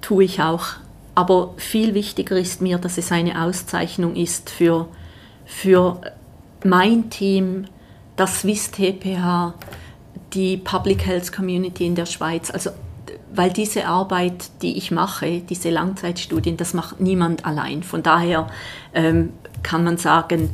tue 0.00 0.24
ich 0.24 0.40
auch. 0.40 0.66
Aber 1.14 1.54
viel 1.56 1.94
wichtiger 1.94 2.36
ist 2.36 2.60
mir, 2.60 2.78
dass 2.78 2.98
es 2.98 3.12
eine 3.12 3.42
Auszeichnung 3.42 4.16
ist 4.16 4.50
für, 4.50 4.88
für 5.44 6.00
mein 6.64 7.10
Team, 7.10 7.66
das 8.16 8.40
Swiss 8.40 8.70
TPH, 8.70 9.54
die 10.32 10.56
Public 10.56 11.06
Health 11.06 11.32
Community 11.32 11.86
in 11.86 11.94
der 11.94 12.06
Schweiz. 12.06 12.50
Also, 12.50 12.70
weil 13.32 13.52
diese 13.52 13.86
Arbeit, 13.86 14.50
die 14.62 14.76
ich 14.76 14.90
mache, 14.90 15.40
diese 15.40 15.70
Langzeitstudien, 15.70 16.56
das 16.56 16.74
macht 16.74 17.00
niemand 17.00 17.44
allein. 17.44 17.82
Von 17.82 18.02
daher 18.02 18.48
ähm, 18.92 19.32
kann 19.62 19.84
man 19.84 19.98
sagen, 19.98 20.50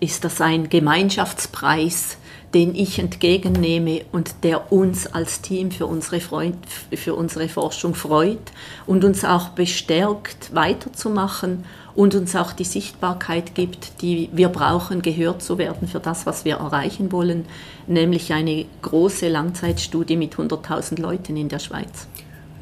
ist 0.00 0.24
das 0.24 0.40
ein 0.40 0.68
Gemeinschaftspreis 0.68 2.16
den 2.54 2.74
ich 2.74 2.98
entgegennehme 2.98 4.02
und 4.12 4.34
der 4.42 4.72
uns 4.72 5.06
als 5.06 5.40
Team 5.40 5.70
für 5.70 5.86
unsere, 5.86 6.20
Freund, 6.20 6.58
für 6.94 7.14
unsere 7.14 7.48
Forschung 7.48 7.94
freut 7.94 8.52
und 8.86 9.04
uns 9.04 9.24
auch 9.24 9.50
bestärkt, 9.50 10.54
weiterzumachen 10.54 11.64
und 11.94 12.14
uns 12.14 12.36
auch 12.36 12.52
die 12.52 12.64
Sichtbarkeit 12.64 13.54
gibt, 13.54 14.02
die 14.02 14.28
wir 14.32 14.48
brauchen, 14.48 15.02
gehört 15.02 15.42
zu 15.42 15.58
werden 15.58 15.88
für 15.88 16.00
das, 16.00 16.26
was 16.26 16.44
wir 16.44 16.56
erreichen 16.56 17.12
wollen, 17.12 17.44
nämlich 17.86 18.32
eine 18.32 18.64
große 18.82 19.28
Langzeitstudie 19.28 20.16
mit 20.16 20.34
100.000 20.34 21.00
Leuten 21.00 21.36
in 21.36 21.48
der 21.48 21.58
Schweiz. 21.58 22.06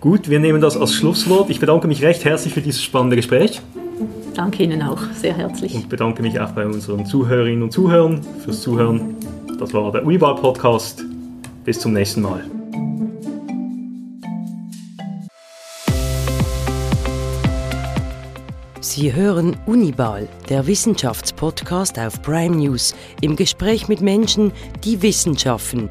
Gut, 0.01 0.31
wir 0.31 0.41
nehmen 0.41 0.61
das 0.61 0.77
als 0.77 0.95
Schlusswort. 0.95 1.51
Ich 1.51 1.61
bedanke 1.61 1.87
mich 1.87 2.03
recht 2.03 2.25
herzlich 2.25 2.55
für 2.55 2.63
dieses 2.63 2.83
spannende 2.83 3.17
Gespräch. 3.17 3.61
Danke 4.35 4.63
Ihnen 4.63 4.83
auch, 4.83 5.03
sehr 5.15 5.35
herzlich. 5.35 5.75
Und 5.75 5.89
bedanke 5.89 6.23
mich 6.23 6.41
auch 6.41 6.53
bei 6.53 6.65
unseren 6.65 7.05
Zuhörerinnen 7.05 7.63
und 7.63 7.73
Zuhörern 7.73 8.23
fürs 8.43 8.63
Zuhören. 8.63 9.17
Das 9.61 9.75
war 9.75 9.93
der 9.93 10.07
Uniwahl-Podcast. 10.07 11.05
Bis 11.65 11.79
zum 11.79 11.93
nächsten 11.93 12.23
Mal. 12.23 12.43
Sie 18.81 19.13
hören 19.13 19.59
Uniball, 19.67 20.31
der 20.49 20.67
Wissenschaftspodcast 20.67 21.99
auf 21.99 22.23
Prime 22.23 22.57
News, 22.57 22.95
im 23.21 23.37
Gespräch 23.37 23.87
mit 23.87 24.01
Menschen, 24.01 24.51
die 24.83 25.03
Wissenschaften. 25.03 25.91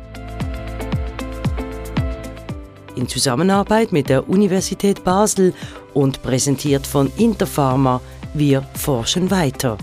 In 2.95 3.07
Zusammenarbeit 3.07 3.91
mit 3.91 4.09
der 4.09 4.28
Universität 4.28 5.03
Basel 5.03 5.53
und 5.93 6.24
präsentiert 6.24 6.88
von 6.88 7.11
Interpharma. 7.17 8.01
Wir 8.34 8.63
forschen 8.74 9.30
weiter. 9.30 9.78